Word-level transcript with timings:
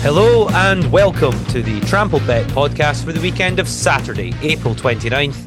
Hello 0.00 0.48
and 0.50 0.90
welcome 0.92 1.44
to 1.46 1.60
the 1.60 1.80
Trampled 1.80 2.24
Bet 2.24 2.46
podcast 2.50 3.04
for 3.04 3.12
the 3.12 3.20
weekend 3.20 3.58
of 3.58 3.68
Saturday, 3.68 4.32
April 4.42 4.72
29th, 4.72 5.44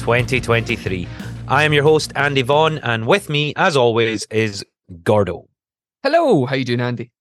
2023. 0.00 1.06
I 1.46 1.62
am 1.62 1.72
your 1.72 1.84
host, 1.84 2.12
Andy 2.16 2.42
Vaughan, 2.42 2.78
and 2.78 3.06
with 3.06 3.30
me, 3.30 3.52
as 3.56 3.76
always, 3.76 4.24
is 4.26 4.64
Gordo. 5.04 5.48
Hello, 6.02 6.46
how 6.46 6.56
you 6.56 6.64
doing, 6.64 6.80
Andy? 6.80 7.12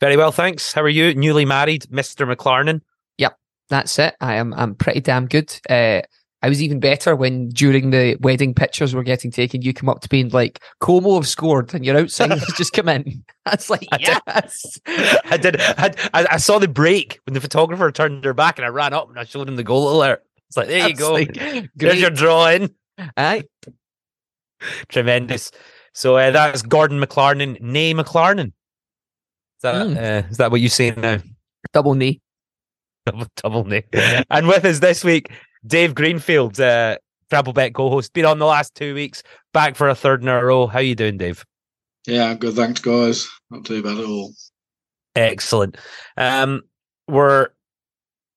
Very 0.00 0.16
well, 0.16 0.32
thanks. 0.32 0.72
How 0.72 0.82
are 0.82 0.88
you? 0.88 1.14
Newly 1.14 1.44
married, 1.44 1.82
Mr. 1.92 2.30
McLarnon? 2.30 2.80
Yep, 3.18 3.38
that's 3.70 3.96
it. 4.00 4.16
I 4.20 4.34
am 4.34 4.52
I'm 4.54 4.74
pretty 4.74 5.00
damn 5.00 5.26
good. 5.28 5.56
Uh, 5.70 6.02
I 6.42 6.48
was 6.48 6.62
even 6.62 6.80
better 6.80 7.16
when 7.16 7.48
during 7.48 7.90
the 7.90 8.16
wedding 8.20 8.54
pictures 8.54 8.94
were 8.94 9.02
getting 9.02 9.30
taken, 9.30 9.62
you 9.62 9.72
come 9.72 9.88
up 9.88 10.00
to 10.00 10.08
me 10.12 10.20
and 10.20 10.32
like, 10.32 10.60
Como 10.80 11.14
have 11.14 11.26
scored, 11.26 11.72
and 11.74 11.84
your 11.84 11.96
outsiders 11.96 12.44
just 12.56 12.72
come 12.72 12.88
in. 12.88 13.24
That's 13.44 13.70
like, 13.70 13.86
I 13.90 13.98
yes. 14.00 14.78
Did, 14.86 15.18
I 15.24 15.36
did. 15.36 15.56
I, 15.60 15.94
I, 16.12 16.36
saw 16.36 16.58
the 16.58 16.68
break 16.68 17.20
when 17.24 17.34
the 17.34 17.40
photographer 17.40 17.90
turned 17.90 18.24
her 18.24 18.34
back, 18.34 18.58
and 18.58 18.66
I 18.66 18.68
ran 18.68 18.92
up 18.92 19.08
and 19.08 19.18
I 19.18 19.24
showed 19.24 19.48
him 19.48 19.56
the 19.56 19.64
goal 19.64 19.96
alert. 19.96 20.22
It's 20.48 20.56
like, 20.56 20.68
there 20.68 20.80
That's 20.80 20.90
you 20.90 20.96
go. 20.96 21.12
Like, 21.12 21.70
There's 21.74 22.00
your 22.00 22.10
drawing. 22.10 22.74
Aye. 23.16 23.44
Tremendous. 24.88 25.50
So 25.92 26.16
uh, 26.16 26.30
that's 26.30 26.62
Gordon 26.62 27.00
McLarnon, 27.00 27.60
nay 27.60 27.94
McLarnon. 27.94 28.48
Is 28.48 29.62
that, 29.62 29.74
mm. 29.74 29.96
uh, 29.96 30.28
is 30.28 30.36
that 30.36 30.50
what 30.50 30.60
you 30.60 30.68
say 30.68 30.90
now? 30.90 31.18
Double 31.72 31.94
knee. 31.94 32.20
Double, 33.06 33.26
double 33.36 33.64
knee. 33.64 33.84
and 34.30 34.48
with 34.48 34.64
us 34.64 34.80
this 34.80 35.04
week, 35.04 35.30
Dave 35.66 35.94
Greenfield, 35.94 36.60
uh, 36.60 36.98
bet 37.28 37.74
co-host, 37.74 38.12
been 38.12 38.24
on 38.24 38.38
the 38.38 38.46
last 38.46 38.74
two 38.74 38.94
weeks, 38.94 39.22
back 39.52 39.76
for 39.76 39.88
a 39.88 39.94
third 39.94 40.22
in 40.22 40.28
a 40.28 40.44
row. 40.44 40.66
How 40.66 40.78
you 40.78 40.94
doing, 40.94 41.18
Dave? 41.18 41.44
Yeah, 42.06 42.34
good. 42.34 42.54
Thanks, 42.54 42.80
guys. 42.80 43.28
Not 43.50 43.64
too 43.64 43.82
bad 43.82 43.98
at 43.98 44.04
all. 44.04 44.32
Excellent. 45.16 45.76
Um, 46.16 46.62
we're 47.08 47.48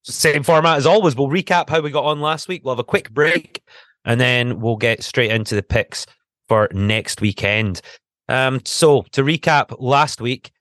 same 0.04 0.44
format 0.44 0.78
as 0.78 0.86
always. 0.86 1.16
We'll 1.16 1.28
recap 1.28 1.70
how 1.70 1.82
we 1.82 1.92
got 1.92 2.06
on 2.06 2.22
last 2.22 2.48
week. 2.48 2.64
We'll 2.64 2.74
have 2.74 2.80
a 2.80 2.84
quick 2.84 3.12
break, 3.12 3.62
and 4.06 4.20
then 4.20 4.60
we'll 4.60 4.78
get 4.78 5.04
straight 5.04 5.32
into 5.32 5.56
the 5.56 5.64
picks 5.64 6.06
for 6.48 6.70
next 6.72 7.22
weekend. 7.22 7.82
Um, 8.28 8.62
so 8.66 9.04
to 9.12 9.24
recap, 9.24 9.76
last 9.80 10.22
week 10.22 10.52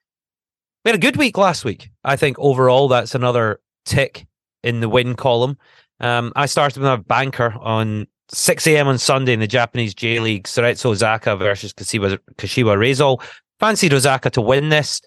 we 0.84 0.90
had 0.90 0.96
a 0.96 1.06
good 1.06 1.16
week. 1.16 1.36
Last 1.36 1.64
week, 1.64 1.90
I 2.04 2.16
think 2.16 2.38
overall 2.38 2.88
that's 2.88 3.14
another 3.14 3.60
tick 3.84 4.26
in 4.62 4.80
the 4.80 4.88
win 4.88 5.14
column. 5.14 5.56
Um, 6.00 6.32
I 6.36 6.46
started 6.46 6.80
with 6.80 6.90
a 6.90 6.98
banker 6.98 7.54
on 7.60 8.06
6 8.30 8.66
a.m. 8.66 8.88
on 8.88 8.98
Sunday 8.98 9.32
in 9.32 9.40
the 9.40 9.46
Japanese 9.46 9.94
J 9.94 10.20
League, 10.20 10.44
Cerezo 10.44 10.86
Osaka 10.86 11.36
versus 11.36 11.72
Kashiwa, 11.72 12.18
Kashiwa 12.36 12.76
Reysol. 12.76 13.22
Fancied 13.58 13.92
Osaka 13.92 14.30
to 14.30 14.40
win 14.40 14.68
this, 14.68 15.00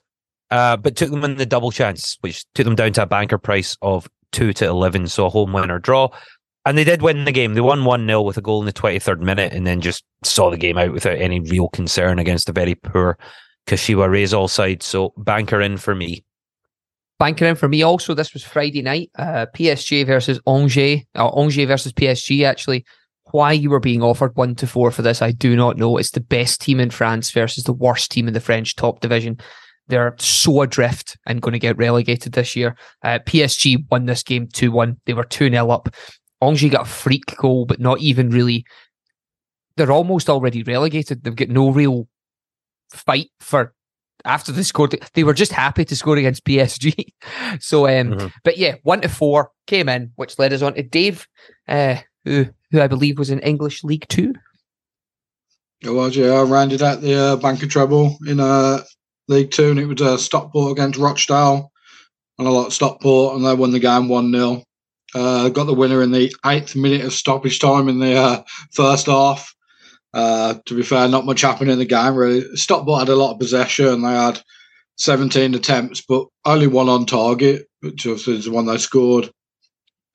uh, 0.49 0.75
but 0.75 0.95
took 0.97 1.09
them 1.09 1.23
in 1.23 1.35
the 1.35 1.45
double 1.45 1.71
chance, 1.71 2.17
which 2.21 2.45
took 2.53 2.65
them 2.65 2.75
down 2.75 2.91
to 2.93 3.03
a 3.03 3.05
banker 3.05 3.37
price 3.37 3.77
of 3.81 4.09
2 4.33 4.53
to 4.53 4.65
11, 4.65 5.07
so 5.07 5.27
a 5.27 5.29
home 5.29 5.53
winner 5.53 5.79
draw. 5.79 6.09
And 6.65 6.77
they 6.77 6.83
did 6.83 7.01
win 7.01 7.25
the 7.25 7.31
game. 7.31 7.53
They 7.53 7.61
won 7.61 7.85
1 7.85 8.05
0 8.05 8.21
with 8.21 8.37
a 8.37 8.41
goal 8.41 8.59
in 8.59 8.65
the 8.65 8.73
23rd 8.73 9.19
minute 9.21 9.53
and 9.53 9.65
then 9.65 9.81
just 9.81 10.03
saw 10.23 10.51
the 10.51 10.57
game 10.57 10.77
out 10.77 10.91
without 10.91 11.17
any 11.17 11.39
real 11.39 11.69
concern 11.69 12.19
against 12.19 12.49
a 12.49 12.53
very 12.53 12.75
poor 12.75 13.17
Kashiwa 13.67 14.07
Reysol 14.07 14.49
side. 14.49 14.83
So 14.83 15.13
banker 15.17 15.61
in 15.61 15.77
for 15.77 15.95
me. 15.95 16.23
Banker 17.21 17.45
in 17.45 17.55
for 17.55 17.69
me 17.69 17.83
also. 17.83 18.15
This 18.15 18.33
was 18.33 18.43
Friday 18.43 18.81
night. 18.81 19.11
Uh, 19.15 19.45
PSG 19.55 20.07
versus 20.07 20.39
Angers. 20.47 21.01
Uh, 21.13 21.29
Angers 21.39 21.67
versus 21.67 21.93
PSG, 21.93 22.43
actually. 22.43 22.83
Why 23.25 23.51
you 23.51 23.69
were 23.69 23.79
being 23.79 24.01
offered 24.01 24.35
one 24.35 24.55
to 24.55 24.65
four 24.65 24.89
for 24.89 25.03
this, 25.03 25.21
I 25.21 25.29
do 25.29 25.55
not 25.55 25.77
know. 25.77 25.97
It's 25.97 26.09
the 26.09 26.19
best 26.19 26.61
team 26.61 26.79
in 26.79 26.89
France 26.89 27.29
versus 27.29 27.63
the 27.63 27.73
worst 27.73 28.09
team 28.09 28.27
in 28.27 28.33
the 28.33 28.39
French 28.39 28.75
top 28.75 29.01
division. 29.01 29.37
They're 29.87 30.15
so 30.17 30.63
adrift 30.63 31.15
and 31.27 31.43
going 31.43 31.51
to 31.51 31.59
get 31.59 31.77
relegated 31.77 32.33
this 32.33 32.55
year. 32.55 32.75
Uh, 33.03 33.19
PSG 33.19 33.85
won 33.91 34.07
this 34.07 34.23
game 34.23 34.47
2 34.51 34.71
1. 34.71 34.97
They 35.05 35.13
were 35.13 35.23
2 35.23 35.51
0 35.51 35.69
up. 35.69 35.89
Angers 36.41 36.71
got 36.71 36.87
a 36.87 36.89
freak 36.89 37.37
goal, 37.37 37.67
but 37.67 37.79
not 37.79 37.99
even 38.01 38.31
really. 38.31 38.65
They're 39.77 39.91
almost 39.91 40.27
already 40.27 40.63
relegated. 40.63 41.23
They've 41.23 41.35
got 41.35 41.49
no 41.49 41.69
real 41.69 42.07
fight 42.89 43.29
for 43.39 43.75
after 44.25 44.51
they 44.51 44.63
scored, 44.63 44.99
they 45.13 45.23
were 45.23 45.33
just 45.33 45.51
happy 45.51 45.85
to 45.85 45.95
score 45.95 46.17
against 46.17 46.45
PSG. 46.45 47.05
so, 47.59 47.87
um, 47.87 48.11
mm-hmm. 48.11 48.27
but 48.43 48.57
yeah, 48.57 48.75
one 48.83 49.01
to 49.01 49.09
four 49.09 49.51
came 49.67 49.89
in, 49.89 50.11
which 50.15 50.39
led 50.39 50.53
us 50.53 50.61
on 50.61 50.75
to 50.75 50.83
Dave, 50.83 51.27
uh, 51.67 51.97
who 52.25 52.45
who 52.71 52.81
I 52.81 52.87
believe 52.87 53.19
was 53.19 53.29
in 53.29 53.39
English 53.39 53.83
League 53.83 54.07
Two. 54.07 54.33
It 55.83 55.89
was, 55.89 56.15
yeah. 56.15 56.33
I 56.33 56.43
rounded 56.43 56.83
out 56.83 57.01
the 57.01 57.15
uh, 57.15 57.35
bank 57.37 57.63
of 57.63 57.69
treble 57.69 58.17
in 58.27 58.39
uh, 58.39 58.83
League 59.27 59.51
Two, 59.51 59.71
and 59.71 59.79
it 59.79 59.87
was 59.87 60.01
uh, 60.01 60.17
Stockport 60.17 60.71
against 60.71 60.99
Rochdale, 60.99 61.71
and 62.37 62.47
a 62.47 62.51
lot 62.51 62.67
of 62.67 62.73
Stockport, 62.73 63.35
and 63.35 63.45
they 63.45 63.55
won 63.55 63.71
the 63.71 63.79
game 63.79 64.07
one 64.07 64.31
0 64.31 64.63
uh, 65.13 65.49
Got 65.49 65.65
the 65.65 65.73
winner 65.73 66.01
in 66.01 66.11
the 66.11 66.33
eighth 66.45 66.75
minute 66.75 67.05
of 67.05 67.13
stoppage 67.13 67.59
time 67.59 67.89
in 67.89 67.99
the 67.99 68.15
uh, 68.15 68.43
first 68.73 69.07
half. 69.07 69.53
Uh, 70.13 70.55
to 70.65 70.75
be 70.75 70.83
fair, 70.83 71.07
not 71.07 71.25
much 71.25 71.39
happened 71.41 71.71
in 71.71 71.79
the 71.79 71.85
game 71.85 72.15
really. 72.15 72.43
Stockport 72.55 72.99
had 72.99 73.09
a 73.09 73.15
lot 73.15 73.33
of 73.33 73.39
possession. 73.39 74.01
They 74.01 74.09
had 74.09 74.41
17 74.97 75.55
attempts, 75.55 76.01
but 76.01 76.27
only 76.45 76.67
one 76.67 76.89
on 76.89 77.05
target, 77.05 77.67
which 77.79 78.05
was 78.05 78.25
the 78.25 78.51
one 78.51 78.65
they 78.65 78.77
scored. 78.77 79.31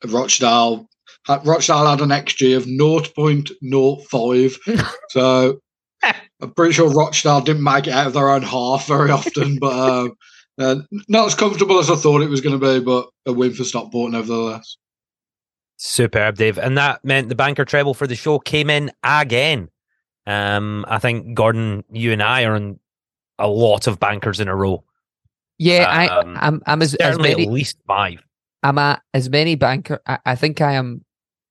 Rochdale 0.05 0.87
Rochdale 1.29 1.87
had 1.87 2.01
an 2.01 2.11
XG 2.11 2.57
of 2.57 2.67
0.05. 2.67 4.95
so 5.11 5.61
I'm 6.41 6.53
pretty 6.53 6.73
sure 6.73 6.89
Rochdale 6.89 7.41
didn't 7.41 7.65
make 7.65 7.87
it 7.87 7.93
out 7.93 8.09
of 8.09 8.13
their 8.13 8.31
own 8.31 8.43
half 8.43 8.87
very 8.87 9.11
often, 9.11 9.59
but 9.59 9.73
uh, 9.73 10.09
uh, 10.59 10.77
not 11.09 11.27
as 11.27 11.35
comfortable 11.35 11.79
as 11.79 11.91
I 11.91 11.97
thought 11.97 12.23
it 12.23 12.31
was 12.31 12.41
going 12.41 12.59
to 12.59 12.75
be, 12.75 12.85
but 12.85 13.09
a 13.27 13.33
win 13.33 13.55
for 13.55 13.65
Stockport 13.65 14.13
nevertheless. 14.13 14.77
Superb, 15.79 16.37
Dave. 16.37 16.59
And 16.59 16.79
that 16.79 17.05
meant 17.05 17.29
the 17.29 17.35
banker 17.35 17.65
treble 17.65 17.95
for 17.95 18.07
the 18.07 18.15
show 18.15 18.39
came 18.39 18.71
in 18.71 18.93
again. 19.03 19.69
Um, 20.27 20.85
I 20.89 20.99
think 20.99 21.35
Gordon, 21.35 21.85
you 21.91 22.13
and 22.13 22.23
I 22.23 22.45
are 22.45 22.55
on 22.55 22.79
a 23.39 23.49
lot 23.49 23.87
of 23.87 24.01
bankers 24.01 24.41
in 24.41 24.49
a 24.49 24.57
row. 24.57 24.85
Yeah, 25.59 25.85
um, 26.09 26.37
I, 26.37 26.47
I'm, 26.47 26.63
I'm 26.67 26.83
as, 26.83 26.95
as 26.97 27.19
many, 27.19 27.45
at 27.45 27.53
least 27.53 27.79
five. 27.87 28.23
I'm 28.63 28.79
at 28.79 29.03
as 29.15 29.31
many 29.31 29.55
banker. 29.55 30.01
I, 30.07 30.19
I, 30.27 30.35
think 30.35 30.61
I 30.61 30.73
am 30.73 31.05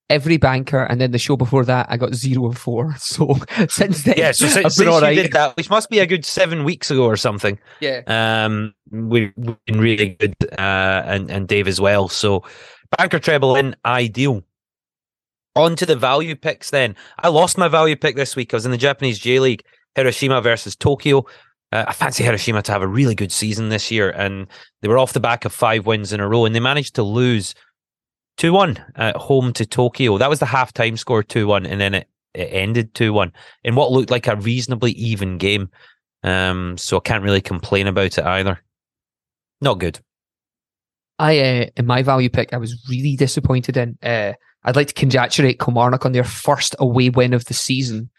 every 0.09 0.37
banker, 0.37 0.83
and 0.83 0.99
then 1.01 1.11
the 1.11 1.17
show 1.17 1.35
before 1.35 1.65
that, 1.65 1.87
I 1.89 1.97
got 1.97 2.13
zero 2.13 2.47
and 2.47 2.57
four. 2.57 2.95
So 2.99 3.37
since 3.69 4.03
then, 4.03 4.15
yeah, 4.17 4.31
so 4.31 4.47
since, 4.47 4.75
since 4.75 5.01
right. 5.01 5.15
you 5.15 5.23
did 5.23 5.31
that, 5.33 5.55
which 5.57 5.69
must 5.69 5.89
be 5.89 5.99
a 5.99 6.05
good 6.05 6.25
seven 6.25 6.63
weeks 6.63 6.91
ago 6.91 7.05
or 7.05 7.17
something. 7.17 7.59
Yeah, 7.79 8.01
um, 8.07 8.73
we've 8.91 9.33
been 9.35 9.79
really 9.79 10.09
good, 10.09 10.35
uh, 10.57 11.03
and 11.05 11.31
and 11.31 11.47
Dave 11.47 11.67
as 11.67 11.79
well. 11.79 12.09
So 12.09 12.43
banker 12.97 13.19
treble 13.19 13.55
in 13.55 13.75
ideal. 13.85 14.43
On 15.55 15.75
to 15.75 15.85
the 15.85 15.95
value 15.95 16.35
picks 16.35 16.69
then. 16.69 16.95
I 17.19 17.29
lost 17.29 17.57
my 17.57 17.67
value 17.67 17.95
pick 17.95 18.15
this 18.15 18.35
week. 18.35 18.53
I 18.53 18.57
was 18.57 18.65
in 18.65 18.71
the 18.71 18.77
Japanese 18.77 19.19
J 19.19 19.39
League, 19.39 19.63
Hiroshima 19.95 20.41
versus 20.41 20.75
Tokyo. 20.75 21.25
Uh, 21.71 21.85
I 21.87 21.93
fancy 21.93 22.23
Hiroshima 22.23 22.61
to 22.63 22.71
have 22.71 22.81
a 22.81 22.87
really 22.87 23.15
good 23.15 23.31
season 23.31 23.69
this 23.69 23.89
year, 23.89 24.09
and 24.11 24.47
they 24.81 24.87
were 24.87 24.97
off 24.97 25.13
the 25.13 25.19
back 25.19 25.45
of 25.45 25.53
five 25.53 25.85
wins 25.85 26.13
in 26.13 26.19
a 26.19 26.27
row, 26.27 26.45
and 26.45 26.53
they 26.53 26.59
managed 26.59 26.95
to 26.95 27.03
lose 27.03 27.55
2 28.37 28.51
1 28.51 28.93
at 28.95 29.15
home 29.15 29.53
to 29.53 29.65
Tokyo. 29.65 30.17
That 30.17 30.29
was 30.29 30.39
the 30.39 30.45
half 30.45 30.73
time 30.73 30.97
score 30.97 31.23
2 31.23 31.47
1, 31.47 31.65
and 31.65 31.79
then 31.79 31.93
it, 31.93 32.09
it 32.33 32.49
ended 32.51 32.93
2 32.93 33.13
1 33.13 33.31
in 33.63 33.75
what 33.75 33.91
looked 33.91 34.11
like 34.11 34.27
a 34.27 34.35
reasonably 34.35 34.91
even 34.91 35.37
game. 35.37 35.69
Um, 36.23 36.77
so 36.77 36.97
I 36.97 37.01
can't 37.01 37.23
really 37.23 37.41
complain 37.41 37.87
about 37.87 38.17
it 38.17 38.25
either. 38.25 38.59
Not 39.61 39.79
good. 39.79 39.99
I, 41.17 41.39
uh, 41.39 41.65
in 41.77 41.85
my 41.85 42.03
value 42.03 42.29
pick, 42.29 42.53
I 42.53 42.57
was 42.57 42.85
really 42.89 43.15
disappointed 43.15 43.77
in. 43.77 43.97
Uh, 44.03 44.33
I'd 44.65 44.75
like 44.75 44.87
to 44.87 44.93
congratulate 44.93 45.59
Kilmarnock 45.59 46.05
on 46.05 46.11
their 46.11 46.23
first 46.23 46.75
away 46.79 47.09
win 47.09 47.33
of 47.33 47.45
the 47.45 47.53
season 47.53 48.09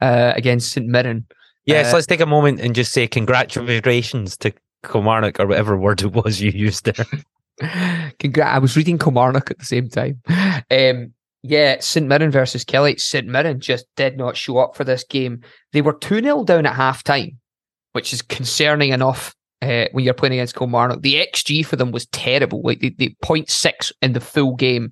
uh, 0.00 0.32
against 0.36 0.72
St 0.72 0.86
Mirren. 0.86 1.26
Yes, 1.64 1.92
uh, 1.92 1.96
let's 1.96 2.06
take 2.06 2.20
a 2.20 2.26
moment 2.26 2.60
and 2.60 2.74
just 2.74 2.92
say 2.92 3.06
congratulations 3.06 4.36
to 4.38 4.52
Kilmarnock 4.84 5.38
or 5.38 5.46
whatever 5.46 5.76
word 5.76 6.02
it 6.02 6.12
was 6.12 6.40
you 6.40 6.50
used 6.50 6.84
there. 6.84 7.06
Congra- 8.18 8.46
I 8.46 8.58
was 8.58 8.76
reading 8.76 8.98
Kilmarnock 8.98 9.50
at 9.50 9.58
the 9.58 9.64
same 9.64 9.88
time. 9.88 10.20
Um, 10.70 11.12
yeah, 11.42 11.76
St 11.80 12.06
Mirren 12.06 12.30
versus 12.30 12.64
Kelly. 12.64 12.96
St 12.96 13.26
Mirren 13.26 13.60
just 13.60 13.86
did 13.96 14.16
not 14.16 14.36
show 14.36 14.58
up 14.58 14.76
for 14.76 14.84
this 14.84 15.04
game. 15.04 15.40
They 15.72 15.82
were 15.82 15.92
2 15.92 16.20
0 16.20 16.44
down 16.44 16.66
at 16.66 16.74
half 16.74 17.02
time, 17.02 17.38
which 17.92 18.12
is 18.12 18.22
concerning 18.22 18.90
enough 18.90 19.34
uh, 19.60 19.86
when 19.92 20.04
you're 20.04 20.14
playing 20.14 20.34
against 20.34 20.56
Kilmarnock. 20.56 21.02
The 21.02 21.26
XG 21.26 21.64
for 21.64 21.76
them 21.76 21.92
was 21.92 22.06
terrible, 22.06 22.62
like 22.62 22.80
the, 22.80 22.94
the 22.98 23.16
0.6 23.24 23.92
in 24.02 24.12
the 24.12 24.20
full 24.20 24.54
game. 24.54 24.90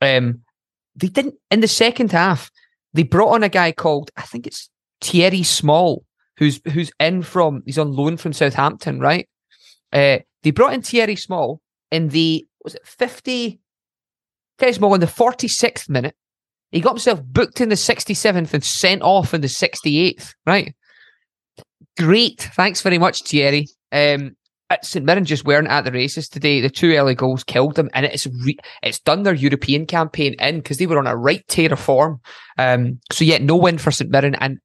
Um, 0.00 0.42
they 0.96 1.08
didn't, 1.08 1.34
in 1.50 1.60
the 1.60 1.68
second 1.68 2.12
half, 2.12 2.50
they 2.92 3.02
brought 3.02 3.34
on 3.34 3.42
a 3.42 3.48
guy 3.48 3.72
called, 3.72 4.10
I 4.16 4.22
think 4.22 4.46
it's 4.46 4.70
Thierry 5.00 5.42
Small, 5.42 6.04
who's 6.36 6.60
who's 6.72 6.90
in 6.98 7.22
from, 7.22 7.62
he's 7.66 7.78
on 7.78 7.92
loan 7.92 8.16
from 8.16 8.32
Southampton, 8.32 9.00
right? 9.00 9.28
Uh, 9.92 10.18
they 10.42 10.50
brought 10.50 10.72
in 10.72 10.82
Thierry 10.82 11.16
Small 11.16 11.60
in 11.90 12.08
the, 12.08 12.46
was 12.64 12.74
it 12.74 12.86
50? 12.86 13.60
Thierry 14.58 14.72
Small 14.72 14.94
in 14.94 15.00
the 15.00 15.06
46th 15.06 15.88
minute. 15.88 16.14
He 16.72 16.80
got 16.80 16.90
himself 16.90 17.22
booked 17.24 17.60
in 17.60 17.68
the 17.68 17.74
67th 17.74 18.54
and 18.54 18.64
sent 18.64 19.02
off 19.02 19.34
in 19.34 19.40
the 19.40 19.48
68th, 19.48 20.34
right? 20.46 20.74
Great. 21.98 22.48
Thanks 22.54 22.80
very 22.80 22.98
much, 22.98 23.22
Thierry. 23.22 23.66
Um, 23.92 24.36
St 24.82 25.04
Mirren 25.04 25.24
just 25.24 25.44
weren't 25.44 25.68
at 25.68 25.84
the 25.84 25.92
races 25.92 26.28
today. 26.28 26.60
The 26.60 26.70
two 26.70 26.94
early 26.94 27.14
goals 27.14 27.44
killed 27.44 27.74
them, 27.74 27.90
and 27.92 28.06
it's 28.06 28.26
re- 28.26 28.58
it's 28.82 29.00
done 29.00 29.24
their 29.24 29.34
European 29.34 29.86
campaign 29.86 30.34
in 30.38 30.58
because 30.58 30.78
they 30.78 30.86
were 30.86 30.98
on 30.98 31.06
a 31.06 31.16
right 31.16 31.46
tear 31.48 31.72
of 31.72 31.80
form. 31.80 32.20
Um, 32.58 33.00
so 33.10 33.24
yeah, 33.24 33.38
no 33.38 33.56
win 33.56 33.78
for 33.78 33.90
St 33.90 34.10
Mirren, 34.10 34.36
and 34.36 34.58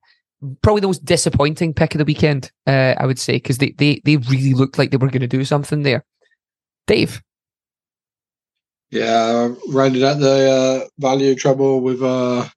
probably 0.62 0.82
the 0.82 0.88
most 0.88 1.06
disappointing 1.06 1.74
pick 1.74 1.96
of 1.96 2.00
the 2.00 2.06
weekend, 2.06 2.52
uh, 2.68 2.94
I 2.98 3.06
would 3.06 3.20
say, 3.20 3.34
because 3.34 3.58
they, 3.58 3.72
they 3.78 4.02
they 4.06 4.18
really 4.18 4.54
looked 4.54 4.78
like 4.78 4.92
they 4.92 4.98
were 4.98 5.10
going 5.10 5.22
to 5.22 5.28
do 5.28 5.44
something 5.44 5.84
there. 5.84 6.06
Dave, 6.88 7.22
Yeah, 8.92 9.50
rounded 9.70 10.04
out 10.04 10.20
the 10.20 10.84
uh, 10.86 10.88
value 11.00 11.36
trouble 11.36 11.82
with 11.82 12.04
uh, 12.04 12.48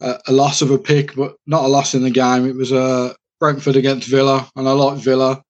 a, 0.00 0.18
a 0.26 0.32
loss 0.32 0.62
of 0.62 0.70
a 0.70 0.78
pick, 0.78 1.14
but 1.14 1.36
not 1.46 1.64
a 1.64 1.68
loss 1.68 1.94
in 1.94 2.02
the 2.02 2.10
game. 2.10 2.46
It 2.46 2.56
was 2.56 2.72
uh, 2.72 3.14
Brentford 3.38 3.76
against 3.76 4.08
Villa, 4.08 4.50
and 4.56 4.68
I 4.68 4.72
like 4.72 4.98
Villa. 4.98 5.42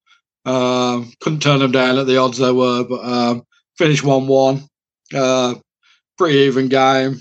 Um, 0.47 1.13
couldn't 1.21 1.43
turn 1.43 1.59
them 1.59 1.73
down 1.73 1.99
at 1.99 2.07
the 2.07 2.17
odds 2.17 2.39
they 2.39 2.53
were, 2.53 2.85
but 2.85 3.05
um, 3.05 3.43
finished 3.77 4.05
1 4.05 4.27
1. 4.27 4.65
Uh, 5.15 5.55
pretty 6.17 6.39
even 6.39 6.69
game, 6.69 7.21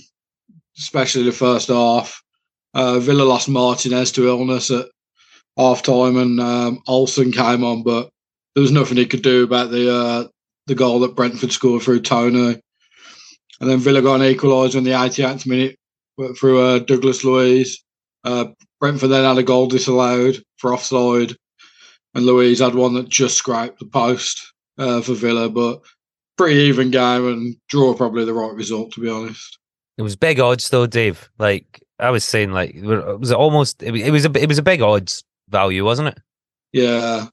especially 0.77 1.23
the 1.23 1.31
first 1.31 1.67
half. 1.67 2.21
Uh, 2.73 2.99
Villa 2.99 3.23
lost 3.23 3.49
Martinez 3.49 4.11
to 4.13 4.27
illness 4.27 4.69
at 4.69 4.85
half 5.57 5.81
time, 5.81 6.17
and 6.17 6.39
um, 6.39 6.79
Olsen 6.87 7.31
came 7.31 7.63
on, 7.63 7.83
but 7.83 8.09
there 8.53 8.61
was 8.61 8.71
nothing 8.71 8.97
he 8.97 9.05
could 9.05 9.21
do 9.21 9.43
about 9.43 9.71
the 9.71 9.93
uh, 9.93 10.27
the 10.67 10.75
goal 10.75 10.99
that 10.99 11.15
Brentford 11.15 11.51
scored 11.51 11.83
through 11.83 12.01
Toney. 12.01 12.59
And 13.61 13.69
then 13.69 13.79
Villa 13.79 14.01
got 14.01 14.21
an 14.21 14.33
equaliser 14.33 14.75
in 14.75 14.83
the 14.83 14.91
88th 14.91 15.47
minute 15.47 15.77
through 16.37 16.61
uh, 16.61 16.79
Douglas 16.79 17.23
Luiz. 17.23 17.81
Uh, 18.23 18.45
Brentford 18.79 19.11
then 19.11 19.23
had 19.23 19.37
a 19.37 19.43
goal 19.43 19.67
disallowed 19.67 20.43
for 20.57 20.73
offside, 20.73 21.35
and 22.15 22.25
Luiz 22.25 22.59
had 22.59 22.73
one 22.75 22.95
that 22.95 23.09
just 23.09 23.35
scraped 23.35 23.79
the 23.79 23.85
post 23.85 24.53
uh, 24.77 25.01
for 25.01 25.13
Villa. 25.13 25.49
But 25.49 25.81
pretty 26.37 26.61
even 26.61 26.91
game 26.91 27.27
and 27.27 27.55
draw 27.67 27.93
probably 27.93 28.25
the 28.25 28.33
right 28.33 28.53
result, 28.53 28.91
to 28.93 29.01
be 29.01 29.09
honest. 29.09 29.57
It 29.97 30.01
was 30.01 30.15
big 30.15 30.39
odds 30.39 30.69
though, 30.69 30.87
Dave. 30.87 31.29
Like 31.37 31.83
I 31.99 32.09
was 32.09 32.25
saying, 32.25 32.51
like 32.51 32.75
it 32.75 32.83
was 32.83 33.31
almost 33.31 33.83
it 33.83 33.91
was 34.11 34.25
a 34.25 34.31
it 34.41 34.47
was 34.47 34.57
a 34.57 34.63
big 34.63 34.81
odds 34.81 35.23
value, 35.49 35.85
wasn't 35.85 36.09
it? 36.09 36.17
Yeah, 36.73 37.27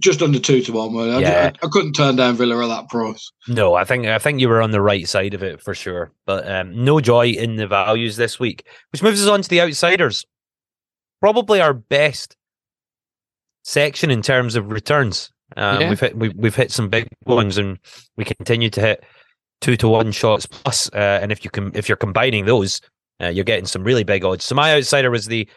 just 0.00 0.22
under 0.22 0.40
two 0.40 0.60
to 0.62 0.72
one. 0.72 0.96
I, 0.96 1.20
Yeah. 1.20 1.52
I, 1.62 1.66
I 1.66 1.68
couldn't 1.70 1.92
turn 1.92 2.16
down 2.16 2.34
Villa 2.34 2.64
at 2.64 2.68
that 2.68 2.88
price. 2.88 3.30
No, 3.46 3.74
I 3.74 3.84
think 3.84 4.06
I 4.06 4.18
think 4.18 4.40
you 4.40 4.48
were 4.48 4.62
on 4.62 4.72
the 4.72 4.80
right 4.80 5.06
side 5.06 5.34
of 5.34 5.42
it 5.42 5.60
for 5.60 5.74
sure. 5.74 6.10
But 6.26 6.50
um, 6.50 6.84
no 6.84 7.00
joy 7.00 7.28
in 7.28 7.56
the 7.56 7.68
values 7.68 8.16
this 8.16 8.40
week, 8.40 8.66
which 8.90 9.02
moves 9.02 9.22
us 9.22 9.28
on 9.28 9.42
to 9.42 9.48
the 9.48 9.60
outsiders. 9.60 10.24
Probably 11.20 11.60
our 11.60 11.74
best 11.74 12.36
section 13.62 14.10
in 14.10 14.22
terms 14.22 14.56
of 14.56 14.70
returns. 14.70 15.30
Um, 15.56 15.80
Yeah. 15.80 15.88
We've 15.88 16.00
hit 16.00 16.16
we, 16.16 16.28
we've 16.30 16.54
hit 16.54 16.70
some 16.70 16.88
big 16.88 17.08
ones, 17.26 17.58
and 17.58 17.78
we 18.16 18.24
continue 18.24 18.70
to 18.70 18.80
hit 18.80 19.04
two 19.60 19.76
to 19.76 19.88
one 19.88 20.12
shots 20.12 20.46
plus. 20.46 20.90
Uh, 20.92 21.18
and 21.22 21.32
if 21.32 21.44
you 21.44 21.50
can 21.50 21.70
if 21.74 21.88
you're 21.88 21.96
combining 21.96 22.46
those, 22.46 22.80
uh, 23.20 23.28
you're 23.28 23.44
getting 23.44 23.66
some 23.66 23.84
really 23.84 24.04
big 24.04 24.24
odds. 24.24 24.44
So 24.44 24.54
my 24.54 24.74
outsider 24.74 25.10
was 25.10 25.26
the 25.26 25.48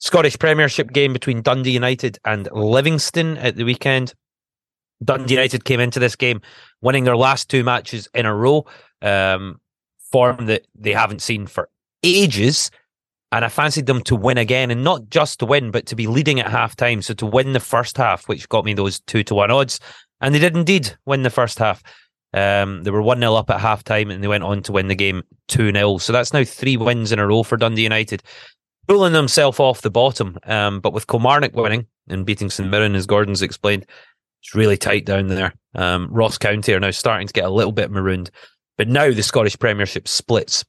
Scottish 0.00 0.38
Premiership 0.38 0.92
game 0.92 1.12
between 1.12 1.42
Dundee 1.42 1.70
United 1.70 2.18
and 2.24 2.48
Livingston 2.52 3.38
at 3.38 3.56
the 3.56 3.64
weekend. 3.64 4.14
Dundee 5.04 5.34
United 5.34 5.64
came 5.64 5.80
into 5.80 5.98
this 6.00 6.16
game 6.16 6.40
winning 6.80 7.04
their 7.04 7.16
last 7.16 7.48
two 7.48 7.64
matches 7.64 8.08
in 8.14 8.26
a 8.26 8.34
row, 8.34 8.66
um, 9.02 9.60
form 10.10 10.46
that 10.46 10.66
they 10.74 10.92
haven't 10.92 11.22
seen 11.22 11.46
for 11.46 11.68
ages. 12.02 12.70
And 13.36 13.44
I 13.44 13.50
fancied 13.50 13.84
them 13.84 14.00
to 14.04 14.16
win 14.16 14.38
again, 14.38 14.70
and 14.70 14.82
not 14.82 15.10
just 15.10 15.40
to 15.40 15.44
win, 15.44 15.70
but 15.70 15.84
to 15.86 15.94
be 15.94 16.06
leading 16.06 16.40
at 16.40 16.50
half 16.50 16.74
time. 16.74 17.02
So 17.02 17.12
to 17.12 17.26
win 17.26 17.52
the 17.52 17.60
first 17.60 17.98
half, 17.98 18.26
which 18.30 18.48
got 18.48 18.64
me 18.64 18.72
those 18.72 19.00
two 19.00 19.22
to 19.24 19.34
one 19.34 19.50
odds. 19.50 19.78
And 20.22 20.34
they 20.34 20.38
did 20.38 20.56
indeed 20.56 20.96
win 21.04 21.22
the 21.22 21.28
first 21.28 21.58
half. 21.58 21.82
Um, 22.32 22.82
they 22.82 22.90
were 22.90 23.02
1 23.02 23.18
0 23.18 23.34
up 23.34 23.50
at 23.50 23.60
half 23.60 23.84
time 23.84 24.10
and 24.10 24.24
they 24.24 24.28
went 24.28 24.42
on 24.42 24.62
to 24.62 24.72
win 24.72 24.88
the 24.88 24.94
game 24.94 25.22
2 25.48 25.70
0. 25.70 25.98
So 25.98 26.14
that's 26.14 26.32
now 26.32 26.44
three 26.44 26.78
wins 26.78 27.12
in 27.12 27.18
a 27.18 27.26
row 27.26 27.42
for 27.42 27.58
Dundee 27.58 27.82
United, 27.82 28.22
pulling 28.88 29.12
themselves 29.12 29.60
off 29.60 29.82
the 29.82 29.90
bottom. 29.90 30.38
Um, 30.44 30.80
but 30.80 30.94
with 30.94 31.06
Kilmarnock 31.06 31.54
winning 31.54 31.86
and 32.08 32.24
beating 32.24 32.48
St 32.48 32.70
Mirren, 32.70 32.94
as 32.94 33.04
Gordon's 33.04 33.42
explained, 33.42 33.84
it's 34.40 34.54
really 34.54 34.78
tight 34.78 35.04
down 35.04 35.26
there. 35.26 35.52
Um, 35.74 36.08
Ross 36.10 36.38
County 36.38 36.72
are 36.72 36.80
now 36.80 36.90
starting 36.90 37.26
to 37.26 37.34
get 37.34 37.44
a 37.44 37.50
little 37.50 37.72
bit 37.72 37.90
marooned. 37.90 38.30
But 38.78 38.88
now 38.88 39.10
the 39.10 39.22
Scottish 39.22 39.58
Premiership 39.58 40.08
splits 40.08 40.64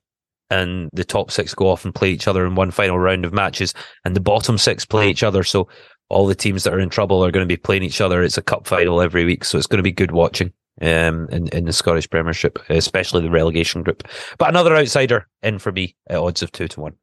and 0.49 0.89
the 0.93 1.03
top 1.03 1.31
six 1.31 1.53
go 1.53 1.69
off 1.69 1.85
and 1.85 1.93
play 1.93 2.09
each 2.09 2.27
other 2.27 2.45
in 2.45 2.55
one 2.55 2.71
final 2.71 2.99
round 2.99 3.25
of 3.25 3.33
matches, 3.33 3.73
and 4.05 4.15
the 4.15 4.21
bottom 4.21 4.57
six 4.57 4.85
play 4.85 5.09
each 5.09 5.23
other. 5.23 5.43
So 5.43 5.67
all 6.09 6.27
the 6.27 6.35
teams 6.35 6.63
that 6.63 6.73
are 6.73 6.79
in 6.79 6.89
trouble 6.89 7.23
are 7.23 7.31
going 7.31 7.45
to 7.45 7.53
be 7.53 7.57
playing 7.57 7.83
each 7.83 8.01
other. 8.01 8.23
It's 8.23 8.37
a 8.37 8.41
cup 8.41 8.67
final 8.67 9.01
every 9.01 9.25
week, 9.25 9.43
so 9.43 9.57
it's 9.57 9.67
going 9.67 9.77
to 9.77 9.83
be 9.83 9.91
good 9.91 10.11
watching 10.11 10.53
um, 10.81 11.27
in, 11.29 11.47
in 11.49 11.65
the 11.65 11.73
Scottish 11.73 12.09
Premiership, 12.09 12.59
especially 12.69 13.21
the 13.21 13.29
relegation 13.29 13.83
group. 13.83 14.03
But 14.37 14.49
another 14.49 14.75
outsider 14.75 15.27
in 15.41 15.59
for 15.59 15.71
me 15.71 15.95
at 16.07 16.17
odds 16.17 16.41
of 16.41 16.51
two 16.51 16.67
to 16.69 16.81
one. 16.81 16.93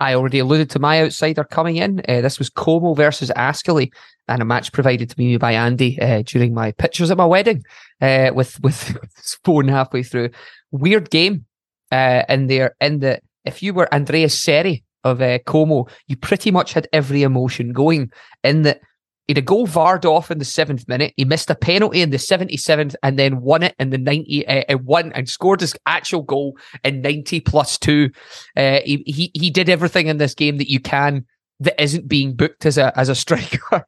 I 0.00 0.14
already 0.14 0.38
alluded 0.38 0.70
to 0.70 0.78
my 0.78 1.02
outsider 1.02 1.44
coming 1.44 1.76
in. 1.76 2.02
Uh, 2.08 2.20
this 2.20 2.38
was 2.38 2.50
Como 2.50 2.94
versus 2.94 3.32
Ascoli, 3.34 3.90
and 4.28 4.40
a 4.40 4.44
match 4.44 4.72
provided 4.72 5.10
to 5.10 5.18
me 5.18 5.36
by 5.38 5.52
Andy 5.52 6.00
uh, 6.00 6.22
during 6.24 6.54
my 6.54 6.72
pictures 6.72 7.10
at 7.10 7.16
my 7.16 7.26
wedding. 7.26 7.64
Uh, 8.00 8.30
with 8.32 8.60
with 8.60 8.88
his 9.16 9.38
phone 9.44 9.66
halfway 9.66 10.02
through, 10.02 10.30
weird 10.70 11.10
game. 11.10 11.46
Uh, 11.90 12.22
in 12.28 12.46
there, 12.46 12.74
in 12.80 13.00
the 13.00 13.20
if 13.44 13.62
you 13.62 13.72
were 13.72 13.92
Andreas 13.92 14.38
Seri 14.38 14.84
of 15.04 15.22
uh, 15.22 15.38
Como, 15.40 15.86
you 16.06 16.16
pretty 16.16 16.50
much 16.50 16.72
had 16.72 16.88
every 16.92 17.22
emotion 17.22 17.72
going. 17.72 18.10
In 18.44 18.62
that, 18.62 18.80
he 19.26 19.32
had 19.32 19.38
a 19.38 19.42
goal 19.42 19.66
varred 19.66 20.04
off 20.04 20.30
in 20.30 20.38
the 20.38 20.44
seventh 20.44 20.88
minute. 20.88 21.12
He 21.16 21.24
missed 21.24 21.50
a 21.50 21.54
penalty 21.54 22.02
in 22.02 22.10
the 22.10 22.18
seventy 22.18 22.56
seventh, 22.56 22.96
and 23.02 23.18
then 23.18 23.40
won 23.40 23.62
it 23.62 23.74
in 23.78 23.90
the 23.90 23.98
ninety. 23.98 24.46
Uh, 24.46 24.64
uh, 24.68 24.78
won 24.78 25.12
and 25.12 25.28
scored 25.28 25.60
his 25.60 25.76
actual 25.86 26.22
goal 26.22 26.58
in 26.84 27.02
ninety 27.02 27.40
plus 27.40 27.78
two. 27.78 28.10
Uh, 28.56 28.80
he, 28.84 29.02
he 29.06 29.30
he 29.34 29.50
did 29.50 29.68
everything 29.68 30.08
in 30.08 30.18
this 30.18 30.34
game 30.34 30.58
that 30.58 30.70
you 30.70 30.80
can 30.80 31.24
that 31.60 31.80
isn't 31.82 32.08
being 32.08 32.34
booked 32.34 32.66
as 32.66 32.78
a 32.78 32.96
as 32.98 33.08
a 33.08 33.14
striker. 33.24 33.86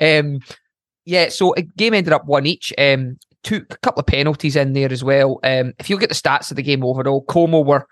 um, 0.00 0.40
yeah, 1.04 1.28
so 1.28 1.54
a 1.56 1.62
game 1.62 1.94
ended 1.94 2.12
up 2.12 2.26
one 2.26 2.46
each. 2.46 2.72
Um, 2.78 3.18
two 3.42 3.64
a 3.70 3.76
couple 3.78 4.00
of 4.00 4.06
penalties 4.06 4.56
in 4.56 4.72
there 4.72 4.92
as 4.92 5.04
well. 5.04 5.40
Um, 5.42 5.72
if 5.78 5.88
you 5.88 5.96
look 5.96 6.02
at 6.02 6.08
the 6.08 6.14
stats 6.14 6.50
of 6.50 6.56
the 6.56 6.62
game 6.62 6.84
overall, 6.84 7.22
Como 7.24 7.60
were 7.60 7.86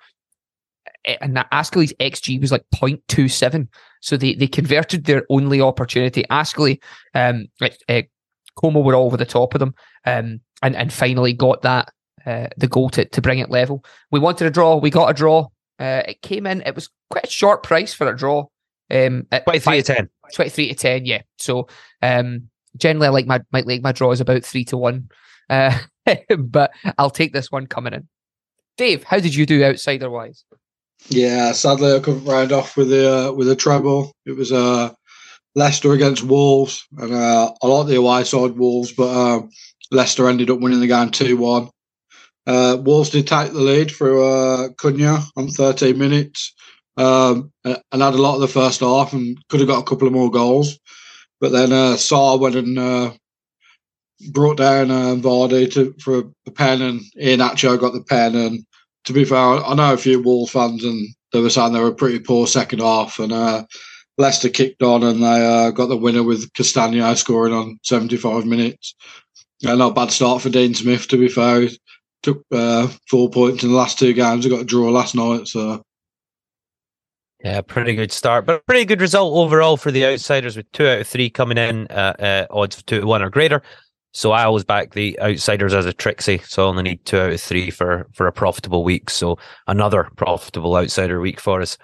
eh, 1.04 1.16
and 1.20 1.36
that 1.36 1.50
Ascoli's 1.50 1.92
XG 1.94 2.40
was 2.40 2.52
like 2.52 2.64
0.27. 2.74 3.68
So 4.00 4.16
they, 4.16 4.34
they 4.34 4.46
converted 4.46 5.04
their 5.04 5.24
only 5.28 5.60
opportunity. 5.60 6.24
Ascoli, 6.30 6.80
um, 7.14 7.46
uh, 7.88 8.02
Como 8.56 8.80
were 8.80 8.94
all 8.94 9.06
over 9.06 9.16
the 9.16 9.24
top 9.24 9.54
of 9.54 9.60
them, 9.60 9.74
um, 10.06 10.40
and 10.62 10.76
and 10.76 10.92
finally 10.92 11.32
got 11.32 11.62
that 11.62 11.92
uh, 12.26 12.48
the 12.56 12.68
goal 12.68 12.90
to 12.90 13.04
to 13.04 13.22
bring 13.22 13.38
it 13.38 13.50
level. 13.50 13.84
We 14.10 14.20
wanted 14.20 14.46
a 14.46 14.50
draw. 14.50 14.76
We 14.76 14.90
got 14.90 15.10
a 15.10 15.14
draw. 15.14 15.48
Uh, 15.78 16.02
it 16.08 16.22
came 16.22 16.46
in. 16.46 16.62
It 16.62 16.74
was 16.74 16.90
quite 17.08 17.24
a 17.24 17.30
short 17.30 17.62
price 17.62 17.94
for 17.94 18.08
a 18.08 18.16
draw. 18.16 18.46
Um, 18.90 19.26
at 19.30 19.44
23 19.44 19.82
to 19.82 19.94
10. 19.94 20.10
23 20.34 20.68
to 20.68 20.74
10 20.74 21.04
yeah 21.06 21.22
so 21.38 21.68
um 22.02 22.48
generally 22.76 23.06
i 23.06 23.10
like 23.10 23.26
my 23.26 23.40
might 23.52 23.66
like 23.66 23.82
my 23.82 23.92
draws 23.92 24.20
about 24.20 24.44
three 24.44 24.64
to 24.64 24.76
one 24.76 25.08
uh 25.50 25.76
but 26.38 26.70
i'll 26.96 27.10
take 27.10 27.32
this 27.32 27.52
one 27.52 27.66
coming 27.66 27.92
in 27.92 28.08
dave 28.76 29.04
how 29.04 29.18
did 29.18 29.34
you 29.34 29.44
do 29.44 29.62
outsider 29.62 30.08
wise 30.08 30.44
Yeah, 31.08 31.52
sadly 31.52 31.94
I 31.94 32.00
couldn't 32.00 32.24
round 32.24 32.52
off 32.52 32.76
with 32.76 32.90
the 32.90 33.28
uh, 33.28 33.32
with 33.32 33.48
a 33.48 33.56
treble. 33.56 34.12
It 34.26 34.36
was 34.36 34.52
uh, 34.52 34.92
Leicester 35.54 35.92
against 35.92 36.24
Wolves, 36.24 36.86
and 36.98 37.12
uh, 37.14 37.52
I 37.62 37.66
like 37.66 37.86
the 37.86 37.96
away 37.96 38.24
side 38.24 38.52
Wolves, 38.52 38.92
but 38.92 39.08
uh, 39.08 39.42
Leicester 39.90 40.28
ended 40.28 40.50
up 40.50 40.60
winning 40.60 40.80
the 40.80 40.86
game 40.86 41.10
two 41.10 41.36
one. 41.36 41.70
Uh, 42.46 42.76
Wolves 42.80 43.10
did 43.10 43.26
take 43.26 43.52
the 43.52 43.60
lead 43.60 43.90
through 43.90 44.24
uh, 44.24 44.68
Cunha 44.70 45.22
on 45.36 45.48
13 45.48 45.98
minutes, 45.98 46.54
um, 46.96 47.52
and 47.64 48.02
had 48.02 48.14
a 48.14 48.22
lot 48.22 48.34
of 48.34 48.40
the 48.40 48.48
first 48.48 48.80
half, 48.80 49.12
and 49.12 49.38
could 49.48 49.60
have 49.60 49.68
got 49.68 49.80
a 49.80 49.88
couple 49.88 50.06
of 50.06 50.12
more 50.12 50.30
goals. 50.30 50.78
But 51.40 51.52
then 51.52 51.72
uh, 51.72 51.96
Sá 51.96 52.36
went 52.36 52.56
and 52.56 52.78
uh, 52.78 53.12
brought 54.32 54.58
down 54.58 54.90
uh, 54.90 55.14
Vardy 55.16 55.72
to, 55.72 55.94
for 56.00 56.30
a 56.46 56.50
pen, 56.50 56.82
and 56.82 57.00
Iheanacho 57.20 57.78
got 57.78 57.92
the 57.92 58.02
pen, 58.02 58.34
and 58.34 58.64
to 59.04 59.12
be 59.12 59.24
fair, 59.24 59.38
I 59.38 59.74
know 59.74 59.94
a 59.94 59.96
few 59.96 60.22
Wolves 60.22 60.52
fans, 60.52 60.84
and 60.84 61.08
they 61.32 61.40
were 61.40 61.50
saying 61.50 61.72
they 61.72 61.80
were 61.80 61.92
pretty 61.92 62.18
poor 62.18 62.46
second 62.46 62.80
half, 62.80 63.18
and 63.18 63.32
uh, 63.32 63.64
Leicester 64.20 64.50
kicked 64.50 64.82
on 64.82 65.02
and 65.02 65.22
they 65.22 65.46
uh, 65.46 65.70
got 65.70 65.86
the 65.86 65.96
winner 65.96 66.22
with 66.22 66.52
Castagne 66.52 67.16
scoring 67.16 67.54
on 67.54 67.80
75 67.82 68.44
minutes. 68.44 68.94
Uh, 69.66 69.74
not 69.74 69.92
a 69.92 69.94
bad 69.94 70.10
start 70.10 70.42
for 70.42 70.50
Dean 70.50 70.74
Smith, 70.74 71.08
to 71.08 71.16
be 71.16 71.28
fair. 71.28 71.62
He 71.62 71.78
took 72.22 72.44
uh, 72.52 72.88
four 73.08 73.30
points 73.30 73.62
in 73.62 73.70
the 73.70 73.76
last 73.76 73.98
two 73.98 74.12
games. 74.12 74.44
He 74.44 74.50
got 74.50 74.60
a 74.60 74.64
draw 74.64 74.90
last 74.90 75.14
night, 75.14 75.48
so. 75.48 75.82
Yeah, 77.42 77.62
pretty 77.62 77.94
good 77.94 78.12
start, 78.12 78.44
but 78.44 78.66
pretty 78.66 78.84
good 78.84 79.00
result 79.00 79.34
overall 79.34 79.78
for 79.78 79.90
the 79.90 80.04
outsiders 80.04 80.56
with 80.56 80.70
two 80.72 80.86
out 80.86 81.00
of 81.00 81.06
three 81.06 81.30
coming 81.30 81.56
in, 81.56 81.86
uh, 81.88 82.14
uh, 82.18 82.46
odds 82.50 82.76
of 82.76 82.84
two 82.84 83.00
to 83.00 83.06
one 83.06 83.22
or 83.22 83.30
greater. 83.30 83.62
So 84.12 84.32
I 84.32 84.44
always 84.44 84.64
back 84.64 84.94
the 84.94 85.18
outsiders 85.20 85.72
as 85.72 85.86
a 85.86 85.92
Trixie. 85.92 86.38
So 86.38 86.64
I 86.64 86.68
only 86.68 86.82
need 86.82 87.04
two 87.04 87.18
out 87.18 87.32
of 87.32 87.40
three 87.40 87.70
for 87.70 88.06
for 88.12 88.26
a 88.26 88.32
profitable 88.32 88.82
week. 88.82 89.10
So 89.10 89.38
another 89.66 90.08
profitable 90.16 90.76
outsider 90.76 91.20
week 91.20 91.40
for 91.40 91.60
us. 91.60 91.78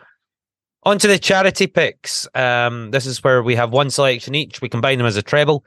On 0.83 0.99
to 0.99 1.09
the 1.09 1.19
charity 1.19 1.67
picks. 1.67 2.29
Um, 2.35 2.91
this 2.93 3.07
is 3.07 3.23
where 3.23 3.43
we 3.43 3.57
have 3.57 3.73
one 3.73 3.91
selection 3.91 4.35
each. 4.35 4.61
We 4.61 4.69
combine 4.69 4.99
them 4.99 5.07
as 5.07 5.17
a 5.17 5.23
treble, 5.23 5.65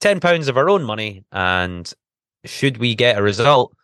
ten 0.00 0.20
pounds 0.20 0.48
of 0.48 0.56
our 0.56 0.70
own 0.70 0.84
money, 0.84 1.24
and 1.32 1.92
should 2.44 2.78
we 2.78 2.94
get 2.94 3.18
a 3.18 3.22
result, 3.22 3.74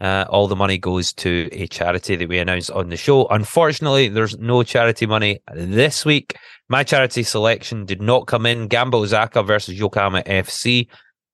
uh, 0.00 0.24
all 0.28 0.46
the 0.46 0.56
money 0.56 0.78
goes 0.78 1.12
to 1.14 1.48
a 1.52 1.66
charity 1.66 2.16
that 2.16 2.28
we 2.28 2.38
announce 2.38 2.70
on 2.70 2.90
the 2.90 2.96
show. 2.96 3.26
Unfortunately, 3.28 4.08
there's 4.08 4.38
no 4.38 4.62
charity 4.62 5.06
money 5.06 5.40
this 5.54 6.04
week. 6.04 6.36
My 6.68 6.84
charity 6.84 7.22
selection 7.22 7.84
did 7.84 8.02
not 8.02 8.26
come 8.26 8.46
in. 8.46 8.68
Gamba 8.68 8.98
Osaka 8.98 9.42
versus 9.42 9.78
Yokohama 9.78 10.22
FC 10.22 10.88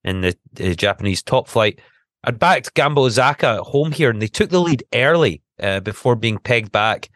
in 0.04 0.20
the, 0.20 0.36
the 0.54 0.74
Japanese 0.74 1.22
top 1.22 1.48
flight. 1.48 1.80
I'd 2.24 2.38
backed 2.38 2.74
Gamba 2.74 3.00
Osaka 3.00 3.46
at 3.48 3.60
home 3.60 3.92
here, 3.92 4.10
and 4.10 4.22
they 4.22 4.28
took 4.28 4.50
the 4.50 4.60
lead 4.60 4.84
early 4.94 5.42
uh, 5.60 5.80
before 5.80 6.16
being 6.16 6.38
pegged 6.38 6.72
back 6.72 7.10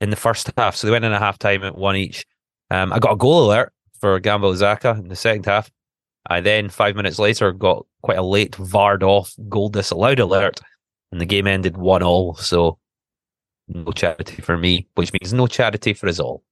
in 0.00 0.10
the 0.10 0.16
first 0.16 0.50
half. 0.56 0.76
So 0.76 0.86
they 0.86 0.90
went 0.90 1.04
in 1.04 1.12
a 1.12 1.18
half 1.18 1.38
time 1.38 1.62
at 1.64 1.76
one 1.76 1.96
each. 1.96 2.24
Um, 2.70 2.92
I 2.92 2.98
got 2.98 3.12
a 3.12 3.16
goal 3.16 3.46
alert 3.46 3.72
for 4.00 4.18
Gamba 4.20 4.46
Osaka 4.46 4.90
in 4.90 5.08
the 5.08 5.16
second 5.16 5.46
half. 5.46 5.70
I 6.28 6.40
then, 6.40 6.68
five 6.68 6.96
minutes 6.96 7.18
later, 7.18 7.52
got 7.52 7.86
quite 8.02 8.18
a 8.18 8.22
late 8.22 8.56
VAR'd 8.56 9.02
off 9.02 9.34
goal 9.48 9.68
disallowed 9.68 10.18
alert, 10.18 10.60
and 11.12 11.20
the 11.20 11.26
game 11.26 11.46
ended 11.46 11.76
1 11.76 12.02
all. 12.02 12.34
So 12.34 12.78
no 13.68 13.92
charity 13.92 14.42
for 14.42 14.56
me, 14.56 14.88
which 14.94 15.12
means 15.12 15.32
no 15.32 15.46
charity 15.46 15.92
for 15.92 16.08
us 16.08 16.18
all. 16.18 16.42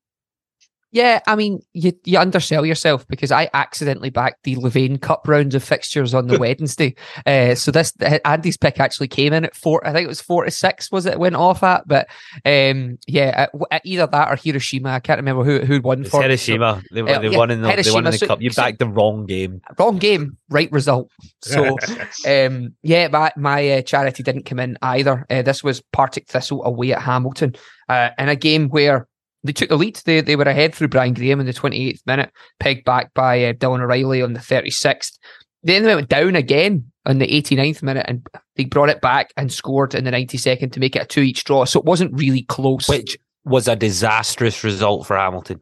Yeah, 0.95 1.19
I 1.27 1.35
mean, 1.35 1.61
you 1.73 1.93
you 2.05 2.21
undersell 2.21 2.65
yourself 2.65 3.05
because 3.09 3.33
I 3.33 3.51
accidentally 3.53 4.11
backed 4.11 4.45
the 4.45 4.55
Levain 4.55 5.01
Cup 5.01 5.27
rounds 5.27 5.57
of 5.57 5.65
fixtures 5.65 6.15
on 6.15 6.29
the 6.29 6.39
Wednesday. 6.39 6.95
Uh, 7.27 7.57
so 7.57 7.73
this 7.73 7.93
Andy's 8.25 8.57
pick 8.57 8.79
actually 8.79 9.09
came 9.09 9.33
in 9.33 9.45
at 9.45 9.57
four. 9.57 9.85
I 9.85 9.93
think 9.93 10.05
it 10.05 10.09
was 10.09 10.21
four 10.21 10.45
to 10.45 10.53
six. 10.53 10.93
Was 10.93 11.05
it, 11.07 11.15
it 11.15 11.19
went 11.19 11.35
off 11.35 11.65
at? 11.65 11.89
But 11.89 12.07
um, 12.45 13.01
yeah, 13.09 13.47
either 13.83 14.07
that 14.07 14.31
or 14.31 14.37
Hiroshima. 14.37 14.91
I 14.91 15.01
can't 15.01 15.19
remember 15.19 15.43
who 15.43 15.67
who 15.67 15.81
won 15.81 16.03
it's 16.03 16.11
for 16.11 16.23
Hiroshima. 16.23 16.81
They, 16.93 17.01
uh, 17.01 17.19
they 17.19 17.29
yeah, 17.29 17.39
won 17.39 17.51
in 17.51 17.63
the, 17.63 17.75
they 17.75 17.91
won 17.91 18.07
in 18.07 18.13
the 18.13 18.19
so, 18.19 18.29
cup. 18.29 18.41
You 18.41 18.53
backed 18.53 18.79
so, 18.79 18.85
the 18.85 18.93
wrong 18.93 19.27
game. 19.27 19.63
Wrong 19.77 19.99
game, 19.99 20.39
right 20.49 20.71
result. 20.71 21.11
So 21.43 21.77
um, 22.29 22.73
yeah, 22.83 23.09
my 23.09 23.33
my 23.37 23.69
uh, 23.69 23.83
charity 23.83 24.23
didn't 24.23 24.45
come 24.45 24.61
in 24.61 24.79
either. 24.81 25.27
Uh, 25.29 25.43
this 25.43 25.65
was 25.65 25.83
Partick 25.93 26.29
Thistle 26.29 26.65
away 26.65 26.93
at 26.93 27.03
Hamilton 27.03 27.57
uh, 27.89 28.11
in 28.17 28.29
a 28.29 28.37
game 28.37 28.69
where 28.69 29.09
they 29.45 29.53
took 29.53 29.69
the 29.69 29.77
lead. 29.77 29.97
They 30.05 30.21
they 30.21 30.37
were 30.37 30.45
ahead 30.45 30.75
through 30.75 30.89
Brian 30.89 31.15
Graham 31.15 31.41
in 31.41 31.47
the 31.47 31.53
28th 31.53 32.01
minute, 32.07 32.33
pegged 32.59 32.85
back 32.85 33.13
by 33.15 33.45
uh, 33.45 33.53
Dylan 33.53 33.83
O'Reilly 33.83 34.23
on 34.23 34.33
the 34.33 34.41
36th. 34.41 35.19
Then 35.63 35.85
they 35.85 35.95
went 35.95 36.09
down 36.09 36.35
again 36.35 36.91
on 37.07 37.19
the 37.19 37.27
89th 37.27 37.83
minute 37.83 38.07
and 38.09 38.27
they 38.57 38.65
brought 38.65 38.89
it 38.89 39.01
back 39.01 39.33
and 39.37 39.53
scored 39.53 39.95
in 39.95 40.05
the 40.05 40.11
92nd 40.11 40.73
to 40.73 40.81
make 40.81 40.97
it 40.97 41.03
a 41.03 41.07
two 41.07 41.21
each 41.21 41.45
draw. 41.45 41.65
So 41.65 41.79
it 41.79 41.87
wasn't 41.87 42.19
really 42.19 42.43
close. 42.43 42.89
Which 42.89 43.19
was 43.45 43.69
a 43.69 43.77
disastrous 43.77 44.65
result 44.65 45.07
for 45.07 45.17
Hamilton 45.17 45.61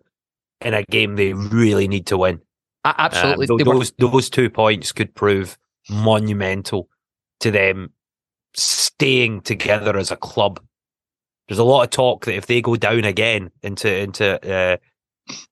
in 0.61 0.75
a 0.75 0.85
game 0.85 1.17
they 1.17 1.33
really 1.33 1.89
need 1.89 2.07
to 2.07 2.19
win. 2.19 2.41
Uh, 2.85 2.95
absolutely. 2.99 3.49
Um, 3.51 3.59
those, 3.59 3.93
were... 3.99 4.11
those 4.11 4.31
two 4.31 4.51
points 4.51 4.93
could 4.93 5.15
prove 5.15 5.59
monumental 5.91 6.89
to 7.41 7.51
them 7.51 7.93
staying 8.55 9.41
together 9.41 9.97
as 9.97 10.11
a 10.11 10.17
club 10.17 10.61
there's 11.49 11.59
a 11.59 11.65
lot 11.65 11.83
of 11.83 11.91
talk 11.91 12.25
that 12.25 12.37
if 12.37 12.47
they 12.47 12.63
go 12.63 12.77
down 12.77 13.05
again 13.05 13.51
into 13.63 13.93
into 13.95 14.41
uh, 14.51 14.77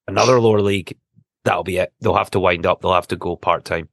another 0.06 0.40
lower 0.40 0.60
league, 0.60 0.96
that'll 1.44 1.64
be 1.64 1.78
it. 1.78 1.92
They'll 2.00 2.14
have 2.14 2.30
to 2.32 2.40
wind 2.40 2.66
up. 2.66 2.80
They'll 2.80 2.94
have 2.94 3.08
to 3.08 3.16
go 3.16 3.36
part 3.36 3.64
time. 3.64 3.88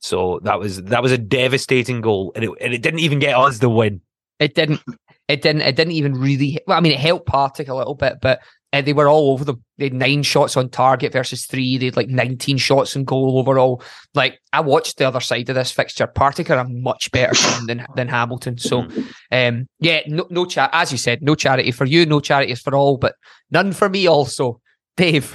So 0.00 0.40
that 0.42 0.58
was 0.58 0.82
that 0.84 1.02
was 1.02 1.12
a 1.12 1.18
devastating 1.18 2.00
goal, 2.00 2.32
and 2.34 2.44
it 2.44 2.50
and 2.60 2.74
it 2.74 2.82
didn't 2.82 3.00
even 3.00 3.18
get 3.18 3.36
us 3.36 3.58
the 3.58 3.70
win. 3.70 4.00
It 4.40 4.54
didn't. 4.54 4.80
It 5.28 5.42
didn't. 5.42 5.62
It 5.62 5.76
didn't 5.76 5.92
even 5.92 6.14
really. 6.14 6.58
Well, 6.66 6.76
I 6.76 6.80
mean, 6.80 6.92
it 6.92 6.98
helped 6.98 7.26
Partick 7.26 7.68
a 7.68 7.74
little 7.74 7.94
bit, 7.94 8.18
but 8.20 8.40
uh, 8.72 8.80
they 8.80 8.92
were 8.92 9.08
all 9.08 9.30
over 9.30 9.44
them. 9.44 9.62
They 9.78 9.86
had 9.86 9.94
nine 9.94 10.22
shots 10.22 10.56
on 10.56 10.70
target 10.70 11.12
versus 11.12 11.46
three. 11.46 11.76
They 11.76 11.86
had 11.86 11.96
like 11.96 12.08
19 12.08 12.56
shots 12.56 12.96
in 12.96 13.04
goal 13.04 13.38
overall. 13.38 13.82
Like 14.14 14.40
I 14.52 14.60
watched 14.60 14.98
the 14.98 15.06
other 15.06 15.20
side 15.20 15.48
of 15.48 15.54
this 15.54 15.70
fixture. 15.70 16.06
Partick 16.06 16.50
are 16.50 16.58
a 16.58 16.68
much 16.68 17.10
better 17.12 17.34
team 17.34 17.66
than 17.66 17.86
than 17.96 18.08
Hamilton. 18.08 18.58
So, 18.58 18.82
mm-hmm. 18.82 19.02
um, 19.30 19.68
yeah, 19.80 20.00
no, 20.06 20.26
no 20.30 20.46
chat. 20.46 20.70
As 20.72 20.90
you 20.90 20.98
said, 20.98 21.22
no 21.22 21.34
charity 21.34 21.70
for 21.70 21.84
you, 21.84 22.06
no 22.06 22.20
charities 22.20 22.60
for 22.60 22.74
all, 22.74 22.96
but 22.96 23.14
none 23.50 23.72
for 23.72 23.88
me. 23.88 24.06
Also, 24.06 24.60
Dave. 24.96 25.34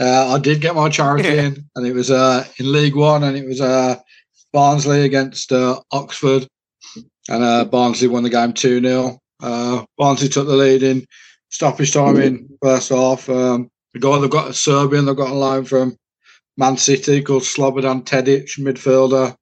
Uh, 0.00 0.34
I 0.34 0.38
did 0.38 0.60
get 0.60 0.76
my 0.76 0.88
charity 0.88 1.28
in, 1.38 1.64
and 1.74 1.86
it 1.86 1.92
was 1.92 2.10
uh, 2.10 2.44
in 2.58 2.72
League 2.72 2.96
One, 2.96 3.24
and 3.24 3.36
it 3.36 3.46
was 3.46 3.60
uh, 3.60 3.96
Barnsley 4.52 5.04
against 5.04 5.52
uh, 5.52 5.80
Oxford, 5.92 6.48
and 7.28 7.44
uh, 7.44 7.64
Barnsley 7.64 8.08
won 8.08 8.22
the 8.22 8.30
game 8.30 8.52
two 8.52 8.80
0 8.80 9.18
uh, 9.40 9.84
Barnsley 9.96 10.28
took 10.28 10.46
the 10.46 10.56
lead 10.56 10.82
in 10.82 11.06
stoppage 11.48 11.92
time 11.92 12.20
in 12.20 12.48
first 12.62 12.90
half. 12.90 13.28
Um, 13.28 13.70
the 13.94 14.00
guy 14.00 14.18
they've 14.18 14.30
got 14.30 14.50
a 14.50 14.54
Serbian, 14.54 15.04
they've 15.04 15.16
got 15.16 15.30
a 15.30 15.34
line 15.34 15.64
from 15.64 15.96
Man 16.56 16.76
City 16.76 17.22
called 17.22 17.42
Slobodan 17.42 18.04
Tedic, 18.04 18.58
midfielder. 18.58 19.34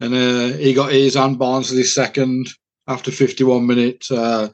And 0.00 0.14
uh, 0.14 0.56
he 0.56 0.74
got 0.74 0.92
his 0.92 1.16
and 1.16 1.38
Barnsley 1.38 1.82
second 1.82 2.48
after 2.86 3.10
51 3.10 3.66
minutes. 3.66 4.10
Uh, 4.10 4.48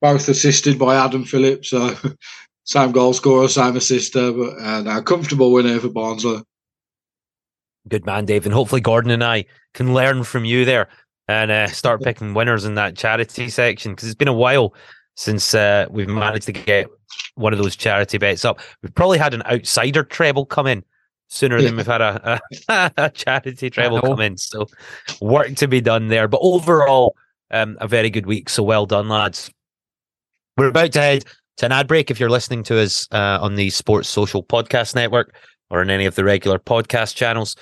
both 0.00 0.28
assisted 0.28 0.78
by 0.78 0.96
Adam 0.96 1.24
Phillips. 1.24 1.70
So 1.70 1.94
same 2.64 2.92
goal 2.92 3.12
scorer, 3.12 3.48
same 3.48 3.76
assister, 3.76 4.32
but 4.32 4.54
uh, 4.60 4.84
a 4.86 5.02
comfortable 5.02 5.52
winner 5.52 5.78
for 5.78 5.88
Barnsley. 5.88 6.42
Good 7.88 8.06
man, 8.06 8.24
Dave. 8.24 8.44
And 8.44 8.54
hopefully 8.54 8.80
Gordon 8.80 9.10
and 9.10 9.24
I 9.24 9.46
can 9.74 9.94
learn 9.94 10.24
from 10.24 10.44
you 10.44 10.64
there 10.64 10.88
and 11.28 11.50
uh, 11.50 11.68
start 11.68 12.02
picking 12.02 12.34
winners 12.34 12.64
in 12.64 12.74
that 12.74 12.96
charity 12.96 13.48
section 13.48 13.92
because 13.92 14.08
it's 14.08 14.16
been 14.16 14.28
a 14.28 14.32
while 14.32 14.74
since 15.20 15.54
uh, 15.54 15.84
we've 15.90 16.08
managed 16.08 16.46
to 16.46 16.52
get 16.52 16.88
one 17.34 17.52
of 17.52 17.58
those 17.58 17.76
charity 17.76 18.16
bets 18.16 18.42
up. 18.42 18.58
We've 18.82 18.94
probably 18.94 19.18
had 19.18 19.34
an 19.34 19.42
outsider 19.42 20.02
treble 20.02 20.46
come 20.46 20.66
in 20.66 20.82
sooner 21.28 21.60
than 21.60 21.76
we've 21.76 21.86
had 21.86 22.00
a, 22.00 22.40
a, 22.68 22.90
a 22.96 23.10
charity 23.10 23.68
treble 23.68 24.00
come 24.00 24.20
in. 24.20 24.38
So 24.38 24.66
work 25.20 25.56
to 25.56 25.68
be 25.68 25.82
done 25.82 26.08
there. 26.08 26.26
But 26.26 26.40
overall, 26.40 27.16
um, 27.50 27.76
a 27.82 27.86
very 27.86 28.08
good 28.08 28.24
week. 28.24 28.48
So 28.48 28.62
well 28.62 28.86
done, 28.86 29.10
lads. 29.10 29.50
We're 30.56 30.68
about 30.68 30.92
to 30.92 31.00
head 31.02 31.26
to 31.58 31.66
an 31.66 31.72
ad 31.72 31.86
break 31.86 32.10
if 32.10 32.18
you're 32.18 32.30
listening 32.30 32.62
to 32.64 32.80
us 32.80 33.06
uh, 33.12 33.40
on 33.42 33.56
the 33.56 33.68
Sports 33.68 34.08
Social 34.08 34.42
Podcast 34.42 34.94
Network 34.94 35.34
or 35.68 35.82
on 35.82 35.90
any 35.90 36.06
of 36.06 36.14
the 36.14 36.24
regular 36.24 36.58
podcast 36.58 37.14
channels. 37.14 37.56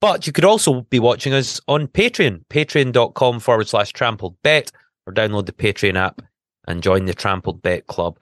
But 0.00 0.26
you 0.26 0.32
could 0.32 0.46
also 0.46 0.80
be 0.88 0.98
watching 0.98 1.34
us 1.34 1.60
on 1.68 1.88
Patreon, 1.88 2.46
patreon.com 2.48 3.40
forward 3.40 3.68
slash 3.68 3.92
trampled 3.92 4.40
bet, 4.42 4.72
or 5.06 5.12
download 5.12 5.44
the 5.44 5.52
Patreon 5.52 5.96
app 5.96 6.22
and 6.66 6.82
join 6.82 7.06
the 7.06 7.14
Trampled 7.14 7.62
Bet 7.62 7.86
Club. 7.86 8.18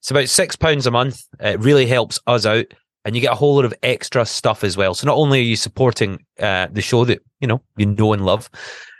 It's 0.00 0.10
about 0.10 0.28
six 0.28 0.56
pounds 0.56 0.86
a 0.86 0.90
month. 0.90 1.22
It 1.40 1.60
really 1.60 1.86
helps 1.86 2.20
us 2.26 2.44
out, 2.44 2.66
and 3.04 3.14
you 3.14 3.22
get 3.22 3.32
a 3.32 3.36
whole 3.36 3.54
lot 3.54 3.64
of 3.64 3.74
extra 3.82 4.26
stuff 4.26 4.62
as 4.62 4.76
well. 4.76 4.94
So 4.94 5.06
not 5.06 5.16
only 5.16 5.40
are 5.40 5.42
you 5.42 5.56
supporting 5.56 6.24
uh, 6.38 6.68
the 6.70 6.82
show 6.82 7.04
that 7.06 7.22
you 7.40 7.48
know 7.48 7.62
you 7.76 7.86
know 7.86 8.12
and 8.12 8.24
love, 8.24 8.50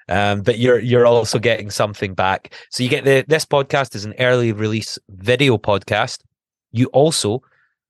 um, 0.09 0.43
but 0.43 0.59
you're 0.59 0.79
you're 0.79 1.07
also 1.07 1.38
getting 1.38 1.71
something 1.71 2.14
back. 2.14 2.55
So 2.71 2.83
you 2.83 2.88
get 2.88 3.05
the 3.05 3.25
this 3.29 3.45
podcast 3.45 3.95
is 3.95 4.05
an 4.05 4.14
early 4.19 4.53
release 4.53 4.99
video 5.11 5.59
podcast. 5.59 6.21
You 6.73 6.87
also 6.87 7.43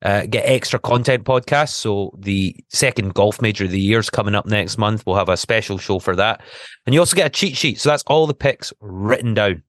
uh, 0.03 0.27
get 0.27 0.45
extra 0.45 0.79
content 0.79 1.25
podcasts. 1.25 1.75
So 1.75 2.17
the 2.19 2.57
second 2.69 3.15
golf 3.15 3.41
major 3.41 3.65
of 3.65 3.71
the 3.71 3.81
year 3.81 3.99
is 3.99 4.11
coming 4.11 4.35
up 4.35 4.47
next 4.47 4.77
month. 4.77 5.05
We'll 5.07 5.17
have 5.17 5.29
a 5.29 5.37
special 5.37 5.79
show 5.79 5.99
for 5.99 6.15
that, 6.17 6.43
and 6.87 6.95
you 6.95 7.01
also 7.01 7.17
get 7.17 7.27
a 7.27 7.31
cheat 7.31 7.57
sheet. 7.57 7.81
So 7.81 7.89
that's 7.89 8.05
all 8.07 8.27
the 8.27 8.35
picks 8.35 8.73
written 8.81 9.35
down. 9.35 9.63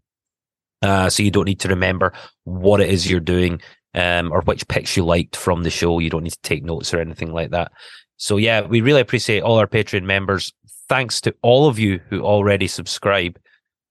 Uh, 0.82 1.10
so 1.10 1.24
you 1.24 1.32
don't 1.32 1.46
need 1.46 1.60
to 1.60 1.70
remember 1.70 2.14
what 2.44 2.82
it 2.82 2.90
is 2.90 3.10
you're 3.10 3.20
doing 3.20 3.62
um, 3.96 4.32
or 4.32 4.42
which 4.42 4.68
picks 4.68 4.96
you 4.96 5.06
liked 5.06 5.36
from 5.36 5.64
the 5.64 5.70
show. 5.70 6.00
You 6.00 6.10
don't 6.10 6.24
need 6.24 6.34
to 6.34 6.42
take 6.42 6.64
notes 6.64 6.94
or 6.94 7.00
anything 7.00 7.32
like 7.32 7.52
that. 7.52 7.72
So 8.18 8.38
yeah, 8.38 8.62
we 8.62 8.82
really 8.82 9.02
appreciate 9.02 9.42
all 9.42 9.58
our 9.58 9.68
Patreon 9.68 10.04
members. 10.04 10.54
Thanks 10.88 11.20
to 11.22 11.34
all 11.42 11.68
of 11.68 11.80
you 11.80 12.00
who 12.10 12.22
already 12.22 12.68
subscribe. 12.68 13.40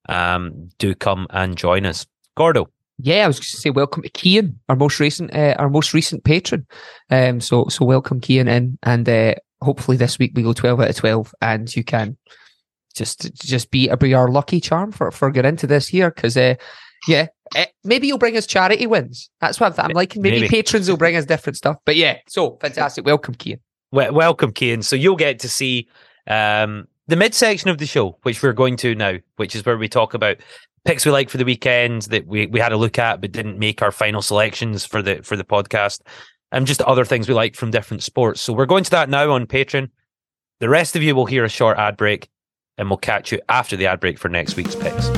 Um, 0.09 0.69
do 0.79 0.95
come 0.95 1.27
and 1.31 1.57
join 1.57 1.87
us, 1.87 2.07
Gordo. 2.37 2.69
Yeah, 2.99 3.25
I 3.25 3.27
was 3.27 3.39
going 3.39 3.45
to 3.45 3.57
say 3.57 3.71
welcome 3.71 4.03
to 4.03 4.11
Kian, 4.11 4.55
our 4.69 4.77
most 4.77 5.01
recent, 5.01 5.35
uh, 5.35 5.57
our 5.59 5.69
most 5.69 5.95
recent 5.95 6.23
patron. 6.23 6.67
Um, 7.11 7.41
so 7.41 7.67
so 7.69 7.85
welcome 7.85 8.21
Kian 8.21 8.49
in, 8.49 8.79
and 8.85 9.09
uh, 9.09 9.35
hopefully 9.63 9.97
this 9.97 10.19
week 10.19 10.33
we 10.35 10.43
go 10.43 10.53
twelve 10.53 10.81
out 10.81 10.91
of 10.91 10.97
twelve, 10.97 11.35
and 11.41 11.75
you 11.75 11.83
can 11.83 12.17
just 12.95 13.35
just 13.35 13.71
be 13.71 13.89
be 13.97 14.15
our 14.15 14.29
lucky 14.29 14.61
charm 14.61 14.93
for 14.93 15.11
for 15.11 15.31
getting 15.31 15.51
into 15.51 15.67
this 15.67 15.89
here 15.89 16.11
because 16.11 16.37
uh, 16.37 16.55
yeah, 17.07 17.27
uh, 17.57 17.67
maybe 17.85 18.07
you'll 18.07 18.19
bring 18.19 18.37
us 18.37 18.47
charity 18.47 18.87
wins. 18.87 19.31
That's 19.41 19.61
what 19.61 19.79
I'm 19.79 19.91
liking. 19.91 20.23
Maybe, 20.23 20.37
maybe, 20.37 20.49
patrons 20.49 20.89
will 20.89 20.97
bring 20.97 21.17
us 21.17 21.27
different 21.27 21.57
stuff. 21.57 21.77
But 21.85 21.97
yeah, 21.97 22.19
so 22.29 22.57
fantastic. 22.61 23.05
Welcome, 23.05 23.35
Kian. 23.35 23.61
Well, 23.93 24.13
welcome, 24.13 24.53
Kian. 24.53 24.83
So 24.83 24.97
you'll 24.97 25.17
get 25.17 25.39
to 25.41 25.49
see 25.49 25.89
um, 26.27 26.89
the 27.07 27.17
midsection 27.17 27.71
of 27.71 27.79
the 27.79 27.87
show, 27.87 28.19
which 28.23 28.43
we're 28.43 28.53
going 28.53 28.77
to 28.79 28.95
now, 28.95 29.19
which 29.37 29.55
is 29.55 29.65
where 29.65 29.77
we 29.77 29.89
talk 29.89 30.15
about 30.15 30.39
picks 30.85 31.07
we 31.07 31.13
like 31.13 31.31
for 31.31 31.39
the 31.39 31.45
weekend 31.45 32.03
that 32.03 32.27
we, 32.27 32.47
we 32.47 32.61
had 32.61 32.73
a 32.73 32.77
look 32.77 32.99
at 32.99 33.21
but 33.21 33.33
didn't 33.33 33.59
make 33.59 33.81
our 33.81 33.93
final 33.93 34.21
selections 34.21 34.85
for 34.85 35.01
the 35.01 35.23
for 35.23 35.37
the 35.37 35.45
podcast 35.45 36.01
and 36.53 36.67
just 36.67 36.83
other 36.83 37.05
things 37.05 37.29
we 37.29 37.35
like 37.35 37.57
from 37.57 37.71
different 37.71 38.03
sports. 38.03 38.41
So 38.41 38.53
we're 38.53 38.67
going 38.67 38.85
to 38.85 38.91
that 38.91 39.09
now 39.09 39.31
on 39.33 39.47
Patreon. 39.47 39.91
The 40.61 40.69
rest 40.69 40.95
of 40.95 41.03
you 41.03 41.15
will 41.15 41.27
hear 41.27 41.45
a 41.45 41.49
short 41.49 41.79
ad 41.79 41.97
break 41.97 42.29
and 42.79 42.89
we'll 42.89 42.97
catch 42.97 43.33
you 43.33 43.41
after 43.49 43.77
the 43.77 43.87
ad 43.87 44.01
break 44.01 44.19
for 44.19 44.29
next 44.29 44.57
week's 44.57 44.75
picks. 44.75 45.11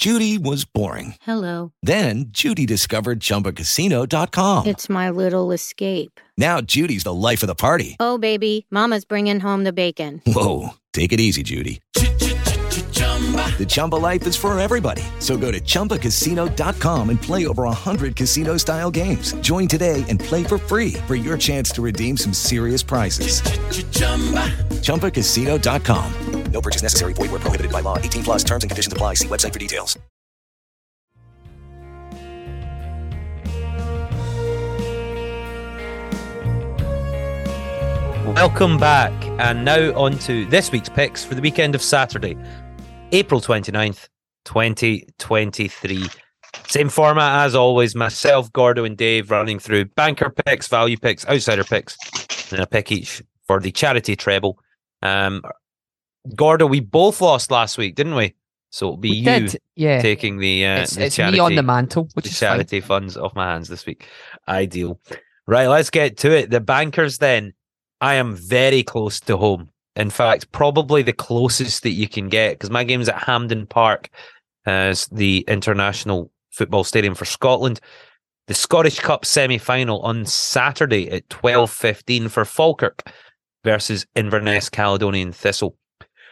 Judy 0.00 0.38
was 0.38 0.64
boring. 0.64 1.16
Hello. 1.20 1.72
Then 1.82 2.28
Judy 2.30 2.64
discovered 2.64 3.20
chumbacasino.com. 3.20 4.66
It's 4.66 4.88
my 4.88 5.10
little 5.10 5.52
escape. 5.52 6.18
Now 6.38 6.62
Judy's 6.62 7.04
the 7.04 7.12
life 7.12 7.42
of 7.42 7.48
the 7.48 7.54
party. 7.54 7.96
Oh, 8.00 8.16
baby, 8.16 8.66
Mama's 8.70 9.04
bringing 9.04 9.40
home 9.40 9.64
the 9.64 9.74
bacon. 9.74 10.22
Whoa. 10.26 10.70
Take 10.94 11.12
it 11.12 11.20
easy, 11.20 11.42
Judy. 11.42 11.82
The 13.58 13.66
Chumba 13.68 13.96
life 13.96 14.26
is 14.26 14.36
for 14.36 14.58
everybody. 14.58 15.02
So 15.18 15.36
go 15.36 15.50
to 15.52 15.60
ChumbaCasino.com 15.60 17.10
and 17.10 17.20
play 17.20 17.46
over 17.46 17.64
100 17.64 18.16
casino 18.16 18.56
style 18.56 18.90
games. 18.90 19.34
Join 19.42 19.68
today 19.68 20.02
and 20.08 20.18
play 20.18 20.42
for 20.42 20.56
free 20.56 20.94
for 21.06 21.14
your 21.14 21.36
chance 21.36 21.70
to 21.72 21.82
redeem 21.82 22.16
some 22.16 22.32
serious 22.32 22.82
prizes. 22.82 23.42
Ch-ch-chumba. 23.42 24.48
ChumbaCasino.com. 24.80 26.40
No 26.52 26.60
purchase 26.60 26.82
necessary. 26.82 27.12
Void 27.12 27.30
where 27.30 27.40
prohibited 27.40 27.70
by 27.72 27.80
law. 27.80 27.96
18 27.98 28.24
plus 28.24 28.44
terms 28.44 28.64
and 28.64 28.70
conditions 28.70 28.92
apply. 28.92 29.14
See 29.14 29.28
website 29.28 29.52
for 29.52 29.58
details. 29.58 29.98
Welcome 38.34 38.78
back. 38.78 39.12
And 39.40 39.64
now 39.64 39.92
on 39.98 40.18
to 40.20 40.46
this 40.46 40.70
week's 40.70 40.88
picks 40.88 41.24
for 41.24 41.34
the 41.34 41.42
weekend 41.42 41.74
of 41.74 41.82
Saturday. 41.82 42.36
April 43.12 43.40
29th, 43.40 44.08
2023. 44.44 46.06
Same 46.68 46.88
format 46.88 47.44
as 47.44 47.56
always. 47.56 47.96
Myself, 47.96 48.52
Gordo, 48.52 48.84
and 48.84 48.96
Dave 48.96 49.30
running 49.30 49.58
through 49.58 49.86
banker 49.86 50.30
picks, 50.30 50.68
value 50.68 50.96
picks, 50.96 51.26
outsider 51.26 51.64
picks, 51.64 51.96
and 52.52 52.60
a 52.60 52.66
pick 52.66 52.92
each 52.92 53.22
for 53.46 53.58
the 53.58 53.72
charity 53.72 54.14
treble. 54.14 54.58
Um, 55.02 55.42
Gordo, 56.36 56.66
we 56.66 56.78
both 56.78 57.20
lost 57.20 57.50
last 57.50 57.78
week, 57.78 57.96
didn't 57.96 58.14
we? 58.14 58.34
So 58.70 58.86
it'll 58.86 58.96
be 58.98 59.10
we 59.10 59.16
you 59.16 59.24
did. 59.24 59.60
Yeah. 59.74 60.00
taking 60.00 60.38
the, 60.38 60.64
uh, 60.64 60.82
it's, 60.82 60.94
the 60.94 61.06
it's 61.06 61.16
charity, 61.16 61.36
me 61.36 61.40
on 61.40 61.54
the 61.56 61.64
mantle, 61.64 62.08
which 62.14 62.26
the 62.26 62.30
is 62.30 62.38
charity 62.38 62.80
fine. 62.80 62.86
funds 62.86 63.16
off 63.16 63.34
my 63.34 63.50
hands 63.50 63.68
this 63.68 63.86
week. 63.86 64.06
Ideal. 64.46 65.00
Right, 65.48 65.66
let's 65.66 65.90
get 65.90 66.16
to 66.18 66.30
it. 66.30 66.50
The 66.50 66.60
bankers 66.60 67.18
then. 67.18 67.54
I 68.02 68.14
am 68.14 68.34
very 68.34 68.82
close 68.82 69.20
to 69.20 69.36
home. 69.36 69.68
In 69.96 70.10
fact, 70.10 70.52
probably 70.52 71.02
the 71.02 71.12
closest 71.12 71.82
that 71.82 71.90
you 71.90 72.08
can 72.08 72.28
get 72.28 72.52
because 72.52 72.70
my 72.70 72.84
game's 72.84 73.08
at 73.08 73.22
Hampden 73.22 73.66
Park 73.66 74.08
as 74.66 75.06
the 75.06 75.44
international 75.48 76.30
football 76.50 76.84
stadium 76.84 77.14
for 77.14 77.24
Scotland. 77.24 77.80
The 78.46 78.54
Scottish 78.54 78.98
Cup 78.98 79.24
semi-final 79.24 80.00
on 80.00 80.26
Saturday 80.26 81.10
at 81.10 81.28
12:15 81.28 82.28
for 82.28 82.44
Falkirk 82.44 83.10
versus 83.64 84.06
Inverness 84.14 84.68
Caledonian 84.68 85.32
Thistle. 85.32 85.76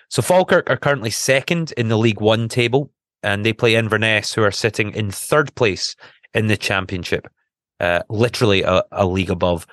So 0.09 0.23
Falkirk 0.23 0.71
are 0.71 0.77
currently 0.77 1.11
second 1.11 1.73
in 1.77 1.89
the 1.89 1.99
League 1.99 2.21
1 2.21 2.49
table 2.49 2.91
and 3.23 3.45
they 3.45 3.53
play 3.53 3.75
Inverness 3.75 4.33
who 4.33 4.43
are 4.43 4.51
sitting 4.51 4.95
in 4.95 5.11
third 5.11 5.55
place 5.55 5.95
in 6.35 6.47
the 6.47 6.57
championship. 6.57 7.29
Uh, 7.81 8.01
literally 8.09 8.63
a, 8.63 8.83
a 8.91 9.07
league 9.07 9.31
above 9.31 9.67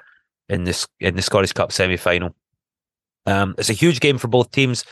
in 0.50 0.66
this 0.66 0.88
in 1.00 1.16
the 1.16 1.22
Scottish 1.22 1.54
Cup 1.54 1.72
semi-final. 1.72 2.36
Um, 3.26 3.56
it's 3.58 3.70
a 3.70 3.74
huge 3.74 4.00
game 4.00 4.18
for 4.18 4.28
both 4.28 4.52
teams. 4.52 4.86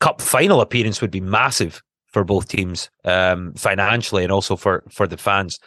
Cup 0.00 0.20
final 0.20 0.60
appearance 0.60 1.00
would 1.00 1.10
be 1.10 1.20
massive 1.20 1.82
for 2.06 2.24
both 2.24 2.48
teams 2.48 2.90
um, 3.04 3.54
financially 3.54 4.22
and 4.22 4.32
also 4.32 4.56
for 4.56 4.84
for 4.90 5.06
the 5.06 5.16
fans. 5.16 5.58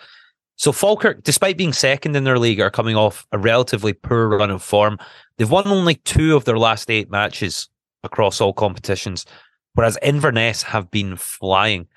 So 0.57 0.71
Falkirk, 0.71 1.23
despite 1.23 1.57
being 1.57 1.73
second 1.73 2.15
in 2.15 2.23
their 2.23 2.39
league, 2.39 2.61
are 2.61 2.71
coming 2.71 2.95
off 2.95 3.25
a 3.31 3.37
relatively 3.37 3.91
poor 3.93 4.29
run 4.29 4.51
of 4.51 4.63
form. 4.63 4.97
They've 5.37 5.49
won 5.49 5.67
only 5.67 5.95
two 5.95 6.35
of 6.35 6.45
their 6.45 6.57
last 6.57 6.89
eight 6.89 7.11
matches 7.11 7.67
across 8.03 8.39
all 8.39 8.53
competitions, 8.53 9.25
whereas 9.73 9.97
Inverness 10.01 10.63
have 10.63 10.89
been 10.91 11.17
flying. 11.17 11.87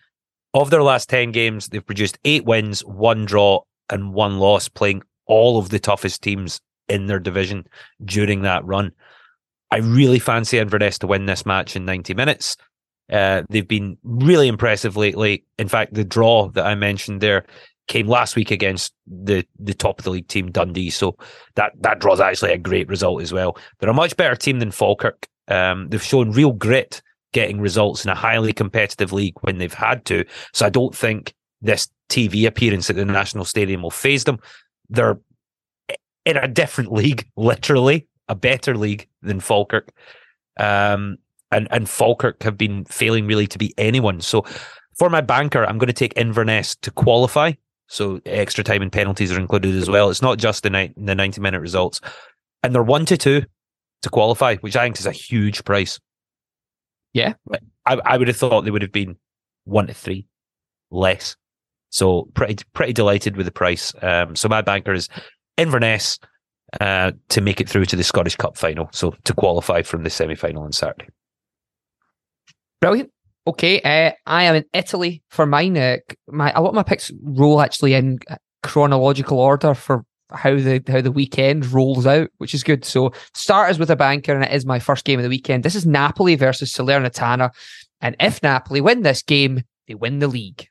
Of 0.55 0.71
their 0.71 0.83
last 0.83 1.09
10 1.09 1.31
games, 1.31 1.68
they've 1.68 1.85
produced 1.85 2.18
eight 2.25 2.44
wins, 2.47 2.81
one 2.85 3.27
draw, 3.27 3.61
and 3.90 4.12
one 4.12 4.38
loss, 4.38 4.68
playing 4.68 5.03
all 5.27 5.59
of 5.59 5.68
the 5.68 5.79
toughest 5.79 6.23
teams 6.23 6.61
in 6.88 7.07
their 7.07 7.21
division 7.21 7.66
during 8.05 8.42
that 8.42 8.64
run. 8.64 8.92
I 9.70 9.78
really 9.78 10.18
fancy 10.18 10.59
Inverness 10.59 10.98
to 11.00 11.07
win 11.07 11.26
this 11.26 11.44
match 11.44 11.76
in 11.76 11.85
90 11.85 12.14
minutes. 12.14 12.57
Uh, 13.12 13.42
they've 13.48 13.68
been 13.68 13.96
really 14.02 14.48
impressive 14.48 14.96
lately. 14.96 15.44
In 15.59 15.68
fact, 15.68 15.94
the 15.94 16.04
draw 16.04 16.48
that 16.50 16.66
I 16.66 16.74
mentioned 16.74 17.20
there 17.20 17.44
came 17.87 18.07
last 18.07 18.37
week 18.37 18.50
against 18.50 18.92
the 19.07 19.44
the 19.59 19.72
top 19.72 19.98
of 19.98 20.04
the 20.04 20.11
league 20.11 20.28
team 20.28 20.50
Dundee. 20.50 20.90
So 20.90 21.16
that 21.54 21.72
that 21.81 22.00
draw 22.00 22.12
is 22.12 22.20
actually 22.20 22.52
a 22.52 22.59
great 22.59 22.88
result 22.88 23.22
as 23.22 23.33
well. 23.33 23.57
They're 23.78 23.88
a 23.88 23.94
much 23.94 24.16
better 24.16 24.37
team 24.37 24.59
than 24.59 24.70
Falkirk. 24.70 25.26
Um, 25.48 25.88
they've 25.88 26.02
shown 26.02 26.33
real 26.33 26.52
grit 26.52 27.00
getting 27.33 27.61
results 27.61 28.04
in 28.04 28.11
a 28.11 28.14
highly 28.14 28.52
competitive 28.52 29.12
league 29.12 29.37
when 29.40 29.59
they've 29.59 29.72
had 29.72 30.04
to. 30.07 30.24
So 30.52 30.66
I 30.66 30.70
don't 30.70 30.94
think 30.94 31.35
this 31.61 31.88
TV 32.11 32.46
appearance 32.46 32.88
at 32.90 32.96
the 32.96 33.04
National 33.04 33.44
Stadium 33.44 33.83
will 33.83 33.90
phase 33.90 34.24
them. 34.24 34.38
They're 34.90 35.18
in 36.24 36.37
a 36.37 36.48
different 36.48 36.92
league, 36.92 37.26
literally 37.37 38.07
a 38.29 38.35
better 38.35 38.77
league 38.77 39.09
than 39.23 39.41
Falkirk. 39.41 39.93
Um, 40.59 41.19
and 41.51 41.69
and 41.71 41.88
Falkirk 41.88 42.43
have 42.43 42.59
been 42.59 42.85
failing 42.85 43.27
really 43.27 43.47
to 43.47 43.59
beat 43.59 43.75
anyone. 43.79 44.21
So 44.21 44.45
for 44.99 45.09
my 45.09 45.21
banker, 45.21 45.64
I'm 45.64 45.79
going 45.79 45.88
to 45.88 45.93
take 45.93 46.12
Inverness 46.17 46.77
to 46.77 46.91
qualify. 46.91 47.53
So 47.87 48.21
extra 48.27 48.62
time 48.62 48.83
and 48.83 48.93
penalties 48.93 49.33
are 49.33 49.41
included 49.41 49.75
as 49.75 49.88
well. 49.88 50.11
It's 50.11 50.21
not 50.21 50.38
just 50.38 50.62
the 50.62 50.71
night 50.71 50.93
the 50.97 51.14
90 51.14 51.41
minute 51.41 51.61
results, 51.61 52.01
and 52.62 52.75
they're 52.75 52.83
one 52.83 53.07
to 53.07 53.17
two 53.17 53.45
to 54.03 54.11
qualify, 54.11 54.57
which 54.57 54.77
I 54.77 54.85
think 54.85 54.99
is 54.99 55.07
a 55.07 55.12
huge 55.12 55.64
price. 55.64 55.99
Yeah, 57.14 57.35
I, 57.87 57.95
I 58.05 58.19
would 58.19 58.29
have 58.29 58.37
thought 58.37 58.62
they 58.62 58.71
would 58.71 58.83
have 58.83 58.93
been 58.93 59.17
one 59.64 59.87
to 59.87 59.95
three 59.95 60.27
less. 60.91 61.37
So 61.91 62.29
pretty 62.35 62.62
pretty 62.75 62.93
delighted 62.93 63.37
with 63.37 63.47
the 63.47 63.53
price. 63.53 63.95
Um, 64.03 64.37
so 64.37 64.49
my 64.49 64.61
banker 64.61 64.93
is 64.93 65.09
Inverness 65.57 66.19
uh, 66.81 67.12
to 67.31 67.40
make 67.40 67.61
it 67.61 67.68
through 67.68 67.87
to 67.87 67.96
the 67.96 68.04
Scottish 68.04 68.37
Cup 68.37 68.57
final. 68.57 68.88
So 68.92 69.14
to 69.24 69.35
qualify 69.35 69.83
from 69.83 70.04
the 70.04 70.11
semi 70.11 70.35
final 70.35 70.62
on 70.62 70.72
Saturday. 70.72 71.09
Brilliant. 72.81 73.11
Okay, 73.46 73.81
uh, 73.81 74.12
I 74.26 74.44
am 74.44 74.57
in 74.57 74.64
Italy 74.74 75.22
for 75.31 75.46
mine. 75.46 75.76
Uh, 75.76 75.96
my 76.28 76.52
a 76.52 76.61
lot 76.61 76.70
of 76.70 76.74
my 76.74 76.83
picks 76.83 77.11
roll 77.22 77.61
actually 77.62 77.94
in 77.94 78.18
chronological 78.62 79.38
order 79.38 79.74
for 79.74 80.04
how 80.31 80.54
the 80.54 80.83
how 80.87 81.00
the 81.00 81.12
weekend 81.12 81.66
rolls 81.72 82.07
out, 82.07 82.28
which 82.37 82.52
is 82.52 82.62
good. 82.62 82.85
So 82.85 83.12
start 83.35 83.70
is 83.70 83.78
with 83.78 83.90
a 83.90 83.96
banker, 83.96 84.35
and 84.35 84.44
it 84.44 84.52
is 84.52 84.66
my 84.66 84.78
first 84.78 85.04
game 85.04 85.18
of 85.18 85.22
the 85.22 85.31
weekend. 85.31 85.64
This 85.64 85.74
is 85.74 85.87
Napoli 85.87 86.35
versus 86.35 86.72
Salernitana, 86.72 87.50
and 88.00 88.16
if 88.20 88.42
Napoli 88.42 88.83
win 88.83 89.02
this 89.02 89.22
game, 89.22 89.62
they 89.87 89.94
win 89.94 90.18
the 90.18 90.28
league. 90.28 90.68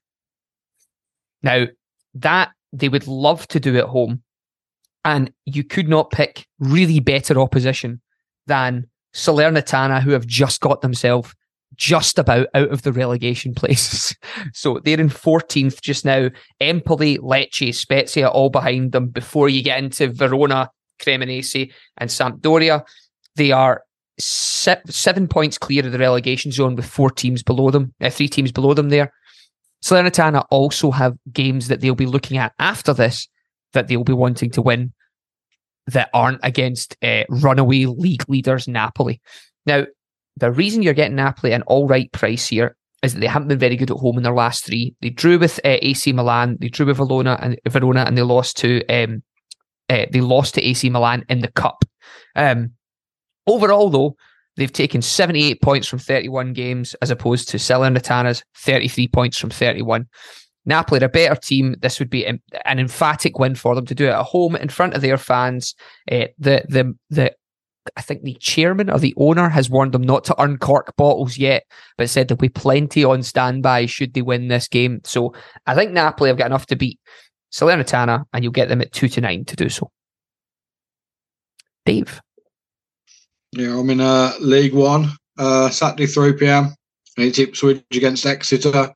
Now 1.41 1.65
that 2.13 2.51
they 2.73 2.89
would 2.89 3.07
love 3.07 3.47
to 3.49 3.59
do 3.59 3.77
at 3.77 3.85
home, 3.85 4.21
and 5.07 5.31
you 5.45 5.63
could 5.63 5.87
not 5.87 6.11
pick 6.11 6.45
really 6.59 6.99
better 6.99 7.39
opposition 7.39 8.01
than 8.45 8.89
Salernitana, 9.15 10.01
who 10.01 10.11
have 10.11 10.27
just 10.27 10.59
got 10.59 10.81
themselves 10.81 11.33
just 11.75 12.19
about 12.19 12.47
out 12.53 12.69
of 12.71 12.81
the 12.81 12.91
relegation 12.91 13.53
places. 13.55 14.13
so 14.53 14.81
they're 14.83 14.99
in 14.99 15.07
14th 15.07 15.81
just 15.81 16.03
now. 16.03 16.29
Empoli, 16.59 17.19
Lecce, 17.19 17.73
Spezia 17.73 18.27
all 18.27 18.49
behind 18.49 18.91
them 18.91 19.07
before 19.07 19.47
you 19.47 19.63
get 19.63 19.79
into 19.81 20.11
Verona, 20.11 20.69
Cremonese, 21.01 21.71
and 21.97 22.09
Sampdoria. 22.09 22.85
They 23.37 23.53
are 23.53 23.83
se- 24.19 24.81
seven 24.87 25.29
points 25.29 25.57
clear 25.57 25.85
of 25.85 25.93
the 25.93 25.99
relegation 25.99 26.51
zone 26.51 26.75
with 26.75 26.85
four 26.85 27.11
teams 27.11 27.43
below 27.43 27.71
them, 27.71 27.93
uh, 28.01 28.09
three 28.09 28.27
teams 28.27 28.51
below 28.51 28.73
them 28.73 28.89
there. 28.89 29.13
Salernitana 29.81 30.43
also 30.51 30.91
have 30.91 31.15
games 31.31 31.69
that 31.69 31.79
they'll 31.79 31.95
be 31.95 32.05
looking 32.05 32.37
at 32.37 32.51
after 32.59 32.93
this 32.93 33.29
that 33.71 33.87
they'll 33.87 34.03
be 34.03 34.11
wanting 34.11 34.49
to 34.49 34.61
win 34.61 34.91
that 35.87 36.09
aren't 36.13 36.39
against 36.43 36.97
uh, 37.01 37.23
runaway 37.29 37.85
league 37.85 38.27
leaders 38.29 38.67
Napoli. 38.67 39.21
Now, 39.65 39.85
the 40.35 40.51
reason 40.51 40.83
you're 40.83 40.93
getting 40.93 41.15
Napoli 41.15 41.53
an 41.53 41.63
all 41.63 41.87
right 41.87 42.11
price 42.11 42.47
here 42.47 42.75
is 43.03 43.13
that 43.13 43.19
they 43.19 43.27
haven't 43.27 43.47
been 43.47 43.59
very 43.59 43.75
good 43.75 43.91
at 43.91 43.97
home 43.97 44.17
in 44.17 44.23
their 44.23 44.33
last 44.33 44.65
three. 44.65 44.95
They 45.01 45.09
drew 45.09 45.39
with 45.39 45.59
uh, 45.59 45.77
AC 45.81 46.11
Milan, 46.13 46.57
they 46.59 46.69
drew 46.69 46.85
with 46.85 46.97
Verona 46.97 47.37
and 47.41 47.59
Verona, 47.67 48.01
and 48.01 48.17
they 48.17 48.21
lost 48.21 48.57
to 48.57 48.85
um, 48.87 49.23
uh, 49.89 50.05
they 50.11 50.21
lost 50.21 50.55
to 50.55 50.63
AC 50.63 50.89
Milan 50.89 51.23
in 51.29 51.39
the 51.39 51.51
cup. 51.51 51.85
Um, 52.35 52.73
overall, 53.45 53.89
though, 53.89 54.15
they've 54.57 54.71
taken 54.71 55.01
78 55.01 55.61
points 55.61 55.87
from 55.87 55.99
31 55.99 56.53
games 56.53 56.93
as 56.95 57.09
opposed 57.09 57.49
to 57.49 57.57
Salernitana's 57.57 58.43
33 58.57 59.07
points 59.07 59.37
from 59.37 59.49
31. 59.49 60.07
Napoli 60.67 61.01
are 61.01 61.05
a 61.05 61.09
better 61.09 61.35
team. 61.35 61.75
This 61.81 61.97
would 61.97 62.09
be 62.09 62.25
an 62.25 62.41
emphatic 62.65 63.39
win 63.39 63.55
for 63.55 63.73
them 63.73 63.85
to 63.85 63.95
do 63.95 64.05
it 64.05 64.11
at 64.11 64.23
home 64.23 64.55
in 64.55 64.69
front 64.69 64.93
of 64.93 65.01
their 65.01 65.17
fans. 65.17 65.73
Uh, 66.11 66.27
the 66.37 66.63
the 66.67 66.95
the 67.09 67.33
I 67.95 68.01
think 68.01 68.23
the 68.23 68.35
chairman 68.35 68.89
or 68.89 68.99
the 68.99 69.13
owner 69.15 69.47
has 69.47 69.69
warned 69.69 69.93
them 69.93 70.01
not 70.01 70.25
to 70.25 70.41
uncork 70.41 70.93
bottles 70.97 71.37
yet, 71.37 71.63
but 71.97 72.09
said 72.09 72.27
there'll 72.27 72.37
be 72.37 72.49
plenty 72.49 73.05
on 73.05 73.23
standby 73.23 73.85
should 73.85 74.13
they 74.13 74.21
win 74.21 74.49
this 74.49 74.67
game. 74.67 74.99
So 75.05 75.33
I 75.65 75.73
think 75.73 75.93
Napoli 75.93 76.29
have 76.29 76.37
got 76.37 76.47
enough 76.47 76.65
to 76.67 76.75
beat 76.75 76.99
Salernitana, 77.53 78.25
and 78.33 78.43
you'll 78.43 78.51
get 78.51 78.67
them 78.67 78.81
at 78.81 78.91
two 78.91 79.07
to 79.07 79.21
nine 79.21 79.45
to 79.45 79.55
do 79.55 79.69
so. 79.69 79.89
Dave. 81.85 82.19
Yeah, 83.53 83.79
I'm 83.79 83.89
in 83.89 84.01
uh, 84.01 84.33
League 84.41 84.73
One, 84.73 85.11
uh, 85.39 85.69
Saturday 85.69 86.07
3 86.07 86.33
pm. 86.33 86.75
And 87.15 87.25
it's 87.25 87.39
Ipswich 87.39 87.83
against 87.93 88.25
Exeter. 88.25 88.93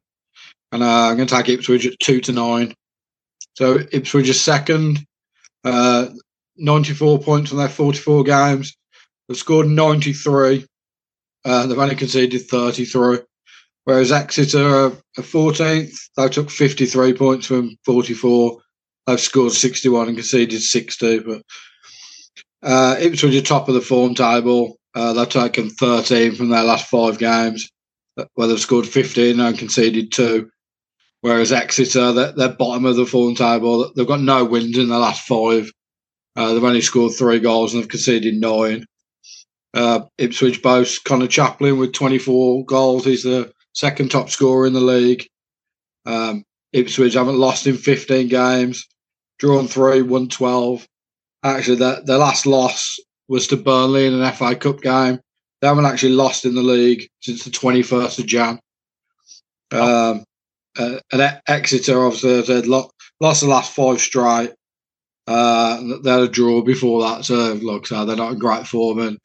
And 0.71 0.83
uh, 0.83 1.09
I'm 1.09 1.17
going 1.17 1.27
to 1.27 1.35
take 1.35 1.49
Ipswich 1.49 1.85
at 1.85 1.99
2 1.99 2.21
to 2.21 2.31
9. 2.31 2.73
So 3.55 3.79
Ipswich 3.91 4.29
is 4.29 4.41
second, 4.41 5.05
uh, 5.63 6.07
94 6.57 7.19
points 7.19 7.49
from 7.49 7.59
their 7.59 7.69
44 7.69 8.23
games. 8.23 8.75
They've 9.27 9.37
scored 9.37 9.67
93. 9.67 10.65
Uh, 11.43 11.65
they've 11.65 11.77
only 11.77 11.95
conceded 11.95 12.47
33. 12.47 13.19
Whereas 13.85 14.11
Exeter 14.11 14.85
are 14.85 14.91
14th. 15.17 15.93
They 16.15 16.29
took 16.29 16.49
53 16.49 17.13
points 17.13 17.47
from 17.47 17.75
44. 17.85 18.57
They've 19.07 19.19
scored 19.19 19.53
61 19.53 20.07
and 20.07 20.17
conceded 20.17 20.61
60. 20.61 21.19
But 21.19 21.41
uh, 22.61 22.97
Ipswich 22.99 23.35
are 23.35 23.41
top 23.41 23.67
of 23.67 23.73
the 23.73 23.81
form 23.81 24.13
table. 24.13 24.77
Uh, 24.93 25.13
they've 25.13 25.29
taken 25.29 25.69
13 25.69 26.35
from 26.35 26.49
their 26.49 26.63
last 26.63 26.87
five 26.89 27.17
games, 27.17 27.69
where 28.35 28.47
they've 28.47 28.59
scored 28.59 28.87
15 28.87 29.39
and 29.39 29.57
conceded 29.57 30.11
two. 30.11 30.50
Whereas 31.21 31.51
Exeter, 31.51 32.11
they're, 32.13 32.31
they're 32.31 32.49
bottom 32.49 32.85
of 32.85 32.95
the 32.95 33.05
form 33.05 33.35
table. 33.35 33.91
They've 33.95 34.07
got 34.07 34.21
no 34.21 34.43
wins 34.43 34.77
in 34.77 34.89
the 34.89 34.97
last 34.97 35.27
five. 35.27 35.71
Uh, 36.35 36.53
they've 36.53 36.63
only 36.63 36.81
scored 36.81 37.13
three 37.13 37.39
goals 37.39 37.73
and 37.73 37.81
they've 37.81 37.89
conceded 37.89 38.35
nine. 38.35 38.85
Uh, 39.73 40.01
Ipswich 40.17 40.61
boasts 40.61 40.99
Conor 40.99 41.27
Chaplin 41.27 41.77
with 41.77 41.93
24 41.93 42.65
goals. 42.65 43.05
He's 43.05 43.23
the 43.23 43.53
second 43.73 44.09
top 44.09 44.29
scorer 44.29 44.65
in 44.65 44.73
the 44.73 44.81
league. 44.81 45.27
Um, 46.05 46.43
Ipswich 46.73 47.13
haven't 47.13 47.37
lost 47.37 47.67
in 47.67 47.77
15 47.77 48.27
games, 48.27 48.87
drawn 49.39 49.67
three, 49.67 50.01
won 50.01 50.27
12. 50.27 50.87
Actually, 51.43 51.77
their, 51.77 52.01
their 52.03 52.17
last 52.17 52.45
loss 52.45 52.99
was 53.27 53.47
to 53.47 53.57
Burnley 53.57 54.07
in 54.07 54.13
an 54.13 54.33
FA 54.33 54.55
Cup 54.55 54.81
game. 54.81 55.19
They 55.61 55.67
haven't 55.67 55.85
actually 55.85 56.13
lost 56.13 56.45
in 56.45 56.55
the 56.55 56.63
league 56.63 57.07
since 57.21 57.43
the 57.43 57.51
21st 57.51 58.19
of 58.19 58.25
Jan. 58.25 58.59
Um, 59.71 60.23
uh, 60.77 61.31
Exeter, 61.47 62.05
obviously, 62.05 62.41
they'd 62.41 62.67
lost 62.67 63.41
the 63.41 63.47
last 63.47 63.73
five 63.73 63.99
straight. 63.99 64.51
Uh, 65.27 65.81
they 66.03 66.11
had 66.11 66.21
a 66.21 66.27
draw 66.27 66.61
before 66.61 67.01
that, 67.01 67.25
so 67.25 67.53
like 67.61 67.85
so 67.87 68.05
they're 68.05 68.15
not 68.15 68.33
in 68.33 68.39
great 68.39 68.67
form. 68.67 68.99
And 68.99 69.19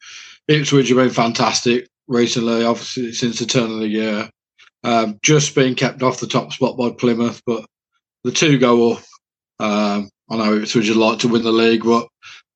Ipswich 0.47 0.89
have 0.89 0.97
been 0.97 1.09
fantastic 1.09 1.87
recently, 2.07 2.63
obviously 2.63 3.11
since 3.11 3.39
the 3.39 3.45
turn 3.45 3.71
of 3.71 3.79
the 3.79 3.87
year. 3.87 4.29
Um, 4.83 5.19
just 5.23 5.55
being 5.55 5.75
kept 5.75 6.03
off 6.03 6.19
the 6.19 6.27
top 6.27 6.53
spot 6.53 6.77
by 6.77 6.91
Plymouth, 6.91 7.41
but 7.45 7.65
the 8.23 8.31
two 8.31 8.59
go 8.59 8.93
up. 8.93 9.03
Um, 9.59 10.09
I 10.29 10.37
know 10.37 10.55
Ipswich 10.55 10.87
would 10.87 10.97
like 10.97 11.19
to 11.19 11.27
win 11.27 11.43
the 11.43 11.51
league, 11.51 11.83
but 11.83 12.07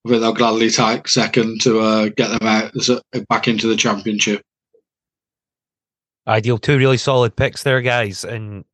I 0.04 0.08
think 0.08 0.20
they'll 0.20 0.32
gladly 0.32 0.70
take 0.70 1.08
second 1.08 1.60
to 1.62 1.80
uh, 1.80 2.08
get 2.16 2.28
them 2.28 2.46
out 2.46 2.72
back 3.28 3.48
into 3.48 3.66
the 3.66 3.76
championship. 3.76 4.42
Ideal, 6.26 6.58
two 6.58 6.78
really 6.78 6.98
solid 6.98 7.34
picks 7.34 7.64
there, 7.64 7.80
guys, 7.80 8.24
and 8.24 8.64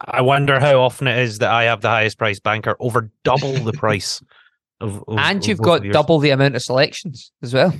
I 0.00 0.20
wonder 0.20 0.60
how 0.60 0.80
often 0.80 1.06
it 1.06 1.18
is 1.18 1.38
that 1.38 1.50
I 1.50 1.64
have 1.64 1.80
the 1.80 1.88
highest 1.88 2.18
price 2.18 2.40
banker 2.40 2.76
over 2.80 3.10
double 3.24 3.52
the 3.54 3.72
price. 3.72 4.22
Of, 4.80 5.04
of, 5.06 5.18
and 5.18 5.46
you've 5.46 5.60
got 5.60 5.82
double 5.92 6.18
the 6.18 6.30
amount 6.30 6.56
of 6.56 6.62
selections 6.62 7.32
as 7.42 7.54
well. 7.54 7.72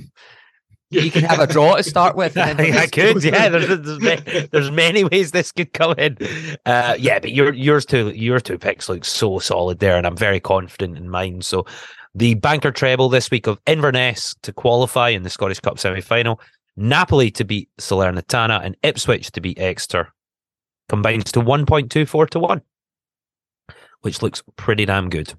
You 0.89 1.09
can 1.09 1.23
have 1.23 1.39
a 1.39 1.47
draw 1.47 1.75
to 1.75 1.83
start 1.83 2.15
with. 2.15 2.37
I 2.37 2.87
could, 2.87 3.23
yeah. 3.23 3.49
There's, 3.49 3.99
there's, 3.99 4.49
there's, 4.49 4.71
many 4.71 5.03
ways 5.03 5.31
this 5.31 5.51
could 5.51 5.73
come 5.73 5.95
in. 5.97 6.17
Uh, 6.65 6.95
yeah, 6.99 7.19
but 7.19 7.31
your 7.31 7.51
yours 7.53 7.85
two 7.85 8.09
your 8.09 8.39
two 8.39 8.57
picks 8.59 8.89
look 8.89 9.03
so 9.03 9.39
solid 9.39 9.79
there, 9.79 9.97
and 9.97 10.05
I'm 10.05 10.15
very 10.15 10.39
confident 10.39 10.97
in 10.97 11.09
mine. 11.09 11.41
So 11.41 11.65
the 12.13 12.35
banker 12.35 12.71
treble 12.71 13.09
this 13.09 13.31
week 13.31 13.47
of 13.47 13.59
Inverness 13.65 14.35
to 14.43 14.53
qualify 14.53 15.09
in 15.09 15.23
the 15.23 15.29
Scottish 15.29 15.59
Cup 15.59 15.79
semi 15.79 16.01
final, 16.01 16.39
Napoli 16.77 17.31
to 17.31 17.43
beat 17.43 17.69
Salernitana, 17.79 18.63
and 18.63 18.77
Ipswich 18.83 19.31
to 19.31 19.41
beat 19.41 19.59
Exeter 19.59 20.13
combines 20.89 21.31
to 21.31 21.39
1.24 21.39 22.29
to 22.29 22.39
1, 22.39 22.61
which 24.01 24.21
looks 24.21 24.43
pretty 24.55 24.85
damn 24.85 25.09
good. 25.09 25.33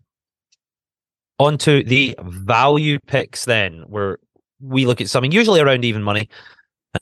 On 1.38 1.58
to 1.58 1.82
the 1.82 2.16
value 2.22 2.98
picks 3.06 3.44
then, 3.44 3.84
where 3.88 4.18
we 4.60 4.86
look 4.86 5.00
at 5.00 5.08
something 5.08 5.32
usually 5.32 5.60
around 5.60 5.84
even 5.84 6.02
money, 6.02 6.28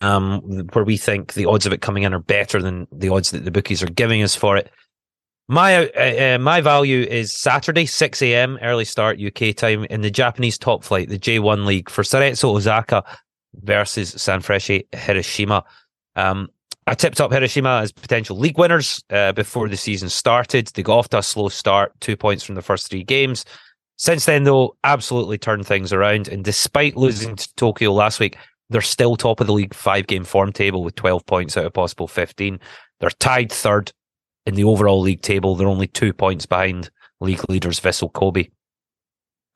um, 0.00 0.40
where 0.72 0.85
we 0.85 0.96
think 0.96 1.35
the 1.35 1.46
odds 1.46 1.66
of 1.66 1.72
it 1.72 1.83
coming 1.83 2.05
in 2.05 2.14
are 2.14 2.18
better 2.18 2.62
than 2.62 2.88
the 2.90 3.11
odds 3.11 3.31
that 3.31 3.44
the 3.44 3.50
bookies 3.50 3.83
are 3.83 3.90
giving 3.90 4.22
us 4.22 4.35
for 4.35 4.57
it. 4.57 4.70
My 5.48 5.88
uh, 5.88 6.37
uh, 6.37 6.38
my 6.38 6.61
value 6.61 7.02
is 7.02 7.33
Saturday, 7.33 7.85
6 7.85 8.22
a.m. 8.22 8.59
early 8.62 8.85
start 8.85 9.20
UK 9.20 9.55
time 9.55 9.85
in 9.85 10.00
the 10.00 10.11
Japanese 10.11 10.57
top 10.57 10.83
flight, 10.83 11.09
the 11.09 11.18
J1 11.18 11.66
League 11.66 11.90
for 11.90 12.02
Cerezo 12.02 12.55
Osaka 12.55 13.05
versus 13.55 14.14
Sanfrecce 14.14 14.87
Hiroshima. 14.94 15.64
Um, 16.16 16.48
I 16.87 16.95
tipped 16.95 17.21
up 17.21 17.33
Hiroshima 17.33 17.81
as 17.83 17.92
potential 17.92 18.37
league 18.37 18.59
winners 18.59 19.03
uh, 19.11 19.33
before 19.33 19.68
the 19.68 19.77
season 19.77 20.09
started. 20.09 20.66
They 20.68 20.83
got 20.83 20.99
off 20.99 21.09
to 21.11 21.18
a 21.18 21.23
slow 21.23 21.49
start, 21.49 21.92
two 22.01 22.16
points 22.16 22.42
from 22.42 22.57
the 22.57 22.62
first 22.62 22.90
three 22.90 23.05
games. 23.05 23.45
Since 23.99 24.25
then, 24.25 24.45
though, 24.45 24.77
absolutely 24.83 25.38
turned 25.38 25.66
things 25.66 25.92
around. 25.92 26.27
And 26.27 26.45
despite 26.45 26.97
losing 26.97 27.37
to 27.37 27.55
Tokyo 27.55 27.92
last 27.92 28.18
week, 28.18 28.37
they're 28.68 28.81
still 28.81 29.16
top 29.16 29.40
of 29.40 29.47
the 29.47 29.53
league 29.53 29.75
five 29.75 30.07
game 30.09 30.25
form 30.25 30.53
table 30.53 30.83
with 30.83 30.97
12 30.97 31.25
points 31.27 31.57
out 31.57 31.66
of 31.66 31.73
possible 31.73 32.09
15. 32.09 32.59
They're 32.99 33.11
tied 33.11 33.53
third 33.53 33.92
in 34.47 34.55
the 34.55 34.64
overall 34.64 35.01
league 35.01 35.23
table. 35.23 35.55
They're 35.55 35.68
only 35.68 35.87
two 35.87 36.12
points 36.12 36.47
behind 36.47 36.90
league 37.21 37.49
leaders 37.49 37.79
Vissel 37.79 38.12
Kobe. 38.12 38.49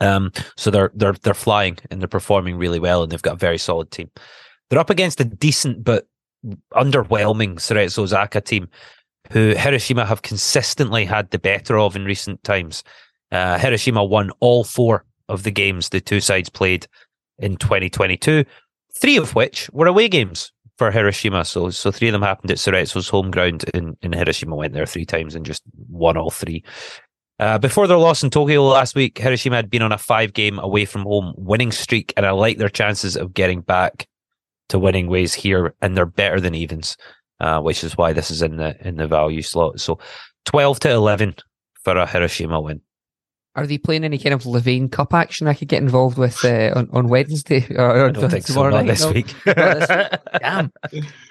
Um, 0.00 0.30
so 0.56 0.70
they're 0.70 0.92
they're 0.94 1.14
they're 1.14 1.34
flying 1.34 1.78
and 1.90 2.00
they're 2.00 2.08
performing 2.08 2.58
really 2.58 2.78
well, 2.78 3.02
and 3.02 3.10
they've 3.10 3.22
got 3.22 3.34
a 3.34 3.38
very 3.38 3.58
solid 3.58 3.90
team. 3.90 4.10
They're 4.68 4.78
up 4.78 4.90
against 4.90 5.20
a 5.20 5.24
decent 5.24 5.82
but 5.82 6.06
underwhelming 6.74 7.56
Cerezo 7.56 8.00
Osaka 8.00 8.40
team, 8.40 8.68
who 9.30 9.54
Hiroshima 9.54 10.06
have 10.06 10.22
consistently 10.22 11.04
had 11.04 11.30
the 11.30 11.38
better 11.38 11.78
of 11.78 11.96
in 11.96 12.04
recent 12.04 12.42
times. 12.44 12.84
Uh, 13.32 13.58
Hiroshima 13.58 14.04
won 14.04 14.30
all 14.40 14.64
four 14.64 15.04
of 15.28 15.42
the 15.42 15.50
games 15.50 15.88
the 15.88 16.00
two 16.00 16.20
sides 16.20 16.48
played 16.48 16.86
in 17.38 17.56
2022, 17.56 18.44
three 18.94 19.16
of 19.16 19.34
which 19.34 19.68
were 19.72 19.86
away 19.86 20.08
games 20.08 20.52
for 20.78 20.90
Hiroshima. 20.90 21.44
So, 21.44 21.70
so 21.70 21.90
three 21.90 22.08
of 22.08 22.12
them 22.12 22.22
happened 22.22 22.50
at 22.50 22.58
Cerezo's 22.58 23.08
home 23.08 23.30
ground, 23.30 23.64
and, 23.74 23.96
and 24.02 24.14
Hiroshima 24.14 24.54
went 24.54 24.74
there 24.74 24.86
three 24.86 25.04
times 25.04 25.34
and 25.34 25.44
just 25.44 25.62
won 25.88 26.16
all 26.16 26.30
three. 26.30 26.62
Uh, 27.38 27.58
before 27.58 27.86
their 27.86 27.98
loss 27.98 28.22
in 28.22 28.30
Tokyo 28.30 28.62
last 28.66 28.94
week, 28.94 29.18
Hiroshima 29.18 29.56
had 29.56 29.68
been 29.68 29.82
on 29.82 29.92
a 29.92 29.98
five 29.98 30.32
game 30.32 30.58
away 30.58 30.84
from 30.84 31.02
home 31.02 31.34
winning 31.36 31.72
streak, 31.72 32.14
and 32.16 32.24
I 32.24 32.30
like 32.30 32.58
their 32.58 32.68
chances 32.68 33.16
of 33.16 33.34
getting 33.34 33.60
back 33.60 34.06
to 34.68 34.78
winning 34.78 35.08
ways 35.08 35.34
here, 35.34 35.74
and 35.80 35.96
they're 35.96 36.06
better 36.06 36.40
than 36.40 36.54
evens, 36.54 36.96
uh, 37.40 37.60
which 37.60 37.84
is 37.84 37.96
why 37.96 38.12
this 38.12 38.30
is 38.30 38.42
in 38.42 38.56
the 38.56 38.76
in 38.86 38.96
the 38.96 39.06
value 39.06 39.42
slot. 39.42 39.80
So 39.80 39.98
twelve 40.44 40.80
to 40.80 40.90
eleven 40.90 41.34
for 41.82 41.96
a 41.96 42.06
Hiroshima 42.06 42.60
win. 42.60 42.80
Are 43.56 43.66
they 43.66 43.78
playing 43.78 44.04
any 44.04 44.18
kind 44.18 44.34
of 44.34 44.42
Levain 44.42 44.92
Cup 44.92 45.14
action 45.14 45.48
I 45.48 45.54
could 45.54 45.68
get 45.68 45.82
involved 45.82 46.18
with 46.18 46.44
uh, 46.44 46.74
on, 46.76 46.90
on 46.92 47.08
Wednesday 47.08 47.66
or, 47.74 48.08
I 48.08 48.10
don't 48.10 48.30
think 48.30 48.46
so, 48.46 48.68
not 48.68 48.84
this, 48.84 49.00
no? 49.00 49.12
week. 49.12 49.34
this 49.46 49.88
week. 49.88 50.20
Damn. 50.40 50.70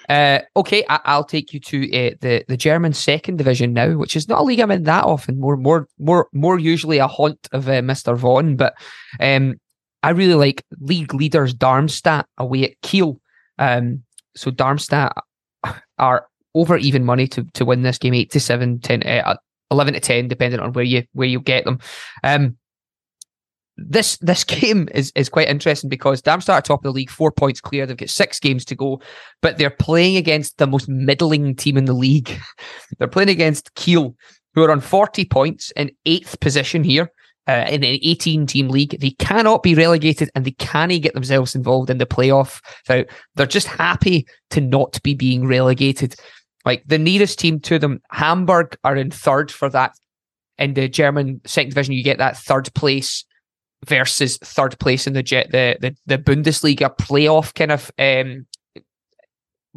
Uh, 0.08 0.40
okay, 0.56 0.84
I, 0.88 1.16
will 1.16 1.24
take 1.24 1.52
you 1.52 1.60
to 1.60 1.84
uh, 1.84 2.10
the 2.20 2.44
the 2.48 2.56
German 2.56 2.94
second 2.94 3.36
division 3.36 3.72
now, 3.72 3.92
which 3.92 4.16
is 4.16 4.28
not 4.28 4.40
a 4.40 4.42
league 4.42 4.58
I'm 4.58 4.72
in 4.72 4.82
that 4.82 5.04
often. 5.04 5.38
More 5.38 5.56
more 5.56 5.86
more 6.00 6.26
more 6.32 6.58
usually 6.58 6.98
a 6.98 7.06
haunt 7.06 7.48
of 7.52 7.68
uh, 7.68 7.80
Mister 7.82 8.16
Vaughan, 8.16 8.56
but 8.56 8.74
um, 9.20 9.54
I 10.02 10.10
really 10.10 10.34
like 10.34 10.64
league 10.80 11.14
leaders 11.14 11.54
Darmstadt 11.54 12.26
away 12.38 12.64
at 12.64 12.80
Kiel. 12.82 13.20
Um, 13.58 14.02
so 14.34 14.50
Darmstadt 14.50 15.16
are 15.98 16.26
over 16.54 16.76
even 16.76 17.04
money 17.04 17.26
to, 17.28 17.44
to 17.54 17.64
win 17.64 17.82
this 17.82 17.98
game, 17.98 18.14
8 18.14 18.30
to 18.30 18.40
7, 18.40 18.80
10, 18.80 19.02
uh, 19.02 19.36
11 19.70 19.94
to 19.94 20.00
10, 20.00 20.28
depending 20.28 20.60
on 20.60 20.72
where 20.72 20.84
you 20.84 21.04
where 21.12 21.28
you 21.28 21.40
get 21.40 21.64
them. 21.64 21.78
Um, 22.22 22.56
this 23.76 24.16
this 24.18 24.44
game 24.44 24.88
is 24.94 25.12
is 25.14 25.28
quite 25.28 25.48
interesting 25.48 25.90
because 25.90 26.22
Darmstadt 26.22 26.56
are 26.56 26.62
top 26.62 26.80
of 26.80 26.84
the 26.84 26.92
league, 26.92 27.10
four 27.10 27.30
points 27.30 27.60
clear. 27.60 27.86
They've 27.86 27.96
got 27.96 28.10
six 28.10 28.40
games 28.40 28.64
to 28.66 28.74
go, 28.74 29.00
but 29.42 29.58
they're 29.58 29.70
playing 29.70 30.16
against 30.16 30.58
the 30.58 30.66
most 30.66 30.88
middling 30.88 31.54
team 31.54 31.76
in 31.76 31.84
the 31.84 31.92
league. 31.92 32.38
they're 32.98 33.08
playing 33.08 33.28
against 33.28 33.74
Kiel, 33.74 34.16
who 34.54 34.62
are 34.62 34.70
on 34.70 34.80
40 34.80 35.24
points 35.26 35.72
in 35.76 35.90
eighth 36.06 36.40
position 36.40 36.84
here. 36.84 37.10
Uh, 37.48 37.66
in 37.68 37.84
an 37.84 37.98
18 38.02 38.46
team 38.46 38.68
league. 38.68 38.98
They 39.00 39.10
cannot 39.10 39.62
be 39.62 39.74
relegated 39.74 40.30
and 40.34 40.44
they 40.44 40.52
can't 40.52 41.02
get 41.02 41.14
themselves 41.14 41.54
involved 41.54 41.90
in 41.90 41.98
the 41.98 42.06
playoff. 42.06 42.60
So 42.86 43.04
they're 43.34 43.46
just 43.46 43.68
happy 43.68 44.26
to 44.50 44.60
not 44.60 45.02
be 45.02 45.14
being 45.14 45.46
relegated. 45.46 46.16
Like 46.64 46.82
the 46.86 46.98
nearest 46.98 47.38
team 47.38 47.60
to 47.60 47.78
them, 47.78 48.00
Hamburg 48.10 48.76
are 48.84 48.96
in 48.96 49.10
third 49.10 49.50
for 49.50 49.68
that. 49.70 49.92
In 50.58 50.72
the 50.72 50.88
German 50.88 51.42
second 51.44 51.70
division, 51.70 51.94
you 51.94 52.02
get 52.02 52.18
that 52.18 52.38
third 52.38 52.72
place 52.74 53.24
versus 53.84 54.38
third 54.38 54.78
place 54.78 55.06
in 55.06 55.12
the 55.12 55.22
the 55.22 55.76
the, 55.80 55.96
the 56.06 56.18
Bundesliga 56.18 56.96
playoff 56.96 57.54
kind 57.54 57.72
of 57.72 57.90
um, 57.98 58.46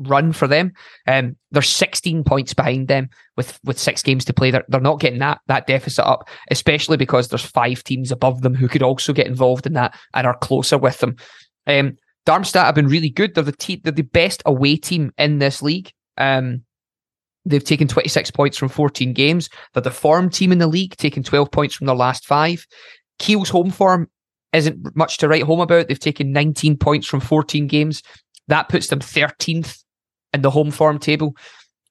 run 0.08 0.32
for 0.32 0.48
them. 0.48 0.72
Um, 1.08 1.36
they're 1.52 1.62
16 1.62 2.24
points 2.24 2.54
behind 2.54 2.88
them 2.88 3.10
with 3.38 3.60
with 3.64 3.80
six 3.80 4.02
games 4.02 4.26
to 4.26 4.34
play. 4.34 4.52
They're, 4.52 4.66
they're 4.68 4.80
not 4.80 5.00
getting 5.00 5.20
that 5.20 5.40
that 5.48 5.68
deficit 5.68 6.06
up, 6.06 6.30
especially 6.52 6.98
because 6.98 7.28
there's 7.28 7.46
five 7.46 7.84
teams 7.84 8.12
above 8.12 8.42
them 8.42 8.56
who 8.56 8.68
could 8.68 8.84
also 8.84 9.14
get 9.14 9.28
involved 9.28 9.66
in 9.66 9.74
that 9.74 9.98
and 10.14 10.26
are 10.26 10.38
closer 10.38 10.78
with 10.78 11.00
them. 11.00 11.16
Um, 11.68 11.98
Darmstadt 12.26 12.66
have 12.66 12.76
been 12.76 12.88
really 12.88 13.10
good. 13.10 13.36
They're 13.36 13.44
the 13.44 13.52
te- 13.52 13.82
they're 13.84 13.92
the 13.92 14.02
best 14.04 14.42
away 14.46 14.76
team 14.76 15.12
in 15.18 15.40
this 15.40 15.62
league. 15.62 15.92
Um, 16.18 16.64
they've 17.46 17.64
taken 17.64 17.88
26 17.88 18.32
points 18.32 18.58
from 18.58 18.70
14 18.70 19.14
games. 19.14 19.50
They're 19.74 19.82
the 19.82 19.92
form 19.92 20.30
team 20.30 20.52
in 20.52 20.60
the 20.60 20.68
league, 20.68 20.96
taking 20.98 21.24
12 21.24 21.52
points 21.52 21.76
from 21.76 21.88
their 21.88 21.96
last 21.96 22.26
five. 22.26 22.66
Kiel's 23.18 23.50
home 23.50 23.72
form 23.72 24.10
isn't 24.54 24.96
much 24.96 25.18
to 25.18 25.28
write 25.28 25.44
home 25.44 25.60
about. 25.60 25.88
They've 25.88 26.00
taken 26.00 26.32
19 26.32 26.78
points 26.78 27.08
from 27.08 27.20
14 27.20 27.68
games. 27.68 28.02
That 28.48 28.70
puts 28.70 28.88
them 28.88 29.00
13th 29.00 29.84
in 30.34 30.42
the 30.42 30.52
home 30.52 30.72
form 30.72 31.00
table. 31.00 31.36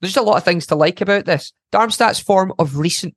There's 0.01 0.13
just 0.13 0.25
a 0.25 0.29
lot 0.29 0.37
of 0.37 0.45
things 0.45 0.67
to 0.67 0.77
like 0.77 1.01
about 1.01 1.25
this. 1.25 1.53
Darmstadt's 1.73 2.21
form 2.21 2.53
of 2.59 2.77
recent 2.77 3.15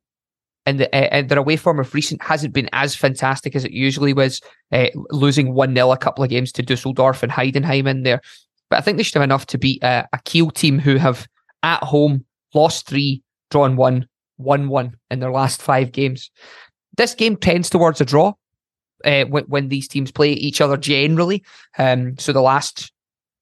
and, 0.66 0.80
the, 0.80 0.94
uh, 0.94 1.22
their 1.22 1.38
away 1.38 1.56
form 1.56 1.80
of 1.80 1.92
recent 1.94 2.22
hasn't 2.22 2.54
been 2.54 2.68
as 2.72 2.94
fantastic 2.94 3.56
as 3.56 3.64
it 3.64 3.72
usually 3.72 4.12
was, 4.12 4.40
uh, 4.70 4.88
losing 5.10 5.54
1 5.54 5.74
0 5.74 5.90
a 5.90 5.96
couple 5.96 6.22
of 6.22 6.30
games 6.30 6.52
to 6.52 6.62
Dusseldorf 6.62 7.22
and 7.22 7.32
Heidenheim 7.32 7.88
in 7.88 8.02
there. 8.02 8.20
But 8.70 8.78
I 8.78 8.82
think 8.82 8.96
they 8.96 9.02
should 9.02 9.14
have 9.14 9.22
enough 9.22 9.46
to 9.46 9.58
beat 9.58 9.82
uh, 9.82 10.04
a 10.12 10.18
Kiel 10.24 10.50
team 10.50 10.78
who 10.78 10.96
have 10.96 11.26
at 11.62 11.82
home 11.82 12.24
lost 12.54 12.86
three, 12.86 13.22
drawn 13.50 13.76
one, 13.76 14.06
won 14.38 14.68
one 14.68 14.96
in 15.10 15.20
their 15.20 15.32
last 15.32 15.60
five 15.60 15.92
games. 15.92 16.30
This 16.96 17.14
game 17.14 17.36
tends 17.36 17.70
towards 17.70 18.00
a 18.00 18.04
draw 18.04 18.34
uh, 19.04 19.24
when, 19.24 19.44
when 19.44 19.68
these 19.68 19.88
teams 19.88 20.12
play 20.12 20.32
each 20.32 20.60
other 20.60 20.76
generally. 20.76 21.44
Um, 21.78 22.18
so 22.18 22.32
the 22.32 22.42
last 22.42 22.92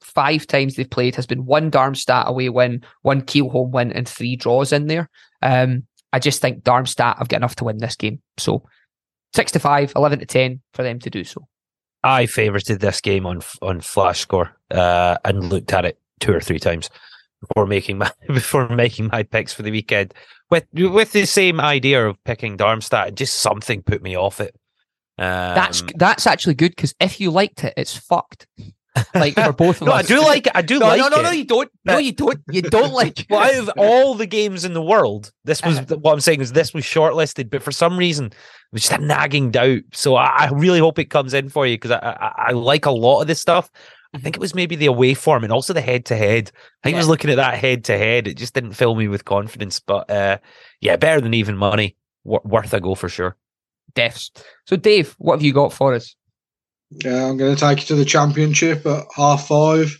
five 0.00 0.46
times 0.46 0.74
they've 0.74 0.88
played 0.88 1.14
has 1.16 1.26
been 1.26 1.46
one 1.46 1.70
Darmstadt 1.70 2.28
away 2.28 2.48
win, 2.48 2.82
one 3.02 3.22
Kiel 3.22 3.50
home 3.50 3.70
win, 3.70 3.92
and 3.92 4.08
three 4.08 4.36
draws 4.36 4.72
in 4.72 4.86
there. 4.86 5.08
Um, 5.42 5.84
I 6.12 6.18
just 6.18 6.40
think 6.40 6.64
Darmstadt 6.64 7.18
have 7.18 7.28
got 7.28 7.38
enough 7.38 7.56
to 7.56 7.64
win 7.64 7.78
this 7.78 7.96
game. 7.96 8.20
So 8.38 8.64
six 9.34 9.52
to 9.52 9.58
five, 9.58 9.92
11 9.94 10.20
to 10.20 10.26
10 10.26 10.60
for 10.74 10.82
them 10.82 10.98
to 11.00 11.10
do 11.10 11.24
so. 11.24 11.46
I 12.02 12.24
favorited 12.24 12.80
this 12.80 13.00
game 13.00 13.26
on 13.26 13.42
on 13.60 13.80
Flash 13.80 14.20
Score 14.20 14.56
uh, 14.70 15.18
and 15.24 15.50
looked 15.50 15.72
at 15.72 15.84
it 15.84 15.98
two 16.18 16.32
or 16.32 16.40
three 16.40 16.58
times 16.58 16.88
before 17.40 17.66
making 17.66 17.98
my 17.98 18.10
before 18.26 18.68
making 18.70 19.08
my 19.12 19.22
picks 19.22 19.52
for 19.52 19.62
the 19.62 19.70
weekend. 19.70 20.14
With 20.48 20.64
with 20.72 21.12
the 21.12 21.26
same 21.26 21.60
idea 21.60 22.06
of 22.06 22.22
picking 22.24 22.56
Darmstadt, 22.56 23.14
just 23.14 23.34
something 23.34 23.82
put 23.82 24.02
me 24.02 24.16
off 24.16 24.40
it. 24.40 24.56
Um, 25.18 25.54
that's 25.54 25.82
that's 25.96 26.26
actually 26.26 26.54
good 26.54 26.70
because 26.70 26.94
if 27.00 27.20
you 27.20 27.30
liked 27.30 27.64
it, 27.64 27.74
it's 27.76 27.94
fucked 27.94 28.46
like 29.14 29.34
for 29.44 29.52
both 29.52 29.80
of 29.80 29.86
no, 29.86 29.92
us. 29.92 30.04
I 30.04 30.14
do 30.14 30.20
like 30.20 30.46
it. 30.46 30.52
I 30.54 30.62
do 30.62 30.78
no, 30.78 30.86
like 30.86 31.00
no, 31.00 31.08
no, 31.08 31.20
it. 31.20 31.22
no, 31.22 31.30
you 31.30 31.44
don't. 31.44 31.70
No, 31.84 31.98
you 31.98 32.12
don't. 32.12 32.40
You 32.50 32.62
don't 32.62 32.92
like. 32.92 33.26
well, 33.30 33.42
out 33.42 33.54
of 33.54 33.70
all 33.76 34.14
the 34.14 34.26
games 34.26 34.64
in 34.64 34.72
the 34.72 34.82
world, 34.82 35.32
this 35.44 35.62
was 35.62 35.78
uh, 35.78 35.96
what 35.96 36.12
I'm 36.12 36.20
saying 36.20 36.40
is 36.40 36.52
this 36.52 36.74
was 36.74 36.84
shortlisted, 36.84 37.50
but 37.50 37.62
for 37.62 37.72
some 37.72 37.98
reason 37.98 38.26
it 38.26 38.34
was 38.72 38.82
just 38.82 39.00
a 39.00 39.04
nagging 39.04 39.50
doubt. 39.50 39.82
So 39.92 40.16
I, 40.16 40.46
I 40.46 40.50
really 40.50 40.78
hope 40.78 40.98
it 40.98 41.10
comes 41.10 41.34
in 41.34 41.48
for 41.48 41.66
you 41.66 41.76
because 41.76 41.92
I, 41.92 41.98
I, 41.98 42.32
I 42.48 42.50
like 42.52 42.86
a 42.86 42.90
lot 42.90 43.20
of 43.20 43.26
this 43.26 43.40
stuff. 43.40 43.70
I 44.12 44.18
think 44.18 44.36
it 44.36 44.40
was 44.40 44.54
maybe 44.54 44.74
the 44.74 44.86
away 44.86 45.14
form 45.14 45.44
and 45.44 45.52
also 45.52 45.72
the 45.72 45.80
head 45.80 46.04
to 46.06 46.16
head. 46.16 46.50
I 46.54 46.88
think 46.88 46.94
yeah. 46.94 46.98
I 46.98 47.02
was 47.02 47.08
looking 47.08 47.30
at 47.30 47.36
that 47.36 47.54
head 47.54 47.84
to 47.84 47.96
head. 47.96 48.26
It 48.26 48.36
just 48.36 48.54
didn't 48.54 48.72
fill 48.72 48.96
me 48.96 49.06
with 49.06 49.24
confidence. 49.24 49.78
But 49.78 50.10
uh, 50.10 50.38
yeah, 50.80 50.96
better 50.96 51.20
than 51.20 51.34
even 51.34 51.56
money. 51.56 51.96
W- 52.24 52.42
worth 52.44 52.74
a 52.74 52.80
go 52.80 52.96
for 52.96 53.08
sure. 53.08 53.36
Defs. 53.94 54.30
So 54.66 54.76
Dave, 54.76 55.14
what 55.18 55.36
have 55.36 55.42
you 55.42 55.52
got 55.52 55.72
for 55.72 55.94
us? 55.94 56.16
Yeah, 56.90 57.26
I'm 57.26 57.36
going 57.36 57.54
to 57.54 57.60
take 57.60 57.80
you 57.80 57.86
to 57.86 57.94
the 57.94 58.04
championship 58.04 58.84
at 58.84 59.06
half 59.14 59.46
five 59.46 59.96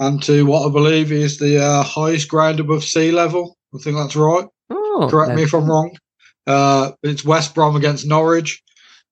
and 0.00 0.22
to 0.24 0.44
what 0.44 0.68
I 0.68 0.72
believe 0.72 1.12
is 1.12 1.38
the 1.38 1.62
uh, 1.62 1.82
highest 1.82 2.28
ground 2.28 2.60
above 2.60 2.84
sea 2.84 3.12
level. 3.12 3.56
I 3.74 3.78
think 3.78 3.96
that's 3.96 4.16
right. 4.16 4.46
Oh, 4.70 5.08
Correct 5.10 5.34
me 5.34 5.42
if 5.44 5.54
I'm 5.54 5.70
wrong. 5.70 5.96
Uh, 6.46 6.92
it's 7.02 7.24
West 7.24 7.54
Brom 7.54 7.76
against 7.76 8.06
Norwich. 8.06 8.62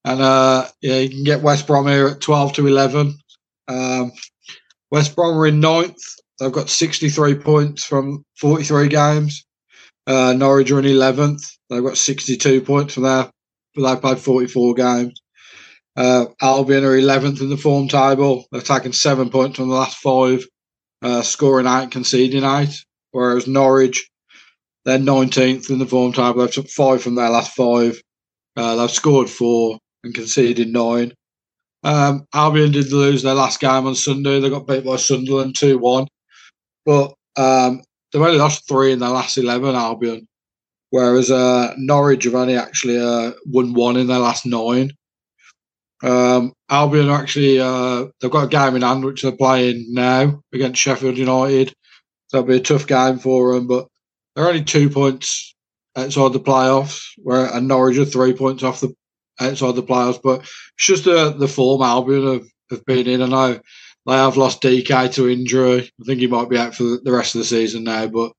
And 0.04 0.20
uh, 0.20 0.68
yeah, 0.82 0.98
you 0.98 1.08
can 1.08 1.24
get 1.24 1.42
West 1.42 1.66
Brom 1.66 1.86
here 1.86 2.08
at 2.08 2.20
12 2.20 2.54
to 2.54 2.66
11. 2.66 3.14
Um, 3.68 4.12
West 4.90 5.16
Brom 5.16 5.38
are 5.38 5.46
in 5.46 5.60
ninth. 5.60 6.02
They've 6.38 6.52
got 6.52 6.68
63 6.68 7.36
points 7.36 7.84
from 7.84 8.24
43 8.38 8.88
games. 8.88 9.46
Uh, 10.06 10.34
Norwich 10.36 10.70
are 10.70 10.78
in 10.80 10.84
11th. 10.84 11.42
They've 11.70 11.82
got 11.82 11.96
62 11.96 12.60
points 12.60 12.94
from 12.94 13.04
there. 13.04 13.30
But 13.74 13.94
They've 13.94 14.00
played 14.02 14.18
44 14.18 14.74
games. 14.74 15.20
Uh, 15.96 16.26
Albion 16.42 16.84
are 16.84 16.98
11th 16.98 17.40
in 17.40 17.50
the 17.50 17.56
form 17.56 17.88
table. 17.88 18.44
Taking 18.64 18.92
seven 18.92 19.30
points 19.30 19.56
from 19.56 19.68
the 19.68 19.74
last 19.74 19.98
five, 19.98 20.44
uh, 21.02 21.22
scoring 21.22 21.66
eight, 21.66 21.90
conceding 21.90 22.44
eight. 22.44 22.74
Whereas 23.12 23.46
Norwich, 23.46 24.10
they're 24.84 24.98
19th 24.98 25.70
in 25.70 25.78
the 25.78 25.86
form 25.86 26.12
table. 26.12 26.40
They've 26.40 26.52
took 26.52 26.68
five 26.68 27.02
from 27.02 27.14
their 27.14 27.30
last 27.30 27.54
five. 27.54 28.00
Uh, 28.56 28.76
they've 28.76 28.90
scored 28.90 29.30
four 29.30 29.78
and 30.02 30.14
conceded 30.14 30.68
nine. 30.68 31.12
Um, 31.84 32.26
Albion 32.34 32.72
did 32.72 32.92
lose 32.92 33.22
their 33.22 33.34
last 33.34 33.60
game 33.60 33.86
on 33.86 33.94
Sunday. 33.94 34.40
They 34.40 34.50
got 34.50 34.66
beat 34.66 34.84
by 34.84 34.96
Sunderland 34.96 35.54
2 35.54 35.78
1. 35.78 36.06
But 36.86 37.14
um, 37.36 37.82
they've 38.12 38.22
only 38.22 38.38
lost 38.38 38.66
three 38.68 38.92
in 38.92 38.98
their 38.98 39.10
last 39.10 39.36
11, 39.36 39.74
Albion. 39.74 40.26
Whereas 40.90 41.30
uh, 41.30 41.74
Norwich 41.76 42.24
have 42.24 42.34
only 42.34 42.56
actually 42.56 42.98
uh, 42.98 43.32
won 43.46 43.74
one 43.74 43.96
in 43.96 44.06
their 44.06 44.18
last 44.18 44.46
nine. 44.46 44.92
Um, 46.02 46.52
Albion 46.68 47.08
actually 47.08 47.60
uh, 47.60 48.06
they've 48.20 48.30
got 48.30 48.44
a 48.44 48.48
game 48.48 48.76
in 48.76 48.82
hand 48.82 49.04
which 49.04 49.22
they're 49.22 49.32
playing 49.32 49.86
now 49.90 50.40
against 50.52 50.80
Sheffield 50.80 51.16
United. 51.16 51.72
So 52.28 52.38
it'll 52.38 52.48
be 52.48 52.56
a 52.56 52.60
tough 52.60 52.86
game 52.86 53.18
for 53.18 53.54
them, 53.54 53.66
but 53.66 53.86
they're 54.34 54.48
only 54.48 54.64
two 54.64 54.90
points 54.90 55.54
outside 55.96 56.32
the 56.32 56.40
playoffs, 56.40 57.02
where 57.18 57.46
and 57.54 57.68
Norwich 57.68 57.98
are 57.98 58.04
three 58.04 58.32
points 58.34 58.62
off 58.62 58.80
the 58.80 58.94
outside 59.40 59.76
the 59.76 59.82
playoffs. 59.82 60.20
But 60.22 60.40
it's 60.40 60.86
just 60.86 61.04
the 61.04 61.34
the 61.38 61.48
form 61.48 61.82
Albion 61.82 62.32
have, 62.32 62.46
have 62.70 62.84
been 62.84 63.06
in. 63.06 63.22
I 63.22 63.26
know 63.26 63.60
they 64.06 64.12
have 64.14 64.36
lost 64.36 64.62
DK 64.62 65.12
to 65.14 65.28
injury. 65.28 65.90
I 66.00 66.04
think 66.04 66.20
he 66.20 66.26
might 66.26 66.50
be 66.50 66.58
out 66.58 66.74
for 66.74 66.84
the 67.02 67.12
rest 67.12 67.34
of 67.34 67.40
the 67.40 67.44
season 67.44 67.84
now, 67.84 68.06
but 68.06 68.32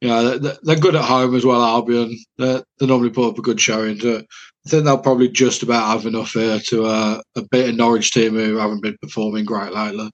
you 0.00 0.08
know 0.08 0.38
they're, 0.38 0.76
good 0.76 0.94
at 0.94 1.04
home 1.04 1.34
as 1.34 1.44
well. 1.44 1.62
Albion 1.62 2.16
they 2.38 2.62
they 2.78 2.86
normally 2.86 3.10
put 3.10 3.30
up 3.30 3.38
a 3.38 3.42
good 3.42 3.60
showing. 3.60 3.98
To 4.00 4.24
I 4.68 4.70
think 4.70 4.84
they'll 4.84 4.98
probably 4.98 5.30
just 5.30 5.62
about 5.62 5.88
have 5.88 6.04
enough 6.04 6.32
here 6.32 6.60
to 6.60 6.84
uh, 6.84 7.22
a 7.36 7.42
bit 7.42 7.70
of 7.70 7.76
Norwich 7.76 8.12
team 8.12 8.34
who 8.34 8.58
haven't 8.58 8.82
been 8.82 8.98
performing 9.00 9.46
great 9.46 9.72
lately. 9.72 10.10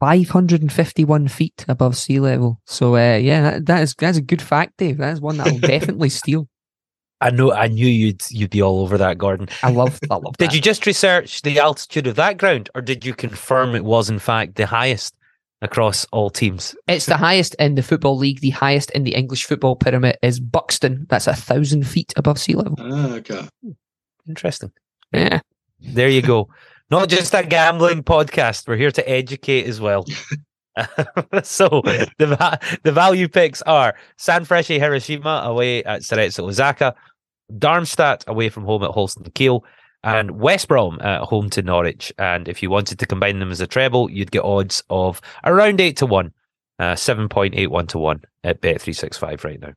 551 0.00 1.28
feet 1.28 1.62
above 1.68 1.94
sea 1.94 2.18
level. 2.18 2.58
So 2.64 2.96
uh, 2.96 3.16
yeah, 3.16 3.42
that, 3.42 3.66
that 3.66 3.82
is 3.82 3.94
that's 3.98 4.16
a 4.16 4.22
good 4.22 4.40
fact, 4.40 4.78
Dave. 4.78 4.96
That 4.96 5.12
is 5.12 5.20
one 5.20 5.36
that 5.36 5.48
I'll 5.48 5.58
definitely 5.58 6.08
steal. 6.08 6.48
I 7.20 7.28
know. 7.28 7.52
I 7.52 7.68
knew 7.68 7.86
you'd 7.86 8.22
you'd 8.30 8.48
be 8.48 8.62
all 8.62 8.80
over 8.80 8.96
that, 8.96 9.18
Gordon. 9.18 9.50
I 9.62 9.70
love. 9.70 9.98
I 10.10 10.14
love. 10.14 10.38
did 10.38 10.54
you 10.54 10.60
just 10.62 10.86
research 10.86 11.42
the 11.42 11.58
altitude 11.58 12.06
of 12.06 12.16
that 12.16 12.38
ground, 12.38 12.70
or 12.74 12.80
did 12.80 13.04
you 13.04 13.12
confirm 13.12 13.74
it 13.74 13.84
was 13.84 14.08
in 14.08 14.18
fact 14.18 14.54
the 14.54 14.64
highest? 14.64 15.14
Across 15.62 16.04
all 16.12 16.30
teams. 16.30 16.74
It's 16.86 17.06
the 17.06 17.16
highest 17.16 17.54
in 17.56 17.74
the 17.74 17.82
football 17.82 18.16
league. 18.16 18.40
The 18.40 18.50
highest 18.50 18.90
in 18.90 19.04
the 19.04 19.14
English 19.14 19.44
football 19.44 19.76
pyramid 19.76 20.18
is 20.22 20.40
Buxton. 20.40 21.06
That's 21.08 21.26
a 21.26 21.34
thousand 21.34 21.86
feet 21.86 22.12
above 22.16 22.38
sea 22.38 22.54
level. 22.54 22.76
Ah, 22.78 23.14
okay. 23.14 23.48
Interesting. 24.28 24.72
Yeah. 25.12 25.40
There 25.80 26.08
you 26.08 26.22
go. 26.22 26.48
Not 26.90 27.08
just 27.08 27.34
a 27.34 27.42
gambling 27.42 28.02
podcast. 28.02 28.68
We're 28.68 28.76
here 28.76 28.92
to 28.92 29.08
educate 29.08 29.66
as 29.66 29.80
well. 29.80 30.04
so 31.42 31.68
the 32.18 32.78
the 32.82 32.92
value 32.92 33.28
picks 33.28 33.62
are 33.62 33.94
Sanfrecce 34.18 34.78
Hiroshima 34.78 35.42
away 35.44 35.82
at 35.84 36.02
Cerezo 36.02 36.44
Osaka, 36.44 36.94
Darmstadt 37.58 38.24
away 38.26 38.50
from 38.50 38.64
home 38.64 38.82
at 38.82 38.90
Holstein 38.90 39.30
Kiel, 39.34 39.64
and 40.06 40.38
West 40.38 40.68
Brom 40.68 41.00
at 41.00 41.22
home 41.22 41.50
to 41.50 41.62
Norwich. 41.62 42.12
And 42.16 42.46
if 42.48 42.62
you 42.62 42.70
wanted 42.70 43.00
to 43.00 43.06
combine 43.06 43.40
them 43.40 43.50
as 43.50 43.60
a 43.60 43.66
treble, 43.66 44.08
you'd 44.08 44.30
get 44.30 44.44
odds 44.44 44.82
of 44.88 45.20
around 45.44 45.80
8 45.80 45.96
to 45.96 46.06
1, 46.06 46.32
uh, 46.78 46.94
7.81 46.94 47.88
to 47.88 47.98
1 47.98 48.22
at 48.44 48.60
Bet365 48.60 49.42
right 49.42 49.60
now. 49.60 49.72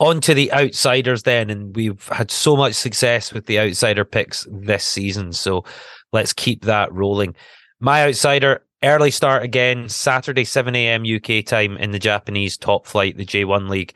On 0.00 0.20
to 0.20 0.34
the 0.34 0.52
outsiders 0.52 1.22
then, 1.22 1.50
and 1.50 1.76
we've 1.76 2.08
had 2.08 2.32
so 2.32 2.56
much 2.56 2.74
success 2.74 3.32
with 3.32 3.46
the 3.46 3.60
outsider 3.60 4.04
picks 4.04 4.44
this 4.50 4.84
season, 4.84 5.32
so 5.32 5.64
let's 6.12 6.32
keep 6.32 6.64
that 6.64 6.92
rolling. 6.92 7.36
My 7.78 8.04
outsider, 8.04 8.64
early 8.82 9.12
start 9.12 9.44
again, 9.44 9.88
Saturday, 9.88 10.44
7 10.44 10.74
a.m. 10.74 11.04
UK 11.04 11.44
time 11.44 11.76
in 11.76 11.92
the 11.92 11.98
Japanese 12.00 12.56
top 12.56 12.86
flight, 12.88 13.16
the 13.16 13.26
J1 13.26 13.68
League, 13.68 13.92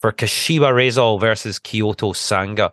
for 0.00 0.12
Kashiwa 0.12 0.72
Reysol 0.72 1.18
versus 1.18 1.58
Kyoto 1.58 2.12
Sanga. 2.12 2.72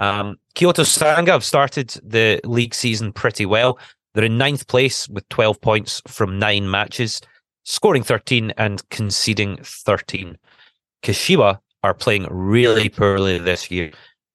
Um, 0.00 0.38
Kyoto 0.54 0.82
Sanga 0.82 1.32
have 1.32 1.44
started 1.44 1.90
the 2.02 2.40
league 2.44 2.74
season 2.74 3.12
pretty 3.12 3.46
well. 3.46 3.78
They're 4.14 4.24
in 4.24 4.38
ninth 4.38 4.66
place 4.66 5.08
with 5.08 5.28
12 5.28 5.60
points 5.60 6.02
from 6.08 6.38
nine 6.38 6.68
matches, 6.68 7.20
scoring 7.64 8.02
13 8.02 8.52
and 8.56 8.86
conceding 8.88 9.58
13. 9.62 10.36
Kashiwa 11.02 11.60
are 11.84 11.94
playing 11.94 12.26
really 12.30 12.88
poorly 12.88 13.38
this 13.38 13.70
year. 13.70 13.92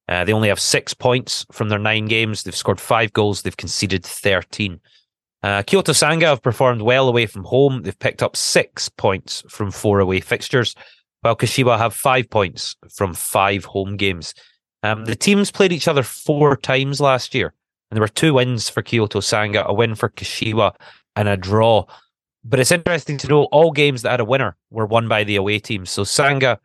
Uh, 0.08 0.24
they 0.24 0.34
only 0.34 0.50
have 0.50 0.60
six 0.60 0.94
points 0.94 1.46
from 1.52 1.70
their 1.70 1.80
nine 1.80 2.06
games. 2.06 2.44
They've 2.44 2.56
scored 2.56 2.80
five 2.80 3.12
goals. 3.12 3.42
They've 3.42 3.58
conceded 3.58 4.06
13. 4.06 4.80
Uh, 5.42 5.64
Kyoto 5.64 5.94
Sanga 5.94 6.28
have 6.28 6.42
performed 6.42 6.82
well 6.82 7.10
away 7.10 7.26
from 7.26 7.44
home. 7.44 7.82
They've 7.84 7.98
picked 7.98 8.24
up 8.24 8.36
six 8.36 8.88
points 8.88 9.44
from 9.50 9.72
four 9.72 10.00
away 10.00 10.20
fixtures, 10.20 10.76
while 11.22 11.36
Kashiwa 11.36 11.78
have 11.78 11.94
five 11.94 12.30
points 12.30 12.76
from 12.94 13.14
five 13.14 13.66
home 13.66 13.98
games. 13.98 14.34
Um, 14.86 15.06
the 15.06 15.16
teams 15.16 15.50
played 15.50 15.72
each 15.72 15.88
other 15.88 16.04
four 16.04 16.56
times 16.56 17.02
last 17.02 17.34
year, 17.34 17.54
and 17.90 17.98
there 17.98 18.02
were 18.02 18.08
two 18.08 18.36
wins 18.36 18.70
for 18.70 18.84
Kyoto 18.84 19.20
Sanga, 19.20 19.66
a 19.66 19.74
win 19.74 19.96
for 19.96 20.10
Kashiwa, 20.10 20.76
and 21.16 21.28
a 21.28 21.36
draw. 21.36 21.86
But 22.44 22.60
it's 22.60 22.72
interesting 22.72 23.18
to 23.18 23.28
know 23.28 23.46
all 23.46 23.72
games 23.72 24.04
that 24.04 24.12
had 24.12 24.20
a 24.20 24.26
winner 24.26 24.56
were 24.70 24.86
won 24.86 25.08
by 25.08 25.24
the 25.24 25.38
away 25.38 25.58
teams. 25.58 25.90
So 25.90 26.04
Sanga 26.04 26.60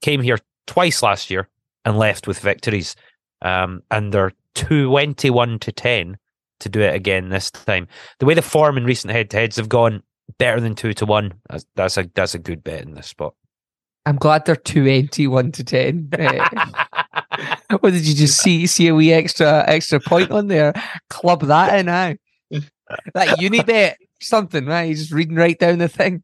came 0.00 0.22
here 0.22 0.38
twice 0.66 1.02
last 1.02 1.30
year 1.30 1.48
and 1.84 1.98
left 1.98 2.26
with 2.26 2.38
victories. 2.38 2.96
Um, 3.42 3.82
and 3.90 4.14
they're 4.14 4.32
21 4.54 5.58
to 5.58 5.72
10 5.72 6.16
to 6.60 6.68
do 6.68 6.80
it 6.80 6.94
again 6.94 7.28
this 7.28 7.50
time. 7.50 7.88
The 8.18 8.26
way 8.26 8.32
the 8.32 8.40
form 8.40 8.78
in 8.78 8.84
recent 8.84 9.12
head 9.12 9.28
to 9.30 9.36
heads 9.36 9.56
have 9.56 9.68
gone, 9.68 10.02
better 10.38 10.60
than 10.60 10.74
2 10.74 10.94
to 10.94 11.04
1. 11.04 11.34
That's, 11.50 11.66
that's, 11.74 11.98
a 11.98 12.10
that's 12.14 12.34
a 12.34 12.38
good 12.38 12.64
bet 12.64 12.82
in 12.82 12.94
this 12.94 13.08
spot. 13.08 13.34
I'm 14.06 14.16
glad 14.16 14.46
they're 14.46 14.56
21 14.56 15.52
to 15.52 15.64
10. 15.64 16.08
what 17.80 17.92
did 17.92 18.06
you 18.06 18.14
just 18.14 18.38
see? 18.38 18.66
See 18.66 18.88
a 18.88 18.94
wee 18.94 19.12
extra 19.12 19.64
extra 19.66 20.00
point 20.00 20.30
on 20.30 20.48
there? 20.48 20.72
Club 21.08 21.42
that 21.42 21.78
in 21.78 21.86
now. 21.86 22.14
That 23.14 23.38
Unibet 23.38 23.94
something, 24.20 24.66
right? 24.66 24.84
You're 24.84 24.96
just 24.96 25.12
reading 25.12 25.36
right 25.36 25.58
down 25.58 25.78
the 25.78 25.88
thing. 25.88 26.22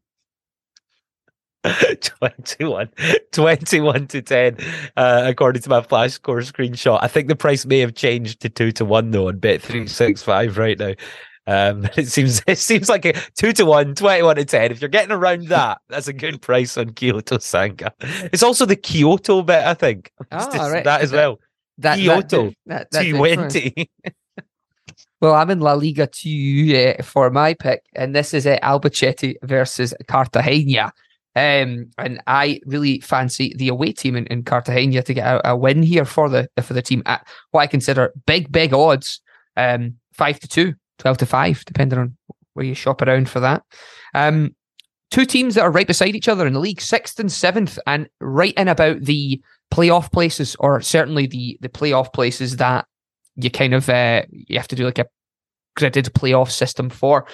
21, 2.01 2.89
21 3.31 4.07
to 4.07 4.21
10, 4.21 4.57
uh, 4.95 5.23
according 5.25 5.61
to 5.61 5.69
my 5.69 5.81
flash 5.81 6.13
score 6.13 6.39
screenshot. 6.39 6.99
I 7.01 7.07
think 7.09 7.27
the 7.27 7.35
price 7.35 7.65
may 7.65 7.79
have 7.79 7.95
changed 7.95 8.39
to 8.41 8.49
2 8.49 8.71
to 8.73 8.85
1 8.85 9.11
though 9.11 9.27
on 9.27 9.39
Bet365 9.39 10.57
right 10.57 10.79
now. 10.79 10.93
Um, 11.49 11.89
it 11.97 12.07
seems 12.07 12.43
it 12.45 12.59
seems 12.59 12.89
like 12.89 13.05
a 13.05 13.13
2 13.35 13.53
to 13.53 13.65
1, 13.65 13.95
21 13.95 14.35
to 14.35 14.45
10. 14.45 14.71
If 14.71 14.81
you're 14.81 14.87
getting 14.89 15.11
around 15.11 15.47
that, 15.47 15.79
that's 15.89 16.07
a 16.07 16.13
good 16.13 16.41
price 16.41 16.77
on 16.77 16.91
Kyoto 16.91 17.39
Sanga. 17.39 17.91
It's 18.31 18.43
also 18.43 18.65
the 18.65 18.75
Kyoto 18.75 19.41
bet, 19.41 19.67
I 19.67 19.73
think. 19.73 20.11
Ah, 20.31 20.47
It's 20.47 20.71
right. 20.71 20.83
That 20.83 21.01
as 21.01 21.11
well. 21.11 21.39
That, 21.79 21.97
Kyoto, 21.97 22.53
that, 22.67 22.91
that, 22.91 23.03
that 23.03 23.49
20. 23.49 23.89
Well, 25.21 25.33
I'm 25.33 25.49
in 25.49 25.59
La 25.59 25.73
Liga 25.73 26.07
2 26.07 26.95
uh, 26.99 27.03
for 27.03 27.29
my 27.31 27.53
pick, 27.53 27.83
and 27.95 28.15
this 28.15 28.33
is 28.33 28.45
uh, 28.45 28.57
Albacete 28.61 29.35
versus 29.43 29.93
Cartagena. 30.07 30.93
Um, 31.35 31.89
and 31.97 32.21
I 32.27 32.59
really 32.65 32.99
fancy 32.99 33.53
the 33.57 33.69
away 33.69 33.91
team 33.93 34.15
in, 34.15 34.27
in 34.27 34.43
Cartagena 34.43 35.01
to 35.03 35.13
get 35.13 35.25
a, 35.25 35.51
a, 35.51 35.57
win 35.57 35.83
here 35.83 36.05
for 36.05 36.29
the 36.29 36.49
for 36.61 36.73
the 36.73 36.81
team 36.81 37.01
at 37.05 37.27
what 37.51 37.61
I 37.61 37.67
consider 37.67 38.13
big, 38.25 38.51
big 38.51 38.73
odds. 38.73 39.21
Um, 39.57 39.95
5 40.13 40.39
to 40.41 40.47
2, 40.47 40.73
12 40.99 41.17
to 41.19 41.25
5, 41.25 41.65
depending 41.65 41.99
on 41.99 42.17
where 42.53 42.65
you 42.65 42.75
shop 42.75 43.01
around 43.01 43.29
for 43.29 43.39
that. 43.39 43.63
Um, 44.13 44.55
two 45.11 45.25
teams 45.25 45.55
that 45.55 45.63
are 45.63 45.71
right 45.71 45.87
beside 45.87 46.15
each 46.15 46.27
other 46.27 46.45
in 46.45 46.53
the 46.53 46.59
league, 46.59 46.81
sixth 46.81 47.19
and 47.19 47.31
seventh, 47.31 47.79
and 47.87 48.07
right 48.19 48.53
in 48.55 48.67
about 48.67 49.01
the 49.01 49.41
playoff 49.71 50.11
places, 50.11 50.55
or 50.59 50.81
certainly 50.81 51.27
the 51.27 51.57
the 51.61 51.69
playoff 51.69 52.13
places 52.13 52.57
that 52.57 52.85
you 53.35 53.49
kind 53.49 53.73
of 53.73 53.89
uh, 53.89 54.23
you 54.29 54.57
have 54.57 54.67
to 54.67 54.75
do 54.75 54.85
like 54.85 54.99
a 54.99 55.07
gridded 55.77 56.09
playoff 56.11 56.51
system 56.51 56.89
for. 56.89 57.25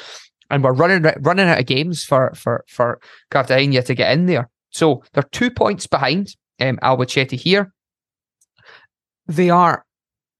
And 0.50 0.64
we're 0.64 0.74
running 0.74 1.12
running 1.22 1.48
out 1.48 1.60
of 1.60 1.66
games 1.66 2.04
for 2.04 2.32
for 2.36 2.64
for 2.68 3.00
Cartagena 3.32 3.82
to 3.84 3.96
get 3.96 4.12
in 4.12 4.28
there. 4.28 4.50
So 4.70 5.04
they're 5.14 5.24
two 5.24 5.50
points 5.50 5.88
behind 5.88 6.36
um, 6.60 6.78
Albacete 6.84 7.40
here. 7.40 7.74
They 9.28 9.50
are 9.50 9.86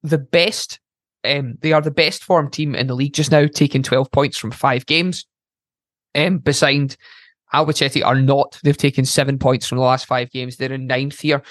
the 0.04 0.20
best. 0.20 0.80
Um, 1.26 1.56
they 1.62 1.74
are 1.74 1.82
the 1.82 1.92
best 1.92 2.24
form 2.24 2.50
team 2.50 2.76
in 2.76 2.88
the 2.88 2.96
league 2.96 3.14
just 3.14 3.32
now, 3.32 3.48
taking 3.48 3.84
twelve 3.84 4.12
points 4.12 4.38
from 4.38 4.52
five 4.52 4.86
games. 4.86 5.26
Um, 6.14 6.38
beside 6.38 6.96
Albacete 7.54 8.06
are 8.06 8.16
not. 8.16 8.60
They've 8.64 8.78
taken 8.78 9.06
seven 9.06 9.38
points 9.38 9.68
from 9.68 9.78
the 9.78 9.84
last 9.84 10.06
five 10.06 10.32
games. 10.32 10.58
They're 10.58 10.72
in 10.72 10.88
ninth 10.88 11.20
here. 11.20 11.42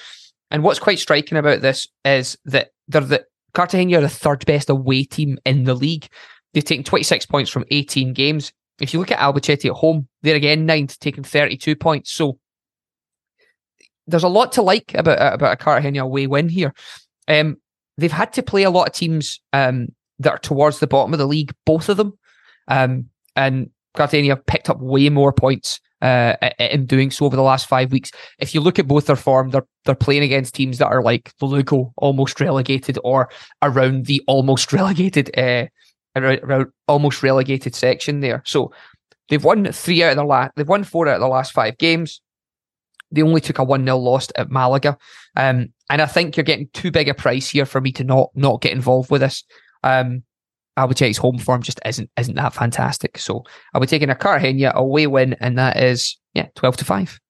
And 0.50 0.62
what's 0.62 0.78
quite 0.78 0.98
striking 0.98 1.38
about 1.38 1.62
this 1.62 1.88
is 2.04 2.36
that 2.44 2.70
they're 2.88 3.00
the 3.00 3.24
Cartagena 3.54 3.98
are 3.98 4.02
the 4.02 4.08
third 4.08 4.44
best 4.46 4.68
away 4.68 5.04
team 5.04 5.38
in 5.44 5.64
the 5.64 5.74
league. 5.74 6.08
They've 6.52 6.64
taken 6.64 6.84
26 6.84 7.26
points 7.26 7.50
from 7.50 7.64
18 7.70 8.12
games. 8.12 8.52
If 8.80 8.92
you 8.92 9.00
look 9.00 9.12
at 9.12 9.20
Albacete 9.20 9.66
at 9.66 9.76
home, 9.76 10.08
they're 10.22 10.34
again 10.34 10.66
ninth, 10.66 10.98
taking 10.98 11.24
32 11.24 11.76
points. 11.76 12.12
So 12.12 12.38
there's 14.06 14.24
a 14.24 14.28
lot 14.28 14.52
to 14.52 14.62
like 14.62 14.92
about 14.94 15.34
about 15.34 15.52
a 15.52 15.56
Cartagena 15.56 16.04
away 16.04 16.26
win 16.26 16.48
here. 16.48 16.74
Um, 17.28 17.56
they've 17.96 18.12
had 18.12 18.32
to 18.34 18.42
play 18.42 18.62
a 18.62 18.70
lot 18.70 18.88
of 18.88 18.94
teams 18.94 19.40
um, 19.52 19.88
that 20.18 20.32
are 20.32 20.38
towards 20.38 20.78
the 20.78 20.86
bottom 20.86 21.12
of 21.12 21.18
the 21.18 21.26
league, 21.26 21.54
both 21.64 21.88
of 21.88 21.96
them, 21.96 22.18
um, 22.68 23.08
and 23.36 23.70
Cartagena 23.94 24.36
picked 24.36 24.70
up 24.70 24.80
way 24.80 25.08
more 25.08 25.32
points 25.32 25.80
uh, 26.02 26.36
in 26.58 26.86
doing 26.86 27.10
so 27.10 27.24
over 27.24 27.36
the 27.36 27.42
last 27.42 27.66
five 27.66 27.90
weeks. 27.90 28.10
If 28.38 28.54
you 28.54 28.60
look 28.60 28.78
at 28.78 28.86
both 28.86 29.06
their 29.06 29.16
form, 29.16 29.50
they're 29.50 29.66
they're 29.84 29.94
playing 29.94 30.22
against 30.22 30.54
teams 30.54 30.78
that 30.78 30.88
are 30.88 31.02
like 31.02 31.32
the 31.38 31.46
Lugo, 31.46 31.92
almost 31.96 32.40
relegated, 32.40 32.98
or 33.04 33.30
around 33.62 34.06
the 34.06 34.22
almost 34.26 34.72
relegated, 34.72 35.36
uh, 35.38 35.66
around 36.16 36.66
almost 36.88 37.22
relegated 37.22 37.74
section 37.74 38.20
there. 38.20 38.42
So 38.44 38.72
they've 39.28 39.42
won 39.44 39.72
three 39.72 40.02
out 40.02 40.12
of 40.12 40.16
the 40.16 40.24
last, 40.24 40.52
they've 40.56 40.68
won 40.68 40.84
four 40.84 41.08
out 41.08 41.16
of 41.16 41.20
the 41.20 41.28
last 41.28 41.52
five 41.52 41.78
games. 41.78 42.20
They 43.10 43.22
only 43.22 43.40
took 43.40 43.58
a 43.58 43.64
one 43.64 43.84
0 43.84 43.98
loss 43.98 44.28
at 44.36 44.50
Malaga, 44.50 44.96
um, 45.36 45.72
and 45.90 46.02
I 46.02 46.06
think 46.06 46.36
you're 46.36 46.44
getting 46.44 46.68
too 46.72 46.90
big 46.90 47.08
a 47.08 47.14
price 47.14 47.50
here 47.50 47.66
for 47.66 47.80
me 47.80 47.92
to 47.92 48.04
not 48.04 48.30
not 48.34 48.60
get 48.60 48.72
involved 48.72 49.10
with 49.10 49.20
this. 49.20 49.44
Um, 49.82 50.22
Albacete's 50.76 51.18
home 51.18 51.38
form 51.38 51.62
just 51.62 51.80
isn't 51.84 52.10
isn't 52.18 52.34
that 52.34 52.54
fantastic. 52.54 53.18
So 53.18 53.44
I'll 53.72 53.80
be 53.80 53.86
taking 53.86 54.10
a 54.10 54.14
Cartagena 54.14 54.72
away 54.74 55.06
win, 55.06 55.34
and 55.40 55.58
that 55.58 55.76
is 55.76 56.16
yeah, 56.34 56.48
twelve 56.54 56.76
to 56.78 56.84
five. 56.84 57.20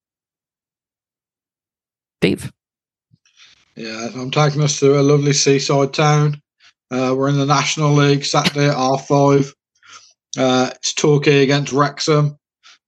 Dave. 2.21 2.53
Yeah, 3.77 4.09
I'm 4.15 4.31
taking 4.31 4.63
us 4.63 4.79
to 4.81 4.99
a 4.99 5.03
lovely 5.03 5.33
seaside 5.33 5.93
town. 5.93 6.41
Uh, 6.91 7.15
we're 7.17 7.29
in 7.29 7.39
the 7.39 7.45
National 7.45 7.93
League 7.93 8.25
Saturday 8.25 8.69
at 8.69 8.77
half 8.77 9.07
five. 9.07 9.53
Uh, 10.39 10.71
it's 10.75 10.95
Torquay 10.95 11.43
against 11.43 11.73
Wrexham. 11.73 12.39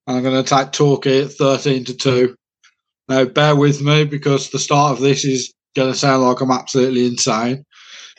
I'm 0.07 0.22
going 0.22 0.42
to 0.42 0.49
take 0.49 0.72
Torquay 0.72 1.25
at 1.25 1.33
13 1.33 1.85
to 1.85 1.94
2. 1.94 2.37
Now, 3.09 3.25
bear 3.25 3.55
with 3.55 3.83
me 3.83 4.05
because 4.05 4.51
the 4.51 4.59
start 4.59 4.92
of 4.92 5.01
this 5.01 5.25
is 5.25 5.53
going 5.77 5.92
to 5.92 5.99
sound 5.99 6.23
like 6.23 6.40
I'm 6.40 6.51
absolutely 6.51 7.07
insane. 7.07 7.64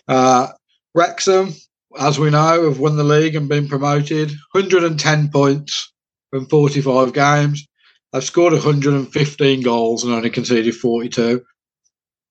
Uh, 0.07 0.47
Wrexham, 0.95 1.53
as 1.99 2.19
we 2.19 2.29
know, 2.29 2.65
have 2.65 2.79
won 2.79 2.95
the 2.95 3.03
league 3.03 3.35
and 3.35 3.49
been 3.49 3.67
promoted. 3.67 4.29
110 4.51 5.29
points 5.29 5.91
from 6.31 6.45
45 6.47 7.13
games. 7.13 7.67
They've 8.13 8.23
scored 8.23 8.53
115 8.53 9.61
goals 9.61 10.03
and 10.03 10.13
only 10.13 10.29
conceded 10.29 10.75
42. 10.75 11.41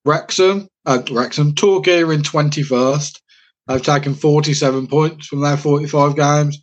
Wrexham, 0.05 0.69
uh, 0.87 1.03
Wrexham, 1.11 1.55
Torquay 1.55 2.03
are 2.03 2.12
in 2.12 2.23
21st. 2.23 3.21
They've 3.66 3.83
taken 3.83 4.14
47 4.14 4.87
points 4.87 5.27
from 5.27 5.40
their 5.40 5.57
45 5.57 6.16
games. 6.16 6.59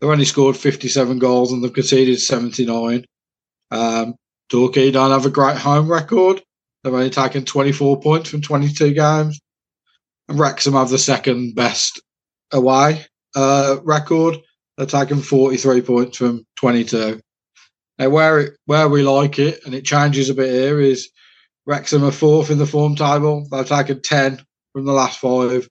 They've 0.00 0.10
only 0.10 0.24
scored 0.24 0.56
57 0.56 1.18
goals 1.18 1.52
and 1.52 1.62
they've 1.62 1.72
conceded 1.72 2.20
79. 2.20 3.04
Um, 3.70 4.14
Torquay 4.50 4.90
don't 4.90 5.12
have 5.12 5.26
a 5.26 5.30
great 5.30 5.56
home 5.56 5.90
record. 5.90 6.42
They've 6.82 6.92
only 6.92 7.10
taken 7.10 7.44
24 7.44 8.00
points 8.00 8.30
from 8.30 8.42
22 8.42 8.94
games. 8.94 9.40
And 10.28 10.38
Wrexham 10.38 10.74
have 10.74 10.90
the 10.90 10.98
second 10.98 11.54
best 11.54 12.00
away 12.52 13.06
uh, 13.34 13.76
record. 13.82 14.38
They're 14.76 14.86
taking 14.86 15.20
43 15.20 15.82
points 15.82 16.16
from 16.18 16.44
22. 16.56 17.20
Now, 17.98 18.08
where 18.08 18.40
it, 18.40 18.52
where 18.64 18.88
we 18.88 19.02
like 19.02 19.38
it, 19.38 19.60
and 19.66 19.74
it 19.74 19.84
changes 19.84 20.30
a 20.30 20.34
bit 20.34 20.50
here, 20.50 20.80
is 20.80 21.10
Wrexham 21.66 22.04
are 22.04 22.10
fourth 22.10 22.50
in 22.50 22.58
the 22.58 22.66
form 22.66 22.96
table. 22.96 23.46
They've 23.50 23.68
taken 23.68 24.00
10 24.02 24.40
from 24.72 24.84
the 24.86 24.92
last 24.92 25.18
five. 25.18 25.68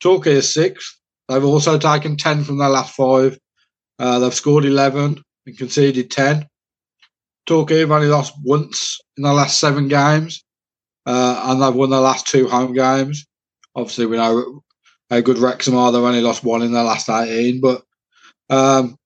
Torquay 0.00 0.34
is 0.34 0.52
sixth. 0.52 0.98
They've 1.28 1.44
also 1.44 1.78
taken 1.78 2.16
10 2.16 2.44
from 2.44 2.58
their 2.58 2.68
last 2.68 2.94
five. 2.94 3.38
Uh, 3.98 4.18
they've 4.18 4.34
scored 4.34 4.64
11 4.64 5.22
and 5.46 5.58
conceded 5.58 6.10
10. 6.10 6.46
Torquay 7.46 7.80
have 7.80 7.90
only 7.90 8.06
lost 8.06 8.34
once 8.42 9.00
in 9.16 9.22
the 9.22 9.32
last 9.32 9.60
seven 9.60 9.88
games, 9.88 10.42
uh, 11.06 11.42
and 11.46 11.62
they've 11.62 11.74
won 11.74 11.90
their 11.90 12.00
last 12.00 12.26
two 12.26 12.48
home 12.48 12.72
games. 12.72 13.26
Obviously, 13.74 14.06
we 14.06 14.16
know 14.16 14.62
how 15.10 15.20
good 15.20 15.38
Wrexham 15.38 15.76
are. 15.76 15.92
They've 15.92 16.02
only 16.02 16.20
lost 16.20 16.44
one 16.44 16.62
in 16.62 16.72
their 16.72 16.84
last 16.84 17.08
18, 17.08 17.60
but 17.60 17.82
um, 18.50 18.96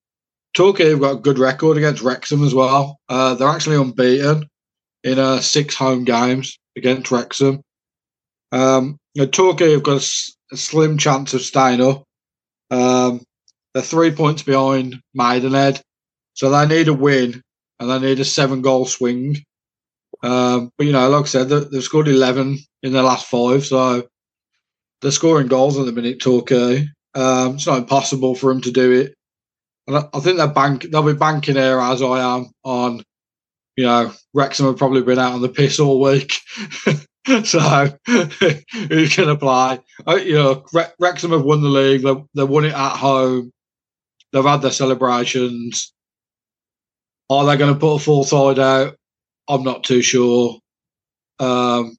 Torquay 0.55 0.91
have 0.91 1.01
got 1.01 1.17
a 1.17 1.21
good 1.21 1.39
record 1.39 1.77
against 1.77 2.03
Wrexham 2.03 2.45
as 2.45 2.55
well. 2.55 2.99
Uh, 3.09 3.35
they're 3.35 3.49
actually 3.49 3.77
unbeaten 3.77 4.49
in 5.05 5.19
uh, 5.19 5.41
six 5.41 5.75
home 5.75 6.05
games 6.05 6.59
against 6.77 7.11
Wrexham. 7.11 7.63
Um, 8.53 8.99
Torquay 9.33 9.73
have 9.73 9.83
got 9.83 10.03
a 10.53 10.57
slim 10.57 10.97
chance 10.99 11.35
of 11.35 11.43
staying 11.43 11.81
up. 11.81 12.05
Um, 12.71 13.23
they're 13.75 13.83
three 13.83 14.11
points 14.11 14.43
behind 14.43 15.01
Maidenhead, 15.15 15.83
so 16.35 16.51
they 16.51 16.67
need 16.67 16.89
a 16.89 16.95
win 16.95 17.43
and 17.81 17.91
they 17.91 17.99
need 17.99 18.21
a 18.21 18.25
seven 18.25 18.63
goal 18.63 18.87
swing. 18.87 19.37
Um, 20.23 20.71
but 20.77 20.87
you 20.87 20.93
know, 20.93 21.09
like 21.09 21.25
I 21.25 21.29
said, 21.29 21.49
they, 21.49 21.61
they've 21.61 21.83
scored 21.83 22.09
eleven 22.09 22.59
in 22.83 22.93
the 22.93 23.03
last 23.03 23.27
five, 23.27 23.65
so 23.65 24.09
they're 25.01 25.11
scoring 25.11 25.49
goals 25.49 25.79
at 25.79 25.87
the 25.87 25.93
minute. 25.93 26.21
Torquay, 26.21 26.89
um, 27.15 27.55
it's 27.55 27.67
not 27.67 27.79
impossible 27.79 28.35
for 28.35 28.53
them 28.53 28.63
to 28.63 28.73
do 28.73 28.93
it. 28.93 29.15
And 29.87 29.97
I, 29.97 30.09
I 30.13 30.21
think 30.21 30.37
they're 30.37 30.49
bank 30.49 30.87
they'll 30.91 31.03
be 31.03 31.15
banking 31.15 31.57
here 31.57 31.79
as 31.79 32.03
I 32.03 32.37
am 32.37 32.51
on. 32.65 33.03
You 33.77 33.85
know, 33.85 34.13
Wrexham 34.35 34.67
have 34.67 34.77
probably 34.77 35.03
been 35.03 35.21
out 35.21 35.35
on 35.35 35.41
the 35.41 35.49
piss 35.49 35.79
all 35.79 36.01
week. 36.01 36.33
so 37.45 37.61
who 38.07 39.09
can 39.09 39.29
apply? 39.29 39.81
Uh, 40.07 40.17
you 40.17 40.35
know, 40.35 40.65
Wrexham 40.99 41.31
have 41.31 41.45
won 41.45 41.63
the 41.63 41.69
league. 41.69 42.03
They, 42.03 42.15
they 42.35 42.45
won 42.45 42.65
it 42.65 42.75
at 42.75 42.97
home. 42.97 43.53
They've 44.33 44.45
had 44.45 44.63
their 44.63 44.73
celebrations. 44.73 45.93
Are 47.31 47.47
they 47.47 47.57
going 47.57 47.73
to 47.73 47.79
put 47.79 47.97
a 47.97 47.99
full 47.99 48.25
side 48.25 48.59
out? 48.59 48.97
I'm 49.49 49.63
not 49.63 49.85
too 49.85 50.03
sure. 50.03 50.59
Um, 51.39 51.97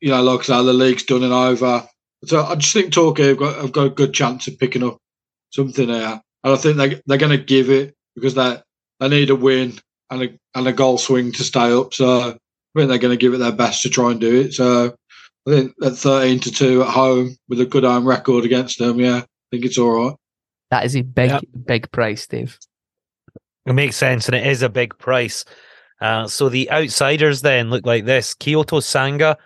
you 0.00 0.10
know, 0.10 0.22
like 0.22 0.40
I 0.40 0.42
say, 0.42 0.64
the 0.64 0.72
league's 0.72 1.04
done 1.04 1.22
and 1.22 1.32
over. 1.32 1.86
So 2.24 2.44
I 2.44 2.54
just 2.56 2.72
think 2.72 2.92
Torquay 2.92 3.28
have 3.28 3.38
got, 3.38 3.56
have 3.56 3.72
got 3.72 3.86
a 3.86 3.90
good 3.90 4.12
chance 4.12 4.48
of 4.48 4.58
picking 4.58 4.82
up 4.82 4.98
something 5.50 5.88
there. 5.88 6.20
And 6.44 6.52
I 6.52 6.56
think 6.56 6.76
they, 6.76 7.00
they're 7.06 7.18
going 7.18 7.36
to 7.36 7.44
give 7.44 7.70
it 7.70 7.94
because 8.14 8.34
they, 8.34 8.60
they 9.00 9.08
need 9.08 9.30
a 9.30 9.36
win 9.36 9.78
and 10.10 10.22
a, 10.22 10.38
and 10.54 10.66
a 10.66 10.72
goal 10.72 10.98
swing 10.98 11.32
to 11.32 11.44
stay 11.44 11.72
up. 11.72 11.94
So 11.94 12.20
I 12.20 12.30
think 12.76 12.88
they're 12.88 12.98
going 12.98 13.16
to 13.16 13.20
give 13.20 13.34
it 13.34 13.38
their 13.38 13.52
best 13.52 13.82
to 13.82 13.90
try 13.90 14.10
and 14.10 14.20
do 14.20 14.34
it. 14.40 14.54
So 14.54 14.94
I 15.46 15.50
think 15.50 15.74
at 15.82 15.96
13 15.96 16.40
to 16.40 16.50
2 16.50 16.82
at 16.82 16.88
home 16.88 17.36
with 17.48 17.60
a 17.60 17.66
good 17.66 17.84
home 17.84 18.06
record 18.06 18.44
against 18.44 18.78
them, 18.78 18.98
yeah, 19.00 19.18
I 19.18 19.24
think 19.50 19.64
it's 19.64 19.78
all 19.78 20.06
right. 20.06 20.16
That 20.70 20.84
is 20.84 20.96
a 20.96 21.02
big, 21.02 21.30
Yep. 21.30 21.42
big 21.64 21.92
price, 21.92 22.26
Dave. 22.26 22.58
It 23.66 23.74
makes 23.74 23.96
sense, 23.96 24.26
and 24.26 24.34
it 24.34 24.46
is 24.46 24.62
a 24.62 24.68
big 24.68 24.96
price. 24.98 25.44
Uh, 26.00 26.28
so 26.28 26.48
the 26.48 26.70
outsiders 26.70 27.42
then 27.42 27.70
look 27.70 27.84
like 27.84 28.04
this: 28.04 28.34
Kyoto 28.34 28.80
Sanga 28.80 29.36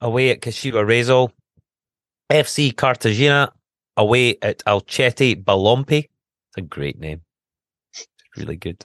away 0.00 0.30
at 0.30 0.40
Kashiwa 0.40 0.84
Reysol, 0.84 1.30
FC 2.30 2.76
Cartagena 2.76 3.52
away 3.96 4.36
at 4.42 4.62
Albacete 4.66 5.42
Balompié. 5.42 6.04
It's 6.04 6.58
a 6.58 6.62
great 6.62 6.98
name, 6.98 7.22
really 8.36 8.56
good. 8.56 8.84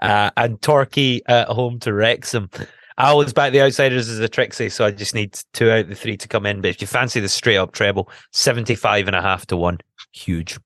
Uh, 0.00 0.30
and 0.36 0.60
Torquay 0.62 1.20
at 1.26 1.48
home 1.48 1.80
to 1.80 1.92
Wrexham. 1.92 2.48
I 2.98 3.10
always 3.10 3.32
back 3.32 3.52
the 3.52 3.62
outsiders 3.62 4.08
as 4.08 4.18
a 4.18 4.28
Trixie, 4.28 4.68
so 4.68 4.84
I 4.84 4.90
just 4.90 5.14
need 5.14 5.38
two 5.52 5.70
out 5.70 5.80
of 5.80 5.88
the 5.88 5.94
three 5.94 6.16
to 6.16 6.26
come 6.26 6.46
in. 6.46 6.60
But 6.60 6.70
if 6.70 6.80
you 6.80 6.88
fancy 6.88 7.20
the 7.20 7.28
straight 7.28 7.56
up 7.56 7.72
treble, 7.72 8.10
75 8.32 9.06
and 9.06 9.14
a 9.14 9.22
half 9.22 9.46
to 9.46 9.56
one, 9.56 9.78
huge. 10.12 10.58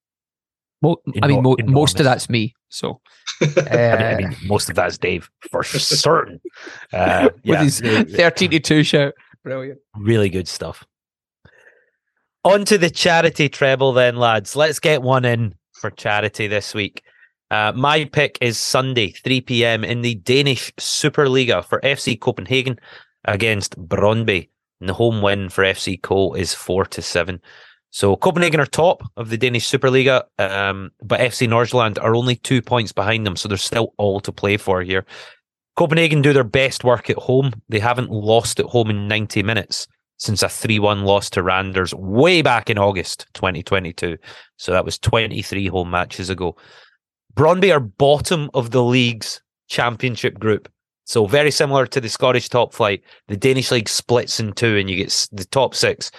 Mo- 0.80 0.96
I 1.22 1.26
mean, 1.26 1.42
mo- 1.42 1.56
most 1.64 2.00
of 2.00 2.04
that's 2.04 2.30
me. 2.30 2.54
So, 2.72 3.00
I 3.40 3.46
mean, 3.46 3.68
I 3.68 4.12
uh, 4.14 4.16
mean, 4.18 4.36
most 4.46 4.68
of 4.68 4.76
that's 4.76 4.98
Dave 4.98 5.30
for 5.50 5.62
certain. 5.62 6.40
Uh, 6.92 7.30
with 7.44 7.44
yeah, 7.44 7.62
his 7.62 7.80
13 7.80 8.50
to 8.50 8.60
2 8.60 8.82
shout. 8.82 9.14
Brilliant. 9.42 9.78
really 9.96 10.28
good 10.28 10.46
stuff. 10.46 10.84
On 12.44 12.64
to 12.66 12.76
the 12.76 12.90
charity 12.90 13.48
treble, 13.48 13.92
then, 13.92 14.16
lads. 14.16 14.54
Let's 14.54 14.78
get 14.78 15.02
one 15.02 15.24
in 15.24 15.54
for 15.72 15.90
charity 15.90 16.48
this 16.48 16.74
week. 16.74 17.02
Uh, 17.50 17.72
my 17.74 18.04
pick 18.04 18.38
is 18.40 18.58
Sunday, 18.58 19.10
3 19.10 19.40
p.m. 19.42 19.84
in 19.84 20.02
the 20.02 20.16
Danish 20.16 20.72
Superliga 20.74 21.64
for 21.64 21.80
FC 21.80 22.18
Copenhagen 22.18 22.78
against 23.24 23.78
Brøndby. 23.78 24.48
And 24.80 24.88
the 24.88 24.94
home 24.94 25.22
win 25.22 25.48
for 25.48 25.62
FC 25.62 26.00
Co 26.00 26.34
is 26.34 26.54
4 26.54 26.86
to 26.86 27.02
7. 27.02 27.40
So 27.92 28.16
Copenhagen 28.16 28.58
are 28.58 28.66
top 28.66 29.02
of 29.18 29.28
the 29.28 29.36
Danish 29.36 29.70
Superliga, 29.70 30.22
um, 30.38 30.90
but 31.02 31.20
FC 31.20 31.46
Nordsjælland 31.46 32.02
are 32.02 32.16
only 32.16 32.36
two 32.36 32.62
points 32.62 32.90
behind 32.90 33.26
them, 33.26 33.36
so 33.36 33.48
there's 33.48 33.62
still 33.62 33.92
all 33.98 34.18
to 34.20 34.32
play 34.32 34.56
for 34.56 34.80
here. 34.80 35.04
Copenhagen 35.76 36.22
do 36.22 36.32
their 36.32 36.42
best 36.42 36.84
work 36.84 37.10
at 37.10 37.18
home. 37.18 37.52
They 37.68 37.78
haven't 37.78 38.10
lost 38.10 38.58
at 38.58 38.66
home 38.66 38.88
in 38.88 39.08
90 39.08 39.42
minutes 39.42 39.86
since 40.16 40.42
a 40.42 40.48
3 40.48 40.78
1 40.78 41.02
loss 41.02 41.28
to 41.30 41.42
Randers 41.42 41.94
way 41.94 42.40
back 42.40 42.70
in 42.70 42.78
August 42.78 43.26
2022. 43.34 44.16
So 44.56 44.72
that 44.72 44.86
was 44.86 44.98
23 44.98 45.66
home 45.66 45.90
matches 45.90 46.30
ago. 46.30 46.56
Brøndby 47.34 47.74
are 47.74 47.80
bottom 47.80 48.50
of 48.54 48.70
the 48.70 48.82
league's 48.82 49.42
championship 49.68 50.38
group. 50.38 50.66
So 51.04 51.26
very 51.26 51.50
similar 51.50 51.86
to 51.88 52.00
the 52.00 52.08
Scottish 52.08 52.48
top 52.48 52.72
flight, 52.72 53.02
the 53.28 53.36
Danish 53.36 53.70
league 53.70 53.88
splits 53.88 54.40
in 54.40 54.52
two, 54.52 54.78
and 54.78 54.88
you 54.88 54.96
get 54.96 55.28
the 55.32 55.44
top 55.44 55.74
six 55.74 56.10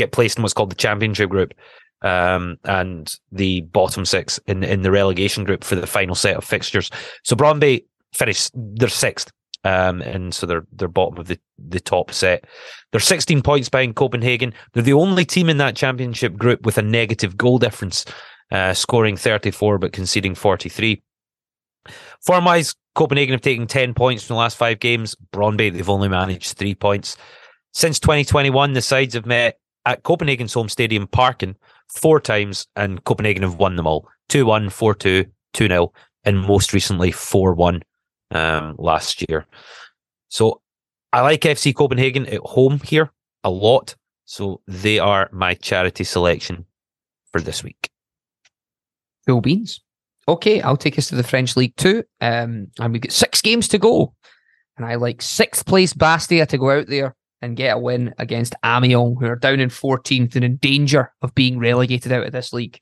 get 0.00 0.12
placed 0.12 0.38
in 0.38 0.42
what's 0.42 0.54
called 0.54 0.70
the 0.70 0.76
championship 0.76 1.30
group, 1.30 1.54
um, 2.02 2.58
and 2.64 3.14
the 3.30 3.60
bottom 3.62 4.04
six 4.04 4.38
in 4.46 4.64
in 4.64 4.82
the 4.82 4.90
relegation 4.90 5.44
group 5.44 5.64
for 5.64 5.74
the 5.74 5.86
final 5.86 6.14
set 6.14 6.36
of 6.36 6.44
fixtures. 6.44 6.90
So 7.24 7.36
Brøndby 7.36 7.84
finished 8.12 8.50
they're 8.54 8.88
sixth, 8.88 9.30
um, 9.64 10.00
and 10.02 10.34
so 10.34 10.46
they're 10.46 10.66
they're 10.72 10.88
bottom 10.88 11.18
of 11.18 11.26
the 11.26 11.38
the 11.58 11.80
top 11.80 12.10
set. 12.10 12.44
They're 12.90 13.00
16 13.00 13.42
points 13.42 13.68
behind 13.68 13.96
Copenhagen. 13.96 14.54
They're 14.72 14.82
the 14.82 14.94
only 14.94 15.24
team 15.24 15.48
in 15.48 15.58
that 15.58 15.76
championship 15.76 16.36
group 16.36 16.64
with 16.64 16.78
a 16.78 16.82
negative 16.82 17.36
goal 17.36 17.58
difference, 17.58 18.04
uh, 18.50 18.74
scoring 18.74 19.16
34 19.16 19.78
but 19.78 19.92
conceding 19.92 20.34
43. 20.34 21.02
Form 22.20 22.44
wise, 22.44 22.74
Copenhagen 22.94 23.32
have 23.32 23.40
taken 23.40 23.66
10 23.66 23.94
points 23.94 24.24
from 24.24 24.34
the 24.34 24.38
last 24.38 24.56
five 24.56 24.80
games. 24.80 25.16
Brøndby, 25.32 25.72
they've 25.72 25.88
only 25.88 26.08
managed 26.08 26.56
three 26.56 26.74
points. 26.74 27.16
Since 27.72 28.00
2021, 28.00 28.72
the 28.72 28.82
sides 28.82 29.14
have 29.14 29.26
met 29.26 29.59
at 29.86 30.02
Copenhagen's 30.02 30.54
home 30.54 30.68
stadium, 30.68 31.06
Parken, 31.06 31.56
four 31.88 32.20
times, 32.20 32.66
and 32.76 33.04
Copenhagen 33.04 33.42
have 33.42 33.56
won 33.56 33.76
them 33.76 33.86
all 33.86 34.08
2 34.28 34.46
1, 34.46 34.70
4 34.70 34.94
2, 34.94 35.24
2 35.52 35.68
0, 35.68 35.92
and 36.24 36.38
most 36.38 36.72
recently 36.72 37.10
4 37.10 37.54
1 37.54 37.82
um, 38.32 38.76
last 38.78 39.24
year. 39.28 39.46
So 40.28 40.60
I 41.12 41.22
like 41.22 41.40
FC 41.40 41.74
Copenhagen 41.74 42.26
at 42.26 42.40
home 42.40 42.80
here 42.80 43.10
a 43.44 43.50
lot. 43.50 43.94
So 44.24 44.60
they 44.68 44.98
are 44.98 45.28
my 45.32 45.54
charity 45.54 46.04
selection 46.04 46.64
for 47.32 47.40
this 47.40 47.64
week. 47.64 47.90
Cool 49.26 49.40
beans. 49.40 49.80
Okay, 50.28 50.60
I'll 50.60 50.76
take 50.76 50.98
us 50.98 51.08
to 51.08 51.16
the 51.16 51.24
French 51.24 51.56
League 51.56 51.74
Two. 51.76 52.04
Um, 52.20 52.68
and 52.78 52.92
we've 52.92 53.02
got 53.02 53.12
six 53.12 53.42
games 53.42 53.66
to 53.68 53.78
go. 53.78 54.14
And 54.76 54.86
I 54.86 54.94
like 54.94 55.20
sixth 55.20 55.66
place 55.66 55.92
Bastia 55.92 56.46
to 56.46 56.58
go 56.58 56.70
out 56.70 56.86
there 56.86 57.16
and 57.42 57.56
get 57.56 57.76
a 57.76 57.78
win 57.78 58.14
against 58.18 58.54
Amiens, 58.64 59.18
who 59.20 59.26
are 59.26 59.36
down 59.36 59.60
in 59.60 59.68
14th 59.68 60.34
and 60.34 60.44
in 60.44 60.56
danger 60.56 61.12
of 61.22 61.34
being 61.34 61.58
relegated 61.58 62.12
out 62.12 62.26
of 62.26 62.32
this 62.32 62.52
league. 62.52 62.80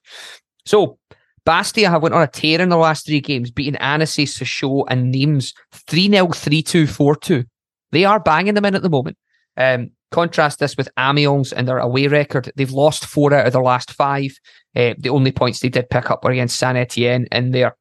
So 0.66 0.98
Bastia 1.44 1.88
have 1.88 2.02
went 2.02 2.14
on 2.14 2.22
a 2.22 2.26
tear 2.26 2.60
in 2.60 2.68
the 2.68 2.76
last 2.76 3.06
three 3.06 3.20
games, 3.20 3.50
beating 3.50 3.76
Annecy, 3.76 4.26
Sochaux, 4.26 4.84
and 4.88 5.10
Nimes 5.10 5.54
3-0, 5.72 6.28
3-2, 6.28 6.84
4-2. 6.84 7.44
They 7.90 8.04
are 8.04 8.20
banging 8.20 8.54
them 8.54 8.64
in 8.64 8.74
at 8.74 8.82
the 8.82 8.90
moment. 8.90 9.16
Um, 9.56 9.90
contrast 10.10 10.58
this 10.58 10.76
with 10.76 10.88
Amiens 10.98 11.52
and 11.52 11.66
their 11.66 11.78
away 11.78 12.06
record. 12.06 12.52
They've 12.56 12.70
lost 12.70 13.06
four 13.06 13.32
out 13.32 13.46
of 13.46 13.52
their 13.52 13.62
last 13.62 13.92
five. 13.92 14.32
Uh, 14.76 14.94
the 14.98 15.08
only 15.08 15.32
points 15.32 15.60
they 15.60 15.68
did 15.68 15.90
pick 15.90 16.10
up 16.10 16.22
were 16.22 16.30
against 16.30 16.58
Saint 16.58 16.76
Etienne, 16.76 17.26
and 17.32 17.54
they're 17.54 17.76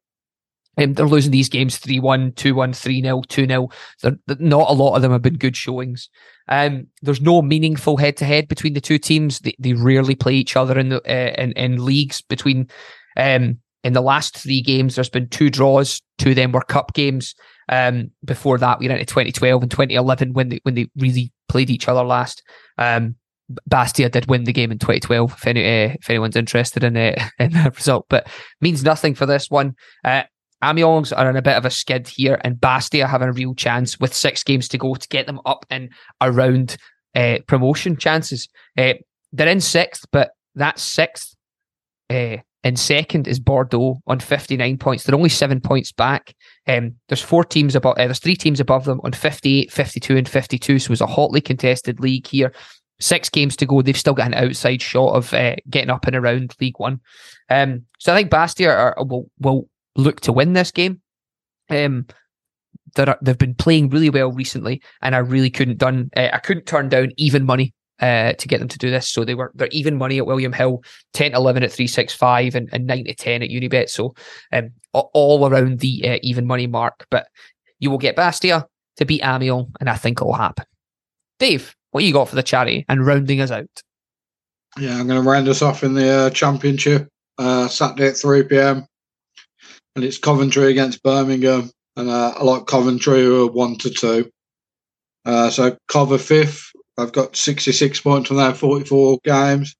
um, 0.77 0.93
they're 0.93 1.07
losing 1.07 1.31
these 1.31 1.49
games 1.49 1.77
3 1.77 1.99
1, 1.99 2.33
2 2.33 2.55
1, 2.55 2.73
3 2.73 3.01
0, 3.01 3.21
2 3.27 3.47
0. 3.47 3.69
Not 4.39 4.69
a 4.69 4.73
lot 4.73 4.95
of 4.95 5.01
them 5.01 5.11
have 5.11 5.21
been 5.21 5.37
good 5.37 5.55
showings. 5.55 6.09
Um, 6.47 6.87
there's 7.01 7.21
no 7.21 7.41
meaningful 7.41 7.97
head 7.97 8.17
to 8.17 8.25
head 8.25 8.47
between 8.47 8.73
the 8.73 8.81
two 8.81 8.97
teams. 8.97 9.39
They, 9.39 9.55
they 9.59 9.73
rarely 9.73 10.15
play 10.15 10.33
each 10.33 10.55
other 10.55 10.77
in 10.77 10.89
the 10.89 11.01
uh, 11.01 11.41
in, 11.41 11.51
in 11.53 11.83
leagues 11.83 12.21
between. 12.21 12.69
Um, 13.15 13.59
in 13.83 13.93
the 13.93 14.01
last 14.01 14.37
three 14.37 14.61
games, 14.61 14.95
there's 14.95 15.09
been 15.09 15.29
two 15.29 15.49
draws. 15.49 16.01
Two 16.17 16.31
of 16.31 16.35
them 16.35 16.51
were 16.51 16.61
cup 16.61 16.93
games. 16.93 17.35
Um, 17.69 18.11
before 18.23 18.57
that, 18.57 18.79
we 18.79 18.87
went 18.87 18.99
into 18.99 19.13
2012 19.13 19.61
and 19.61 19.71
2011 19.71 20.33
when 20.33 20.49
they 20.49 20.59
when 20.63 20.75
they 20.75 20.89
really 20.97 21.31
played 21.47 21.69
each 21.69 21.87
other 21.87 22.03
last. 22.03 22.43
Um, 22.77 23.15
Bastia 23.65 24.09
did 24.09 24.27
win 24.27 24.43
the 24.43 24.53
game 24.53 24.71
in 24.71 24.79
2012. 24.79 25.31
If, 25.31 25.47
any, 25.47 25.61
uh, 25.61 25.95
if 25.99 26.09
anyone's 26.09 26.35
interested 26.35 26.83
in 26.83 26.97
uh, 26.97 27.15
in 27.39 27.53
that 27.53 27.75
result, 27.75 28.05
but 28.09 28.27
means 28.61 28.83
nothing 28.83 29.15
for 29.15 29.25
this 29.25 29.49
one. 29.49 29.75
Uh, 30.03 30.23
Amiens 30.63 31.13
are 31.13 31.29
in 31.29 31.35
a 31.35 31.41
bit 31.41 31.55
of 31.55 31.65
a 31.65 31.69
skid 31.69 32.07
here, 32.07 32.39
and 32.43 32.59
Bastia 32.59 33.07
having 33.07 33.29
a 33.29 33.33
real 33.33 33.53
chance 33.53 33.99
with 33.99 34.13
six 34.13 34.43
games 34.43 34.67
to 34.69 34.77
go 34.77 34.95
to 34.95 35.07
get 35.09 35.27
them 35.27 35.39
up 35.45 35.65
and 35.69 35.89
around 36.21 36.77
uh, 37.15 37.37
promotion 37.47 37.97
chances. 37.97 38.47
Uh, 38.77 38.93
they're 39.31 39.47
in 39.47 39.61
sixth, 39.61 40.05
but 40.11 40.31
that 40.55 40.79
sixth 40.79 41.35
uh, 42.09 42.37
and 42.63 42.79
second 42.79 43.27
is 43.27 43.39
Bordeaux 43.39 44.01
on 44.07 44.19
59 44.19 44.77
points. 44.77 45.03
They're 45.03 45.15
only 45.15 45.29
seven 45.29 45.61
points 45.61 45.91
back. 45.91 46.35
Um, 46.67 46.95
there's 47.07 47.21
four 47.21 47.43
teams 47.43 47.75
above, 47.75 47.97
uh, 47.97 48.05
there's 48.05 48.19
three 48.19 48.35
teams 48.35 48.59
above 48.59 48.85
them 48.85 48.99
on 49.03 49.13
58, 49.13 49.71
52, 49.71 50.17
and 50.17 50.27
52. 50.27 50.79
So 50.79 50.91
it's 50.91 51.01
a 51.01 51.07
hotly 51.07 51.41
contested 51.41 51.99
league 51.99 52.27
here. 52.27 52.51
Six 52.99 53.29
games 53.29 53.55
to 53.57 53.67
go. 53.67 53.81
They've 53.83 53.95
still 53.95 54.15
got 54.15 54.27
an 54.27 54.33
outside 54.33 54.81
shot 54.81 55.15
of 55.15 55.33
uh, 55.33 55.55
getting 55.69 55.91
up 55.91 56.07
and 56.07 56.15
around 56.15 56.55
League 56.59 56.79
One. 56.79 56.99
Um, 57.47 57.83
so 57.99 58.11
I 58.11 58.15
think 58.17 58.31
Bastia 58.31 58.69
are, 58.69 58.95
will 58.97 59.29
will 59.39 59.69
look 59.97 60.21
to 60.21 60.31
win 60.31 60.53
this 60.53 60.71
game. 60.71 61.01
Um, 61.69 62.07
they're, 62.95 63.17
they've 63.21 63.37
been 63.37 63.55
playing 63.55 63.89
really 63.89 64.09
well 64.09 64.31
recently, 64.31 64.81
and 65.01 65.15
I 65.15 65.19
really 65.19 65.49
couldn't 65.49 65.77
done. 65.77 66.09
Uh, 66.15 66.29
I 66.31 66.39
couldn't 66.39 66.65
turn 66.65 66.89
down 66.89 67.11
even 67.17 67.45
money 67.45 67.73
uh, 67.99 68.33
to 68.33 68.47
get 68.47 68.59
them 68.59 68.67
to 68.69 68.77
do 68.77 68.89
this. 68.89 69.09
So 69.09 69.25
they 69.25 69.35
were 69.35 69.51
they're 69.55 69.67
even 69.71 69.97
money 69.97 70.17
at 70.17 70.25
William 70.25 70.53
Hill, 70.53 70.83
10 71.13 71.31
to 71.31 71.37
11 71.37 71.63
at 71.63 71.71
365 71.71 72.55
and, 72.55 72.69
and 72.71 72.87
9 72.87 73.05
to 73.05 73.13
10 73.13 73.43
at 73.43 73.49
Unibet. 73.49 73.89
So 73.89 74.15
um, 74.53 74.69
all 74.93 75.47
around 75.47 75.79
the 75.79 76.01
uh, 76.07 76.17
even 76.21 76.45
money 76.45 76.67
mark. 76.67 77.05
But 77.09 77.27
you 77.79 77.91
will 77.91 77.97
get 77.97 78.15
Bastia 78.15 78.67
to 78.97 79.05
beat 79.05 79.23
Amiens, 79.23 79.67
and 79.79 79.89
I 79.89 79.95
think 79.95 80.19
it'll 80.21 80.33
happen. 80.33 80.65
Dave, 81.39 81.75
what 81.91 82.03
you 82.03 82.13
got 82.13 82.29
for 82.29 82.35
the 82.35 82.43
charity 82.43 82.85
and 82.89 83.05
rounding 83.05 83.41
us 83.41 83.51
out? 83.51 83.83
Yeah, 84.77 84.99
I'm 84.99 85.07
going 85.07 85.21
to 85.21 85.29
round 85.29 85.47
us 85.47 85.61
off 85.61 85.83
in 85.83 85.93
the 85.93 86.09
uh, 86.09 86.29
championship 86.31 87.07
uh, 87.37 87.67
Saturday 87.67 88.07
at 88.07 88.17
3 88.17 88.43
p.m. 88.43 88.87
And 89.97 90.05
it's 90.05 90.19
Coventry 90.19 90.69
against 90.69 91.01
Birmingham. 91.01 91.71
And 91.95 92.07
uh, 92.07 92.35
I 92.37 92.43
like 92.43 92.67
Coventry 92.67 93.23
who 93.23 93.47
are 93.47 93.51
1 93.51 93.77
to 93.79 93.89
2. 93.89 94.29
Uh, 95.25 95.49
so 95.49 95.75
cover 95.87 96.19
fifth. 96.19 96.71
I've 96.99 97.11
got 97.11 97.35
66 97.35 98.01
points 98.01 98.27
from 98.27 98.37
their 98.37 98.53
44 98.53 99.17
games, 99.23 99.75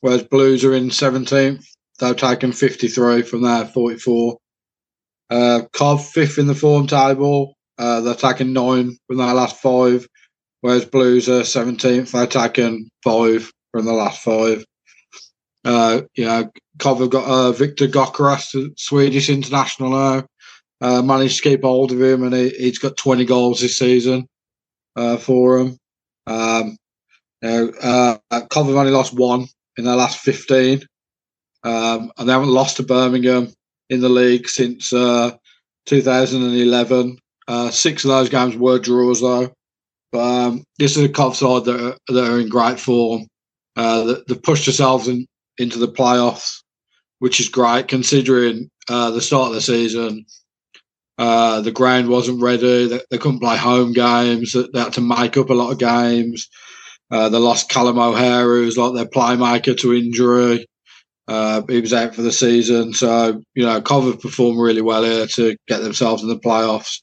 whereas 0.00 0.22
Blues 0.22 0.64
are 0.64 0.72
in 0.72 0.88
17th. 0.88 1.66
They've 1.98 2.16
taken 2.16 2.52
53 2.52 3.20
from 3.20 3.42
their 3.42 3.66
44. 3.66 4.38
Uh, 5.28 5.60
Cov 5.70 6.08
fifth 6.08 6.38
in 6.38 6.46
the 6.46 6.54
form 6.54 6.86
table. 6.86 7.58
Uh, 7.76 8.00
they're 8.00 8.14
taking 8.14 8.54
nine 8.54 8.96
from 9.06 9.18
their 9.18 9.34
last 9.34 9.60
five, 9.60 10.08
whereas 10.62 10.86
Blues 10.86 11.28
are 11.28 11.42
17th. 11.42 12.10
They're 12.10 12.26
taking 12.26 12.88
five 13.04 13.50
from 13.70 13.84
the 13.84 13.92
last 13.92 14.22
five. 14.22 14.64
Uh, 15.66 16.02
yeah, 16.16 16.44
have 16.80 17.10
got 17.10 17.24
uh, 17.26 17.50
Viktor 17.50 17.88
Gyökeres, 17.88 18.78
Swedish 18.78 19.28
international 19.28 19.90
now. 19.90 20.26
Uh, 20.80 21.02
managed 21.02 21.42
to 21.42 21.48
keep 21.48 21.62
hold 21.62 21.90
of 21.90 22.00
him, 22.00 22.22
and 22.22 22.34
he, 22.34 22.50
he's 22.50 22.78
got 22.78 22.96
20 22.96 23.24
goals 23.24 23.60
this 23.60 23.78
season 23.78 24.28
uh, 24.94 25.16
for 25.16 25.58
them. 25.58 25.78
Um, 26.28 26.76
uh, 27.42 28.18
only 28.30 28.92
lost 28.92 29.14
one 29.14 29.46
in 29.76 29.84
their 29.84 29.96
last 29.96 30.20
15, 30.20 30.82
um, 31.64 32.12
and 32.16 32.28
they 32.28 32.32
haven't 32.32 32.48
lost 32.50 32.76
to 32.76 32.82
Birmingham 32.82 33.52
in 33.90 34.00
the 34.00 34.08
league 34.08 34.48
since 34.48 34.92
uh, 34.92 35.32
2011. 35.86 37.18
Uh, 37.48 37.70
six 37.70 38.04
of 38.04 38.10
those 38.10 38.28
games 38.28 38.56
were 38.56 38.78
draws, 38.78 39.20
though. 39.20 39.52
But 40.12 40.20
um, 40.20 40.64
this 40.78 40.96
is 40.96 41.04
a 41.04 41.08
Cov 41.08 41.36
side 41.36 41.64
that 41.64 41.80
are, 41.80 41.96
that 42.12 42.30
are 42.30 42.38
in 42.38 42.48
great 42.48 42.78
form. 42.78 43.26
Uh, 43.74 44.14
they've 44.28 44.42
pushed 44.42 44.66
themselves 44.66 45.08
in, 45.08 45.26
into 45.58 45.78
the 45.78 45.88
playoffs, 45.88 46.62
which 47.18 47.40
is 47.40 47.48
great 47.48 47.88
considering 47.88 48.70
uh, 48.88 49.10
the 49.10 49.20
start 49.20 49.48
of 49.48 49.54
the 49.54 49.60
season. 49.60 50.24
Uh, 51.18 51.62
the 51.62 51.72
ground 51.72 52.08
wasn't 52.08 52.42
ready. 52.42 52.86
They, 52.86 53.00
they, 53.10 53.18
couldn't 53.18 53.40
play 53.40 53.56
home 53.56 53.92
games. 53.92 54.52
They 54.52 54.78
had 54.78 54.92
to 54.94 55.00
make 55.00 55.36
up 55.38 55.48
a 55.48 55.54
lot 55.54 55.72
of 55.72 55.78
games. 55.78 56.46
Uh, 57.10 57.28
they 57.28 57.38
lost 57.38 57.70
Callum 57.70 57.98
O'Hare, 57.98 58.44
who's 58.44 58.76
like 58.76 58.94
their 58.94 59.06
playmaker 59.06 59.76
to 59.78 59.94
injury. 59.94 60.66
Uh, 61.28 61.62
he 61.68 61.80
was 61.80 61.92
out 61.92 62.14
for 62.14 62.22
the 62.22 62.32
season. 62.32 62.92
So, 62.92 63.42
you 63.54 63.64
know, 63.64 63.80
Cov 63.80 64.20
performed 64.20 64.60
really 64.60 64.82
well 64.82 65.04
here 65.04 65.26
to 65.26 65.56
get 65.66 65.82
themselves 65.82 66.22
in 66.22 66.28
the 66.28 66.38
playoffs. 66.38 67.00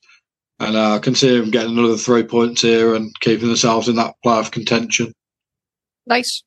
And 0.60 0.78
uh, 0.78 0.96
I 0.96 1.00
can 1.00 1.16
see 1.16 1.38
them 1.38 1.52
getting 1.52 1.78
another 1.78 1.98
three 1.98 2.24
points 2.24 2.62
here 2.62 2.96
and 2.96 3.12
keeping 3.20 3.48
themselves 3.48 3.90
in 3.90 3.96
that 3.96 4.14
playoff 4.26 4.52
contention. 4.52 5.12
Nice. 6.06 6.44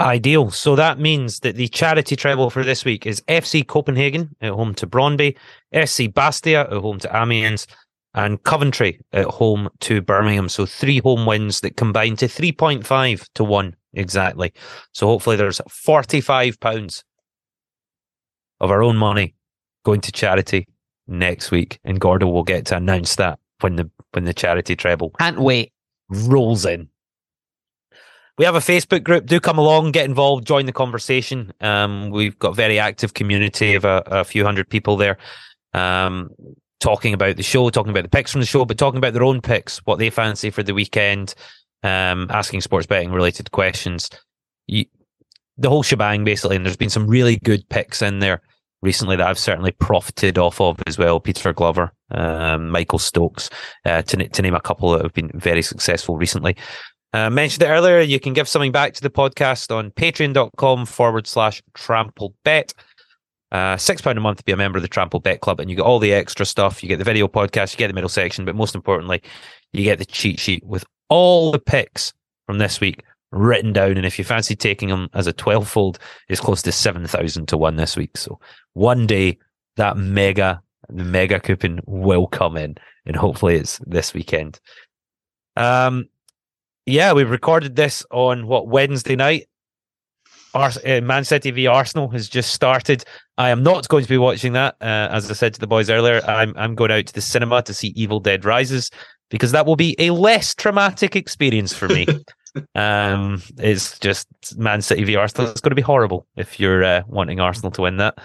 Ideal. 0.00 0.50
So 0.50 0.76
that 0.76 0.98
means 0.98 1.40
that 1.40 1.56
the 1.56 1.68
charity 1.68 2.16
treble 2.16 2.48
for 2.48 2.64
this 2.64 2.86
week 2.86 3.06
is 3.06 3.20
FC 3.28 3.66
Copenhagen 3.66 4.34
at 4.40 4.52
home 4.52 4.74
to 4.76 4.86
Brøndby, 4.86 5.36
SC 5.84 6.12
Bastia 6.12 6.62
at 6.62 6.72
home 6.72 6.98
to 7.00 7.14
Amiens, 7.14 7.66
and 8.14 8.42
Coventry 8.42 8.98
at 9.12 9.26
home 9.26 9.68
to 9.80 10.00
Birmingham. 10.00 10.48
So 10.48 10.64
three 10.64 11.00
home 11.00 11.26
wins 11.26 11.60
that 11.60 11.76
combine 11.76 12.16
to 12.16 12.26
3.5 12.26 13.28
to 13.34 13.44
1 13.44 13.76
exactly. 13.92 14.52
So 14.92 15.06
hopefully 15.06 15.36
there's 15.36 15.60
45 15.68 16.58
pounds 16.60 17.04
of 18.58 18.70
our 18.70 18.82
own 18.82 18.96
money 18.96 19.34
going 19.84 20.00
to 20.00 20.12
charity 20.12 20.66
next 21.06 21.50
week, 21.50 21.78
and 21.84 22.00
Gordo 22.00 22.26
will 22.26 22.42
get 22.42 22.66
to 22.66 22.76
announce 22.76 23.16
that 23.16 23.38
when 23.60 23.76
the 23.76 23.90
when 24.12 24.24
the 24.24 24.34
charity 24.34 24.76
treble 24.76 25.10
can't 25.18 25.40
wait 25.40 25.72
rolls 26.08 26.64
in. 26.64 26.88
We 28.40 28.46
have 28.46 28.54
a 28.54 28.60
Facebook 28.60 29.04
group. 29.04 29.26
Do 29.26 29.38
come 29.38 29.58
along, 29.58 29.92
get 29.92 30.06
involved, 30.06 30.46
join 30.46 30.64
the 30.64 30.72
conversation. 30.72 31.52
Um, 31.60 32.08
we've 32.08 32.38
got 32.38 32.52
a 32.52 32.54
very 32.54 32.78
active 32.78 33.12
community 33.12 33.74
of 33.74 33.84
a, 33.84 34.02
a 34.06 34.24
few 34.24 34.46
hundred 34.46 34.70
people 34.70 34.96
there, 34.96 35.18
um, 35.74 36.30
talking 36.78 37.12
about 37.12 37.36
the 37.36 37.42
show, 37.42 37.68
talking 37.68 37.90
about 37.90 38.04
the 38.04 38.08
picks 38.08 38.32
from 38.32 38.40
the 38.40 38.46
show, 38.46 38.64
but 38.64 38.78
talking 38.78 38.96
about 38.96 39.12
their 39.12 39.24
own 39.24 39.42
picks, 39.42 39.76
what 39.84 39.98
they 39.98 40.08
fancy 40.08 40.48
for 40.48 40.62
the 40.62 40.72
weekend, 40.72 41.34
um, 41.82 42.28
asking 42.30 42.62
sports 42.62 42.86
betting 42.86 43.12
related 43.12 43.50
questions. 43.50 44.08
You, 44.66 44.86
the 45.58 45.68
whole 45.68 45.82
shebang, 45.82 46.24
basically. 46.24 46.56
And 46.56 46.64
there's 46.64 46.78
been 46.78 46.88
some 46.88 47.06
really 47.06 47.36
good 47.44 47.68
picks 47.68 48.00
in 48.00 48.20
there 48.20 48.40
recently 48.80 49.16
that 49.16 49.26
I've 49.26 49.38
certainly 49.38 49.72
profited 49.72 50.38
off 50.38 50.62
of 50.62 50.82
as 50.86 50.96
well. 50.96 51.20
Peter 51.20 51.52
Glover, 51.52 51.92
um, 52.10 52.70
Michael 52.70 53.00
Stokes, 53.00 53.50
uh, 53.84 54.00
to, 54.00 54.28
to 54.28 54.40
name 54.40 54.54
a 54.54 54.62
couple 54.62 54.92
that 54.92 55.02
have 55.02 55.12
been 55.12 55.30
very 55.34 55.60
successful 55.60 56.16
recently. 56.16 56.56
Uh, 57.12 57.28
mentioned 57.28 57.62
it 57.62 57.66
earlier. 57.66 58.00
You 58.00 58.20
can 58.20 58.32
give 58.32 58.48
something 58.48 58.72
back 58.72 58.94
to 58.94 59.02
the 59.02 59.10
podcast 59.10 59.74
on 59.74 59.90
patreon.com 59.90 60.86
forward 60.86 61.26
slash 61.26 61.62
trample 61.74 62.34
bet. 62.44 62.72
Uh, 63.50 63.76
six 63.76 64.00
pound 64.00 64.16
a 64.16 64.20
month 64.20 64.38
to 64.38 64.44
be 64.44 64.52
a 64.52 64.56
member 64.56 64.78
of 64.78 64.82
the 64.82 64.88
Trample 64.88 65.18
Bet 65.18 65.40
Club, 65.40 65.58
and 65.58 65.68
you 65.68 65.74
get 65.74 65.82
all 65.82 65.98
the 65.98 66.12
extra 66.12 66.46
stuff. 66.46 66.84
You 66.84 66.88
get 66.88 66.98
the 66.98 67.04
video 67.04 67.26
podcast, 67.26 67.72
you 67.72 67.78
get 67.78 67.88
the 67.88 67.94
middle 67.94 68.08
section, 68.08 68.44
but 68.44 68.54
most 68.54 68.76
importantly, 68.76 69.22
you 69.72 69.82
get 69.82 69.98
the 69.98 70.04
cheat 70.04 70.38
sheet 70.38 70.64
with 70.64 70.84
all 71.08 71.50
the 71.50 71.58
picks 71.58 72.12
from 72.46 72.58
this 72.58 72.80
week 72.80 73.02
written 73.32 73.72
down. 73.72 73.96
And 73.96 74.06
if 74.06 74.18
you 74.18 74.24
fancy 74.24 74.54
taking 74.54 74.88
them 74.88 75.08
as 75.14 75.26
a 75.26 75.32
twelve 75.32 75.68
fold, 75.68 75.98
it's 76.28 76.40
close 76.40 76.62
to 76.62 76.70
seven 76.70 77.08
thousand 77.08 77.48
to 77.48 77.56
one 77.56 77.74
this 77.74 77.96
week. 77.96 78.16
So 78.16 78.38
one 78.74 79.08
day 79.08 79.36
that 79.76 79.96
mega 79.96 80.62
mega 80.88 81.40
coupon 81.40 81.80
will 81.86 82.28
come 82.28 82.56
in, 82.56 82.76
and 83.04 83.16
hopefully 83.16 83.56
it's 83.56 83.80
this 83.84 84.14
weekend. 84.14 84.60
Um, 85.56 86.08
yeah, 86.86 87.12
we 87.12 87.24
recorded 87.24 87.76
this 87.76 88.04
on 88.10 88.46
what 88.46 88.68
Wednesday 88.68 89.16
night. 89.16 89.46
Ars- 90.54 90.78
uh, 90.84 91.00
Man 91.02 91.24
City 91.24 91.50
v 91.50 91.66
Arsenal 91.66 92.08
has 92.10 92.28
just 92.28 92.52
started. 92.52 93.04
I 93.38 93.50
am 93.50 93.62
not 93.62 93.88
going 93.88 94.02
to 94.02 94.08
be 94.08 94.18
watching 94.18 94.52
that. 94.54 94.76
Uh, 94.80 95.08
as 95.10 95.30
I 95.30 95.34
said 95.34 95.54
to 95.54 95.60
the 95.60 95.66
boys 95.66 95.90
earlier, 95.90 96.20
I'm 96.26 96.52
I'm 96.56 96.74
going 96.74 96.90
out 96.90 97.06
to 97.06 97.14
the 97.14 97.20
cinema 97.20 97.62
to 97.62 97.74
see 97.74 97.92
Evil 97.96 98.20
Dead 98.20 98.44
Rises 98.44 98.90
because 99.30 99.52
that 99.52 99.64
will 99.64 99.76
be 99.76 99.94
a 99.98 100.10
less 100.10 100.54
traumatic 100.54 101.14
experience 101.14 101.72
for 101.72 101.88
me. 101.88 102.06
um, 102.74 103.42
it's 103.58 103.98
just 104.00 104.26
Man 104.58 104.82
City 104.82 105.04
v 105.04 105.16
Arsenal. 105.16 105.50
It's 105.50 105.60
going 105.60 105.70
to 105.70 105.76
be 105.76 105.82
horrible 105.82 106.26
if 106.36 106.58
you're 106.58 106.84
uh, 106.84 107.02
wanting 107.06 107.38
Arsenal 107.38 107.70
to 107.72 107.82
win 107.82 107.98
that. 107.98 108.18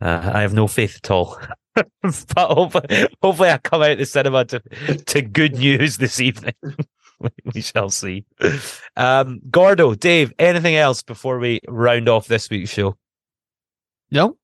Uh, 0.00 0.32
I 0.34 0.40
have 0.40 0.54
no 0.54 0.66
faith 0.66 0.98
at 1.02 1.10
all. 1.10 1.38
but 1.74 1.88
hopefully, 2.36 3.08
hopefully, 3.22 3.50
I 3.50 3.58
come 3.58 3.82
out 3.82 3.92
of 3.92 3.98
the 3.98 4.06
cinema 4.06 4.44
to 4.46 4.60
to 5.06 5.22
good 5.22 5.56
news 5.56 5.98
this 5.98 6.20
evening. 6.20 6.54
we 7.54 7.60
shall 7.60 7.90
see. 7.90 8.24
Um, 8.96 9.40
Gordo, 9.50 9.94
Dave, 9.94 10.32
anything 10.38 10.76
else 10.76 11.02
before 11.02 11.38
we 11.38 11.60
round 11.68 12.08
off 12.08 12.26
this 12.26 12.50
week's 12.50 12.70
show? 12.70 12.96
No. 14.10 14.36